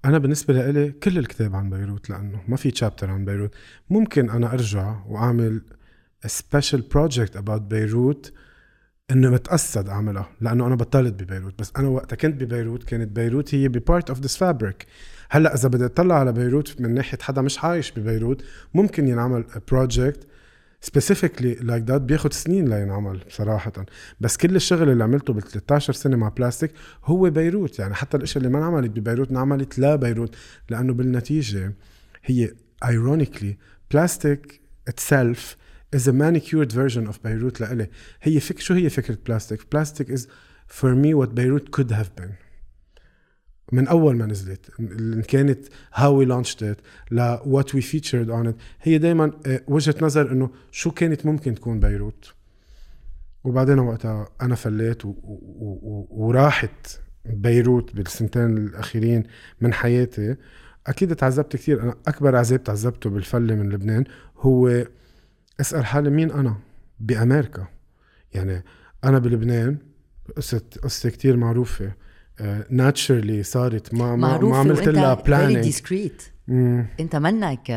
[0.05, 3.55] أنا بالنسبة لي كل الكتاب عن بيروت لأنه ما في chapter عن بيروت.
[3.89, 5.61] ممكن أنا أرجع وأعمل
[6.25, 8.33] special project about بيروت
[9.11, 11.59] إنه متقصد اعملها لأنه أنا بطلت ببيروت.
[11.59, 14.85] بس أنا وقتها كنت ببيروت كانت بيروت هي ب part of this fabric
[15.31, 18.43] هلأ إذا بدي أطلع على بيروت من ناحية حدا مش عايش ببيروت
[18.73, 20.27] ممكن ينعمل project
[20.81, 23.71] specifically like that بياخد سنين لينعمل بصراحة
[24.19, 26.71] بس كل الشغل اللي عملته بال 13 سنة مع بلاستيك
[27.05, 27.79] هو بيروت.
[27.79, 30.35] يعني حتى الأشياء اللي ما انعملت ببيروت انعملت لبيروت
[30.69, 31.73] لأنه بالنتيجة
[32.23, 32.53] هي
[32.85, 33.55] ironically
[33.91, 35.39] بلاستيك itself
[35.95, 37.89] is a manicured version of بيروت لإلي.
[38.21, 40.21] هي فك شو هي فكرة بلاستيك بلاستيك is
[40.79, 42.48] for me what بيروت could have been.
[43.71, 46.77] من أول ما نزلت إن كانت how we launched it
[47.11, 49.31] ل what we featured on it هي دائما
[49.67, 52.33] وجهة نظر إنه شو كانت ممكن تكون بيروت.
[53.43, 55.01] وبعدين وقتها أنا فليت
[56.09, 59.23] وراحت بيروت بالسنتين الأخيرين
[59.61, 60.35] من حياتي.
[60.87, 64.03] أكيد تعذبت كثير أنا أكبر عذاب تعذبته بالفلة من لبنان
[64.37, 64.85] هو
[65.61, 66.57] أسأل حالي مين أنا؟
[66.99, 67.67] بأمريكا.
[68.33, 68.63] يعني
[69.03, 69.77] أنا بلبنان
[70.37, 71.93] قصة قصة كثير معروفة.
[72.69, 76.23] naturally صارت ما ما, عملت لها planning discreet
[76.99, 77.71] إنت منك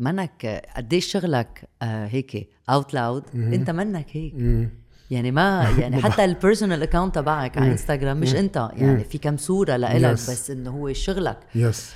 [0.00, 4.34] منك قديش شغلك آه، هيك out loud إنت منك هيك.
[5.10, 8.68] يعني ما يعني حتى ال personal account تبعك على انستغرام مش إنت.
[8.76, 10.12] يعني في كم صورة لإلك.
[10.12, 11.38] بس إنه هو شغلك.
[11.54, 11.92] yes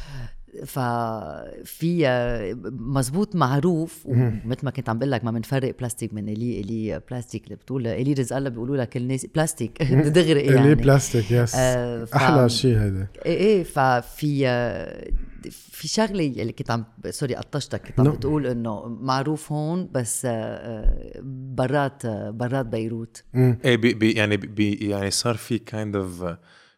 [0.66, 6.60] ففي آه، مزبوط معروف ومثل ما كنت عم بقول لك ما بنفرق بلاستيك من إيلي
[6.60, 10.74] إيلي بلاستيك اللي بتقول إيلي رزق الله بيقولوا لك الناس بلاستيك دغري يعني.
[10.74, 15.10] بلاستيك yes آه، ف- أحلى شيء هذا إيه إيه ففي آه،
[15.50, 17.82] في شغلة اللي كنت عم sorry قطشتك.
[17.88, 18.16] كنت عم No.
[18.16, 21.12] بتقول إنه معروف هون بس آه،
[21.54, 23.24] برات برات بيروت.
[23.34, 26.24] إيه بي بي يعني بي يعني صار في kind of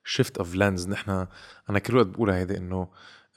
[0.05, 1.26] shift of lens نحن
[1.70, 2.88] أنا كل وقت بقولها هيدي إنه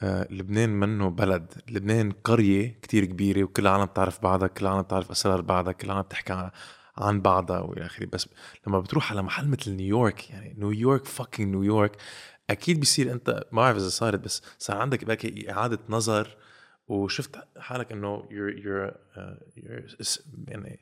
[0.04, 1.54] لبنان منه بلد.
[1.70, 6.02] لبنان قرية كتير كبيرة وكل العالم بتعرف بعضها كل العالم بتعرف أسرار بعضها كل العالم
[6.02, 6.52] بتحكي
[6.98, 8.06] عن بعضها وإلى آخره.
[8.14, 8.30] بس
[8.68, 11.98] لما بتروح على محل مثل نيويورك يعني نيويورك fucking نيويورك
[12.50, 16.38] أكيد بصير أنت ما بعرف إذا صارت بس صار عندك بقى إعادة نظر
[16.88, 20.80] وشفت حالك إنه you're, you're, uh, you're يعني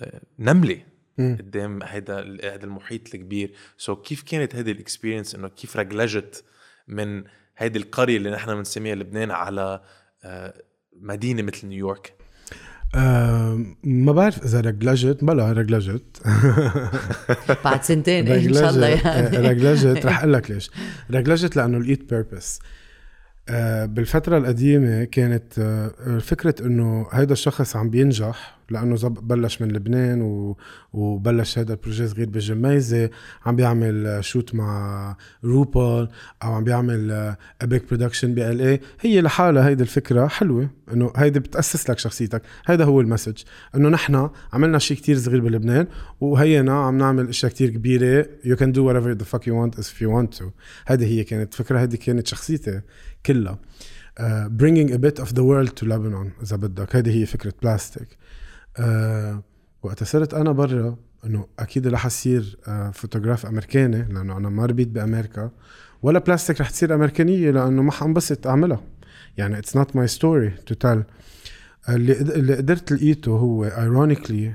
[0.00, 0.82] آه، نملة
[1.18, 3.54] قدام هيدا هيدا المحيط الكبير.
[3.78, 6.44] so so كيف كانت هيدي ال experience إنه كيف رجلجت
[6.88, 7.24] من
[7.56, 9.80] هيدي القرية اللي نحن بنسميها لبنان على
[10.24, 10.54] آه،
[11.00, 12.14] مدينة مثل نيويورك.
[12.94, 16.22] آه ما بعرف إذا رجلجت بلا رجلجت.
[17.64, 19.36] بعد سنتين إن شاء الله يعني.
[19.36, 20.06] رجلجت.
[20.06, 20.70] رح أقول لك ليش.
[21.10, 22.60] رجلجت لأنه لقيت purpose
[23.84, 30.56] بالفترة القديمة كانت آه، فكرة إنه هيدا الشخص عم بينجح لأنه بلش من لبنان و...
[30.92, 33.10] وبلش هيدا ال projet صغير بجميزة.
[33.46, 36.08] عم بيعمل shoot مع روبول
[36.42, 38.80] أو عم بيعمل epic production بـ L.A.
[39.00, 42.42] هي لحالها هيدي الفكرة حلوة إنه هيدي بتأسس لك شخصيتك.
[42.66, 43.38] هيدا هو ال message
[43.74, 45.86] إنه نحن عملنا شيء كتير صغير بلبنان
[46.20, 48.28] وهينا عم نعمل إشياء كتير كبيرة.
[48.44, 50.44] You can do whatever the fuck you want if you want to.
[50.86, 52.80] هيدي هي كانت فكرة هيدي كانت شخصيتي
[53.26, 53.58] كلها.
[54.20, 56.96] uh, bringing a bit of the world to Lebanon إذا بدك.
[56.96, 58.08] هيدي هي فكرة بلاستيك
[58.78, 58.82] uh,
[59.82, 64.88] وقت صرت أنا برا إنه أكيد رح أصير uh, photographe أمريكاني لأنه أنا ما ربيت
[64.88, 65.50] بأمريكا.
[66.02, 68.80] ولا بلاستيك رح تصير أمريكانية لأنه ما حنبسط أعملها.
[69.36, 71.02] يعني it's not my story to tell
[71.88, 74.54] اللي قدرت لقيته هو ironically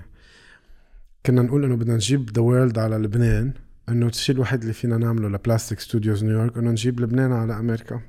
[1.26, 3.54] كنا نقول إنه بدنا نجيب the world على لبنان
[3.90, 8.02] إنه الشيء الوحيد اللي فينا نعمله لبلاستيك ستوديوز نيويورك إنه نجيب لبنان على أمريكا.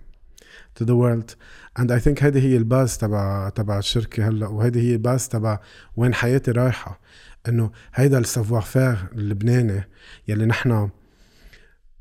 [0.75, 1.35] to the world
[1.79, 5.59] and I think هيدي هي الباز تبع تبع الشركة هلا وهيدي هي الباز تبع
[5.95, 6.99] وين حياتي رايحة
[7.47, 9.83] انه هيدا السافوار فير اللبناني
[10.27, 10.89] يلي نحن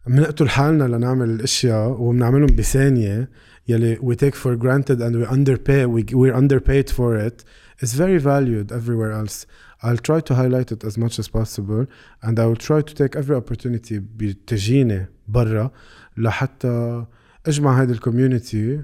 [0.07, 3.29] بنقتل حالنا لنعمل الاشياء وبنعملهم بثانية
[3.69, 7.45] يلي we take for granted and we underpay we, we're underpaid for it
[7.83, 9.47] is very valued everywhere else
[9.83, 11.87] I'll try to highlight it as much as possible
[12.23, 15.71] and I will try to take every opportunity بتجيني برا
[16.17, 17.05] لحتى
[17.48, 18.82] اجمع هيدي ال community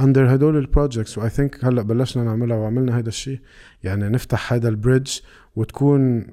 [0.00, 3.40] under هدول ال projects و I think هلأ بلشنا نعملها وعملنا هيدا الشيء
[3.82, 5.18] يعني نفتح هيدا ال bridge
[5.56, 6.26] وتكون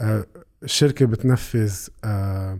[0.00, 0.24] آه،
[0.64, 1.74] شركة بتنفذ
[2.04, 2.58] آه،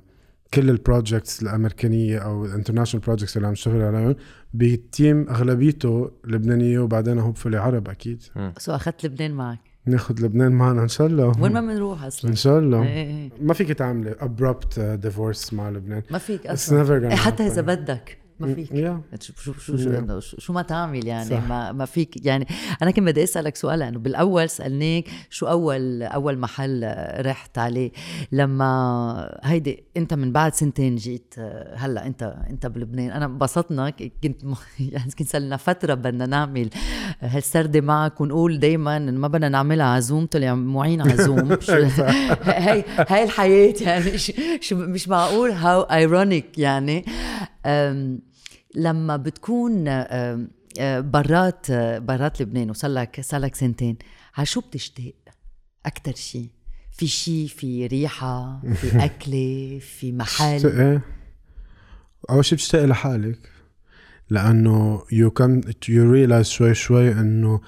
[0.55, 4.16] كل ال projects الأمريكانية أو ال international projects اللي عم نشتغل عليهم
[4.55, 8.22] ب team أغلبيته لبنانية وبعدين hopefully عرب أكيد.
[8.59, 9.59] so أخذت لبنان معك.
[9.86, 11.43] ناخذ لبنان معنا إن شاء الله.
[11.43, 12.31] وين ما بنروح أصلا.
[12.31, 12.82] إن شاء الله.
[12.82, 13.31] إيه إيه.
[13.40, 16.02] ما فيك تعملي abrupt divorce مع لبنان.
[16.10, 17.09] ما فيك أصلا.
[17.09, 17.62] إيه، حتى إذا.
[17.62, 18.23] بدك.
[18.40, 18.69] ما فيك.
[18.70, 19.20] Yeah.
[19.20, 21.48] شو شو شو شو, إنه شو, شو ما تعمل يعني؟ صح.
[21.48, 22.27] ما ما فيك.
[22.27, 22.47] يعني
[22.82, 26.94] أنا كنت بدي أسألك سؤال لأنه بالأول سألناك شو اول أول محل
[27.27, 27.90] رحت عليه.
[28.32, 31.35] لما هيدي أنت من بعد سنتين جيت
[31.74, 33.11] هلأ انت أنت بلبنان.
[33.11, 34.55] أنا انبسطنا كنت م-
[34.93, 36.70] يعني كنت صار لنا فترة بدنا نعمل
[37.20, 41.48] هالسردة معك؟ ونقول دائما إنه ما بدنا نعملها عزوم طلع معين عزوم
[42.44, 43.74] هي هاي الحياة.
[43.81, 44.12] يعني
[44.73, 47.05] مش معقول؟ هاو ايرونيك يعني.
[48.74, 49.85] لما بتكون
[51.01, 51.70] برات
[52.03, 53.97] برات لبنان وصار لك صار لك سنتين
[54.36, 55.15] على شو بتشتاق؟
[55.86, 56.49] أكثر شيء
[56.93, 61.03] في شيء في ريحة في أكلة في محل؟ إيه؟
[62.31, 63.39] أول شيء بتشتاقي لحالك
[64.31, 67.61] لأنه you come you realize شوي شوي إنه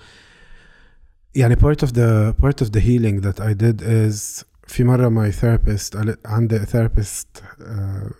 [1.34, 5.32] يعني part of the part of the healing that I did is في مرة my
[5.32, 8.10] therapist قالت عندي therapist آه،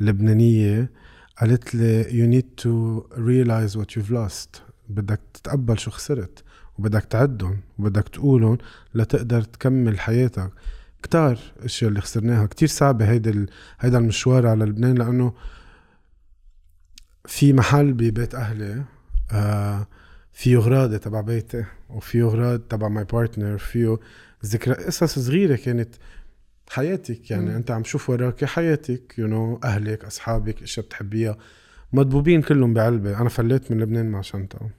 [0.00, 0.90] لبنانية
[1.40, 2.70] قالت لي you need to
[3.16, 6.44] realize what you've lost بدك تتقبل شو خسرت
[6.78, 8.58] وبدك تعدهم وبدك تقولهم
[8.94, 10.50] لتقدر تكمل حياتك
[11.02, 13.46] كتار أشياء اللي خسرناها كتير صعبة هيدا.
[13.80, 15.32] هيدا المشوار على لبنان لأنه
[17.26, 18.84] في محل ببيت أهلي
[19.32, 19.86] آه
[20.32, 23.98] فيه غراضة تبع بيتي وفيه غراض تبع my partner فيه
[24.46, 25.94] ذكرى قصص صغيرة كانت
[26.70, 27.50] حياتك يعني.
[27.50, 27.54] م.
[27.54, 31.36] أنت عم شوف وراك حياتك you, you know, أهلك أصحابك اشياء بتحبيها.
[31.92, 33.20] مضبوبين كلهم بعلبة.
[33.20, 34.70] أنا فليت من لبنان مع شنطة.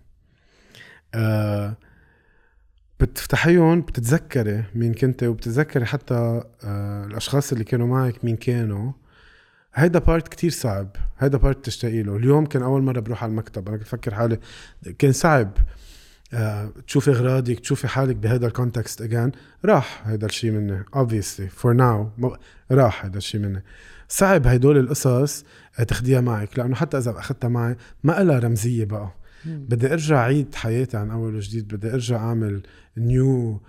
[1.16, 1.78] آه
[3.00, 8.92] بتفتحيهم بتتذكري مين كنت وبتتذكري حتى آه الأشخاص اللي كانوا معك مين كانوا.
[9.74, 10.96] هيدا part كتير صعب.
[11.20, 12.16] هيدا part تشتاقي له.
[12.16, 13.68] اليوم كان أول مرة بروح على المكتب.
[13.68, 14.40] أنا كنت بفكر حالي
[15.00, 15.58] كان صعب.
[16.88, 19.32] تشوفي إغراضك تشوفي حالك بهذا ال context اجان
[19.66, 22.38] راح هيدا الشيء مني obviously for now ما-
[22.72, 23.64] راح هيدا الشيء مني
[24.08, 25.46] صعب هدول القصص
[25.80, 29.12] آه، تاخديها معك لأنه حتى إذا أخذتها معي ما لها رمزية بقى.
[29.46, 32.62] بدي أرجع أعيد حياتي عن أول وجديد بدي أرجع أعمل
[32.98, 33.62] new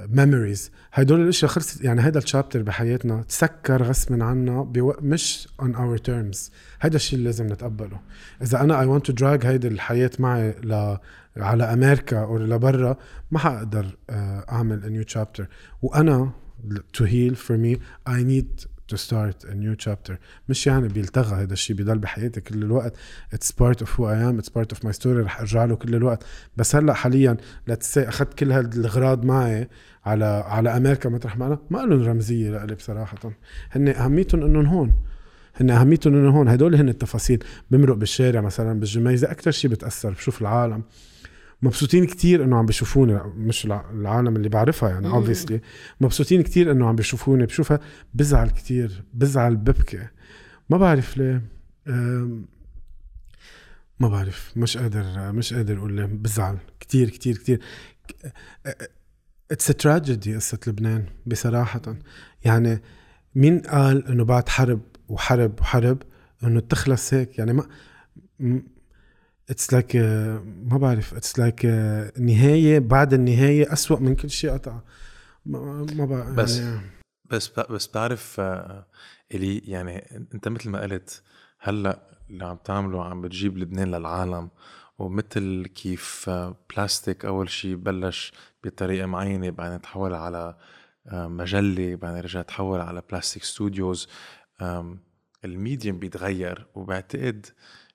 [0.00, 4.94] memories هدول الأشياء خلصت يعني هيدا ال chapter بحياتنا تسكر غصب عنا بو...
[5.00, 6.50] مش on our terms.
[6.80, 8.00] هيدا الشيء اللي لازم نتقبله.
[8.42, 10.96] إذا أنا I want to drag هيدي الحياة معي ل...
[11.36, 12.96] على أمريكا أو لبرا
[13.30, 15.44] ما حقدر آه، أعمل new chapter.
[15.82, 16.30] وأنا
[16.96, 20.12] to heal for me I need to start a new chapter.
[20.48, 22.96] مش يعني بيلتغى هذا الشيء بضل بحياتي كل الوقت.
[23.34, 25.94] It's part of who I am it's part of my story رح أرجع له كل
[25.94, 26.24] الوقت.
[26.56, 27.36] بس هلأ حاليا
[27.70, 29.68] say أخذت كل هالاغراض معي
[30.04, 33.32] على على أمريكا مطرح ما أنا ما لهم رمزية لإلي بصراحة.
[33.70, 34.94] هن أهميتهم إنهم هون.
[35.56, 36.48] هن أهميتهم انه هون.
[36.48, 37.44] هدول هن التفاصيل.
[37.70, 40.82] بمرق بالشارع مثلا بالجميزه أكثر شيء بتأثر بشوف العالم.
[41.62, 45.58] مبسوطين كتير إنه عم بيشوفوني مش الع- العالم اللي بعرفها يعني obviously.
[46.00, 47.80] مبسوطين كتير إنه عم بيشوفوني بشوفها
[48.14, 50.08] بزعل كتير بزعل ببكي.
[50.70, 51.42] ما بعرف ليه
[54.00, 57.60] ما بعرف مش قادر مش قادر أقول ليه بزعل كتير كتير كتير.
[59.50, 61.82] it's tragedy قصة لبنان بصراحة.
[62.44, 62.82] يعني
[63.34, 66.02] مين قال إنه بعد حرب وحرب وحرب
[66.44, 67.66] إنه تخلص هيك؟ يعني ما
[69.50, 69.96] it's like
[70.66, 71.14] ما بعرف.
[71.14, 71.64] it's like
[72.18, 74.80] نهاية بعد النهاية أسوأ من كل شيء قطع.
[75.46, 76.80] ما ما بعرف بس- يعني.
[77.30, 78.86] بس بس بعرف آه،
[79.34, 81.22] إلي يعني أنت مثل ما قلت
[81.60, 82.00] هلأ
[82.30, 84.50] اللي عم تعمله عم بتجيب لبنان للعالم
[84.98, 88.32] ومثل كيف آه، بلاستيك أول شيء بلش
[88.64, 90.56] بطريقة معينة بعدين تحول على
[91.06, 94.08] آه، مجلة بعدين رجع تحول على بلاستيك ستوديوز
[95.44, 97.46] الميديم بيتغير وبعتقد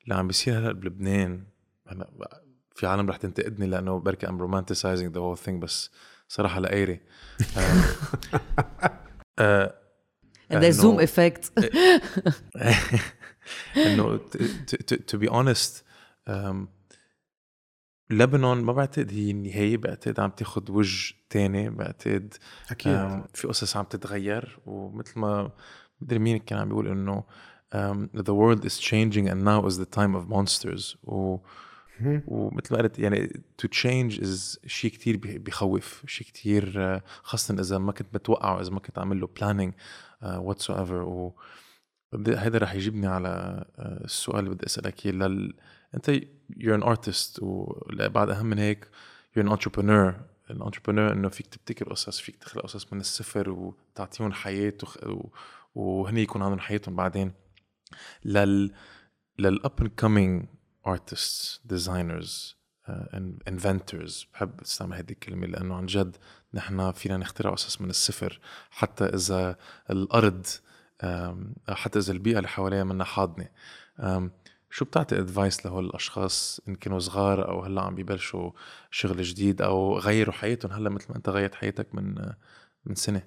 [0.07, 1.43] اللي عم بيصير هلأ بلبنان.
[1.87, 2.41] هلا
[2.75, 5.91] في عالم رح تنتقدني لأنه بركي ام romanticizing the whole thing بس
[6.27, 6.99] صراحة لقيري
[9.39, 9.69] آم،
[10.53, 11.51] And there's zoom إنه- effect
[13.77, 14.19] انه
[15.07, 15.85] to be honest
[18.09, 22.33] لبنان ما بعتقد هي النهاية بعتقد عم تاخد وجه تاني بعتقد
[22.71, 23.21] أكيد.
[23.33, 25.51] في قصص عم تتغير ومثل ما
[26.01, 27.23] مدري مين كان عم بيقول إنه
[27.73, 30.95] um, the world is changing and now is the time of monsters.
[31.03, 31.37] و
[32.27, 33.27] ومثل ما قلت يعني
[33.61, 38.55] to change is شيء كتير بي- بخوف شيء كتير آه، خاصة إذا ما كنت متوقع
[38.55, 39.71] وإذا ما كنت عامل له planning
[40.23, 40.91] uh, whatsoever.
[40.91, 41.31] و
[42.27, 43.27] هيدا رح يجيبني على
[43.79, 45.13] آه، السؤال اللي بدي أسألك إياه.
[45.13, 45.53] لل...
[45.95, 46.11] أنت
[46.59, 47.39] you're an artist.
[47.41, 48.87] وبعد أهم من هيك
[49.37, 50.13] you're an entrepreneur.
[50.51, 54.97] ال entrepreneur إنه فيك تبتكر قصص فيك تخلق قصص من الصفر وتعطيهم حياة وخ...
[55.75, 57.31] وهن يكون عندهم حياتهم بعدين.
[58.25, 58.71] لل
[59.39, 60.45] لل up and coming
[62.87, 64.25] uh, and inventors.
[64.33, 66.15] بحب أستعمل هذه الكلمة لأنه عن جد
[66.53, 68.39] نحن فينا نخترع قصص من الصفر.
[68.71, 69.55] حتى إذا
[69.89, 70.45] الأرض
[71.03, 73.49] um, حتى إذا البيئة اللي حواليها منا حاضنة.
[73.99, 74.21] um,
[74.69, 78.51] شو بتعطي advice لهول الأشخاص؟ إن كانوا صغار أو هلأ عم بيبلشوا
[78.91, 80.71] شغل جديد أو غيروا حياتهم.
[80.71, 82.15] هلأ مثل ما أنت غيرت حياتك من
[82.85, 83.21] من سنة.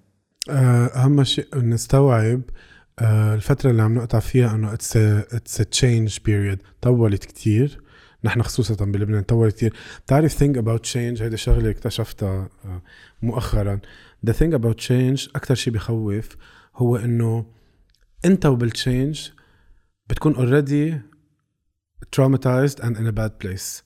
[0.50, 6.58] آه، أهم شيء نستوعب آه، الفترة اللي عم نقطع فيها إنه it's it's change period
[6.80, 7.80] طولت كتير.
[8.24, 9.74] نحن خصوصا بلبنان طولت كتير.
[10.06, 12.82] بتعرف think about change هيدي شغلة اكتشفتها آه،
[13.22, 13.80] مؤخرا.
[14.26, 16.36] The thing about change أكثر شيء بخوف
[16.76, 17.46] هو إنه
[18.24, 19.28] أنت وبال change
[20.08, 20.94] بتكون already
[22.16, 23.82] traumatized and in a bad place.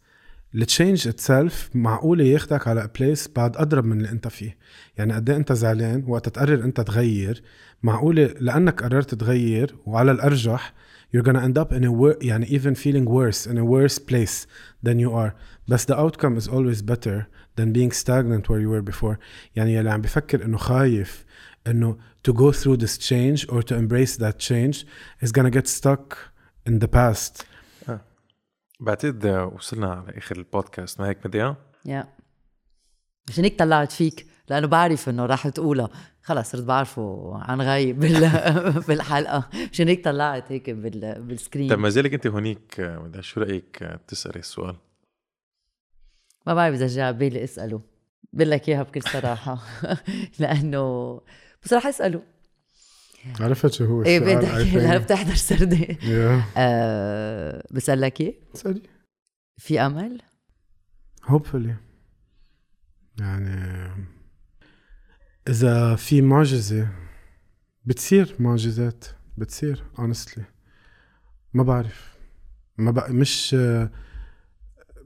[0.54, 4.56] ال change itself معقولة ياخدك على place بعد أضرب من اللي أنت فيه.
[4.96, 7.42] يعني قد إيه أنت زعلان؟ وقت تقرر أنت تغير
[7.84, 10.72] معقولة لأنك قررت تغير وعلى الأرجح
[11.16, 14.46] you're gonna end up in a wor- يعني even feeling worse in a worse place
[14.86, 15.32] than you are
[15.68, 19.16] بس the outcome is always better than being stagnant where you were before
[19.56, 21.24] يعني اللي عم بفكر إنه خايف
[21.66, 21.98] إنه
[22.28, 24.86] to go through this change or to embrace that change
[25.26, 26.16] is gonna get stuck
[26.68, 27.44] in the past
[28.80, 31.56] بعتقد وصلنا على اخر البودكاست ما هيك بدي يا
[33.28, 35.90] عشان هيك طلعت فيك لأنه بعرف إنه راح تقولها.
[36.22, 38.30] خلص صرت بعرفه عن غايب بال...
[38.88, 39.48] بالحلقة.
[39.72, 41.22] عشان هيك طلعت هيك بال...
[41.22, 41.68] بالسكرين.
[41.70, 44.76] طيب ما زالك أنت هونيك شو رأيك تسألي السؤال؟
[46.46, 47.80] ما بعرف إذا جاء بالي أسأله.
[48.32, 49.58] بقول لك إياها بكل صراحة.
[50.40, 51.20] لأنه
[51.64, 52.22] بصراحه أسأله.
[53.40, 54.76] عرفت شو هو إيه السؤال بدك think.
[54.76, 56.44] هلا بتحضر سردة Yeah.
[56.56, 58.82] آه بسألك إيه؟ اسألي.
[59.58, 60.22] في أمل؟
[61.26, 61.74] hopefully.
[63.20, 63.90] يعني
[65.48, 66.88] إذا في معجزة
[67.84, 69.04] بتصير معجزات
[69.38, 70.40] بتصير honestly.
[71.54, 72.14] ما بعرف.
[72.78, 73.10] ما بق...
[73.10, 73.56] مش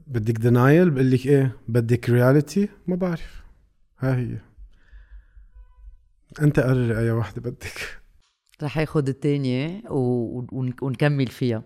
[0.07, 3.43] بدك denial بقول لك إيه بدك reality ما بعرف.
[3.99, 4.37] ها هي.
[6.41, 7.99] أنت قرر أي واحدة بدك.
[8.63, 9.99] رح ياخد التانية و...
[10.51, 10.73] ون...
[10.81, 11.63] ونكمل فيها.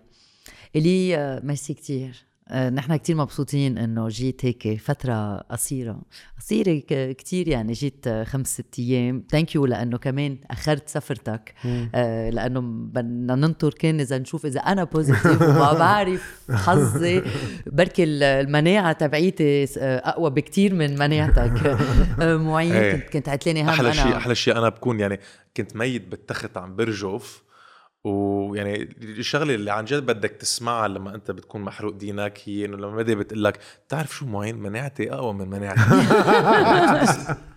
[0.76, 2.10] إلي آه، ميرسي كتير.
[2.10, 6.00] آه، نحن كتير مبسوطين إنه جيت هيك فترة قصيرة.
[6.38, 9.24] قصيرة ك- كتير يعني جيت آه، خمس ست أيام.
[9.30, 11.54] thank you لأنه كمان أخرت سفرتك.
[11.94, 17.22] آه، لأنه بدنا ننطر كان إذا نشوف إذا أنا positive وما بعرف حظي.
[17.66, 21.66] بركي ال- المناعة تبعيتي آه، أقوى بكتير من مناعتك.
[22.20, 22.92] آه، معين إيه.
[22.96, 25.20] كنت كنت لي هم أحلى أنا شيء أحلى شيء أنا بكون يعني
[25.56, 27.42] كنت ميت بالتخت عم برجف.
[28.04, 32.96] ويعني الشغلة اللي عن جد بدك تسمعها لما أنت بتكون محروق دينك هي إنه لما
[32.96, 35.78] بدي بتقول لك بتعرف شو معين؟ مناعتي أقوى من مناعتك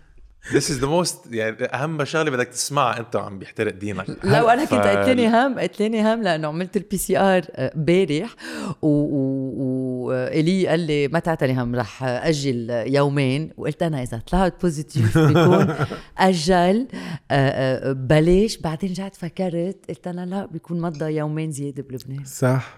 [0.51, 4.05] This is the most يعني أهم شغلة بدك تسمعها أنت وعم بيحترق دينك.
[4.23, 8.35] لا وأنا كنت قلت لي هم قلت لي هم لأنه عملت ال PCR امبارح
[8.81, 13.51] والي قال لي ما تعتلي هم رح أجل يومين.
[13.57, 15.75] وقلت أنا إذا طلعت positive بيكون
[16.17, 16.87] أجل
[17.31, 22.25] آه، آه، بلاش بعدين رجعت فكرت قلت أنا لا بيكون مضى يومين زيادة بلبنان.
[22.25, 22.77] صح.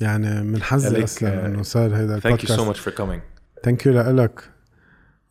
[0.00, 2.60] يعني من حظي أصلا آه، انه صار هيدا Thank you so البودكاست.
[2.60, 3.20] much for coming.
[3.64, 4.53] thank you لك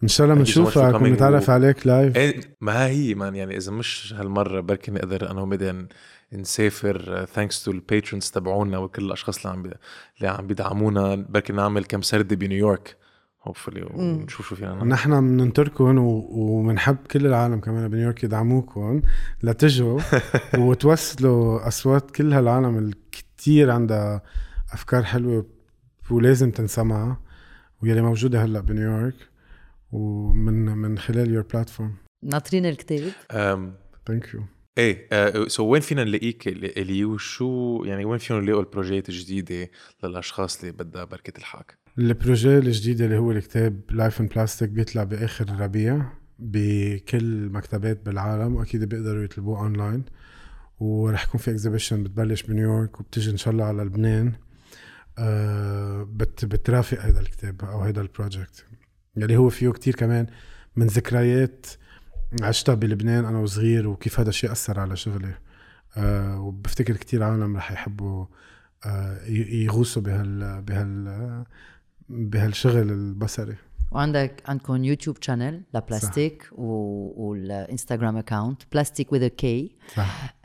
[0.04, 4.14] ان شاء الله بنشوفك ونتعرف و- عليك live إيه ما هي man يعني إذا مش
[4.18, 5.88] هالمرة بركي نقدر أنا ومدن
[6.34, 9.72] نسافر thanks to ال patrons تبعونا وكل الأشخاص اللي عم بي...
[10.18, 11.16] اللي عم بيدعمونا.
[11.30, 12.98] بركي نعمل كم سردة بنيويورك
[13.44, 14.74] hopefully ونشوف شو فينا.
[14.76, 19.02] نعمل نحن بننطركم و- وبنحب كل العالم كمان بنيويورك يدعموكم
[19.44, 20.00] لتجوا
[20.58, 24.22] وتوصلوا أصوات كل هالعالم اللي كتير عندها
[24.74, 25.46] أفكار حلوة
[26.12, 27.18] ولازم تنسمع
[27.82, 29.14] واللي موجودة هلأ بنيويورك.
[29.94, 33.11] ومن من خلال your platform ناطرين الكتاب.
[34.08, 34.44] Thank you
[34.78, 39.70] إيه so وين فينا نلاقيك الي وشو يعني وين فينا نلاقوا البروجيات الجديدة
[40.03, 45.03] للأشخاص اللي بدها بركي تلحقك ال projet الجديد اللي هو الكتاب Life in Plastic بيطلع
[45.03, 46.06] بآخر الربيع
[46.40, 50.03] بكل مكتبات بالعالم وأكيد بيقدروا يطلبوه اونلاين
[50.80, 54.34] ورح يكون في exhibition بتبلش بنيويورك وبتجي إن شاء الله على لبنان.
[55.20, 58.66] آه بت بترافق هذا الكتاب أو هذا ال project
[59.18, 60.27] اللي هو فيه كتير كمان
[60.76, 61.65] من ذكريات
[62.41, 65.34] عشتها بلبنان أنا وصغير وكيف هذا الشيء أثر على شغلي.
[65.98, 68.26] آه وبفتكر كتير عالم رح يحبوا
[68.85, 71.44] آه ي- يغوصوا بهال بهال
[72.10, 73.56] بهالشغل البصري.
[73.91, 80.35] وعندك عندكم YouTube channel ل Plastik و- والإنستغرام account Plastik with a K صح.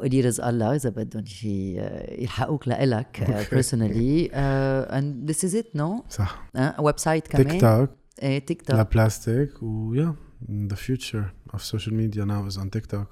[0.00, 6.04] وإيلي رزق الله إذا بدهم شي آه، يلحقوك لإلك personally and this is it no
[6.08, 6.48] صح.
[6.78, 7.90] website كمان؟ تيك توك
[8.22, 10.14] إيه تيك توك ل Plastik و yeah
[10.48, 13.06] the future of social media now is on TikTok.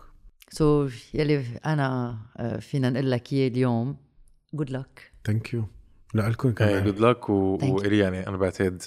[0.50, 2.18] so يلي انا
[2.60, 3.96] فينا نقول لك اياه اليوم
[4.54, 5.62] جود لك thank you.
[6.14, 6.84] لكم كمان.
[6.84, 7.30] جود لك.
[7.30, 8.82] وإلي يعني أنا بعتقد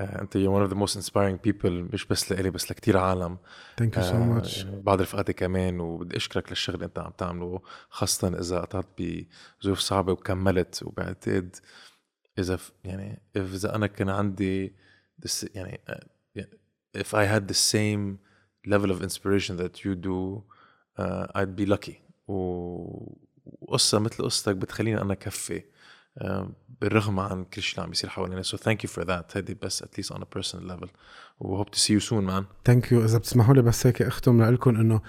[0.00, 3.38] آه، أنت you're one of the most inspiring people مش بس لإلي بس لكتير عالم.
[3.80, 4.58] Thank you so آه، much.
[4.58, 9.78] يعني بعض رفقاتي كمان وبدي أشكرك للشغل اللي أنت عم تعمله خاصة إذا قطعت بظروف
[9.78, 10.82] صعبة وكملت.
[10.82, 11.56] وبعتقد
[12.38, 14.74] إذا يعني إذا أنا كان عندي
[15.22, 15.80] this يعني
[16.34, 16.50] يعني
[16.96, 18.18] if I had the same
[18.66, 20.42] level of inspiration that you do
[20.98, 21.96] uh, I'd be lucky.
[22.26, 25.62] وقصة مثل قصتك بتخليني أنا كفي
[26.18, 28.42] آه، بالرغم عن كل شيء اللي عم بيصير حوالينا.
[28.42, 29.36] So thank you for that.
[29.36, 30.88] هيدي بس at least on a personal level.
[31.40, 32.44] و hope to see you soon man.
[32.64, 35.00] Thank you إذا بتسمحوا لي بس هيك أختم لكم إنه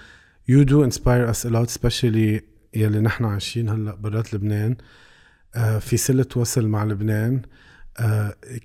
[0.48, 2.42] you do inspire us a lot especially
[2.74, 4.76] يلي نحن عايشين هلأ برات لبنان.
[5.54, 7.34] آه في صلة وصل مع لبنان.
[7.36, 7.65] آه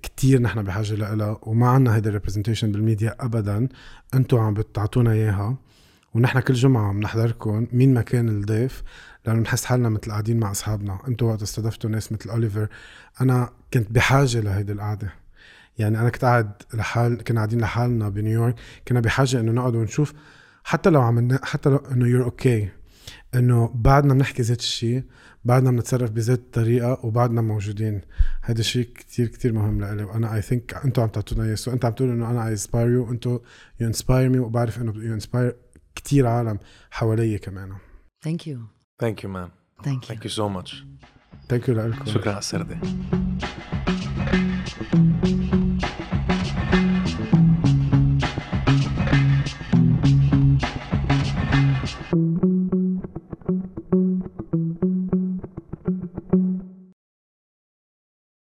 [0.01, 3.67] كتير نحن بحاجة لها وما عنا هيدا ال representation بال media ابدا.
[4.13, 5.57] أنتم عم بتعطونا إياها.
[6.13, 8.83] ونحن كل جمعة عم نحضركم مين ما كان الضيف
[9.25, 10.99] لأنه بنحس حالنا مثل قاعدين مع أصحابنا.
[11.07, 12.67] أنتم وقت استضفتوا ناس مثل أوليفر.
[13.21, 15.13] أنا كنت بحاجة لهيدي القعدة.
[15.77, 18.55] يعني أنا كنت قاعد لحال كنا قاعدين لحالنا بنيويورك.
[18.87, 20.13] كنا بحاجة إنه نقعد ونشوف.
[20.63, 22.69] حتى لو عملنا حتى لو إنه you're okay
[23.35, 25.03] إنه بعدنا بنحكي ذات الشيء
[25.45, 28.01] بعدنا بنتصرف بذات الطريقة وبعدنا موجودين.
[28.41, 30.03] هذا الشيء كتير كتير مهم لإلي.
[30.03, 31.55] وأنا I think أنتم عم تعطونا إياه.
[31.55, 33.39] so أنت عم تقول إنه أنا I inspire you أنتم
[33.79, 35.55] you inspire me وبعرف إنه you inspire
[35.95, 36.59] كتير عالم
[36.91, 37.71] حوالي كمان.
[38.23, 38.59] Thank you
[39.03, 39.49] thank you man.
[39.85, 40.75] Thank you thank you so much.
[41.49, 42.79] thank you لكم شكرا على السردة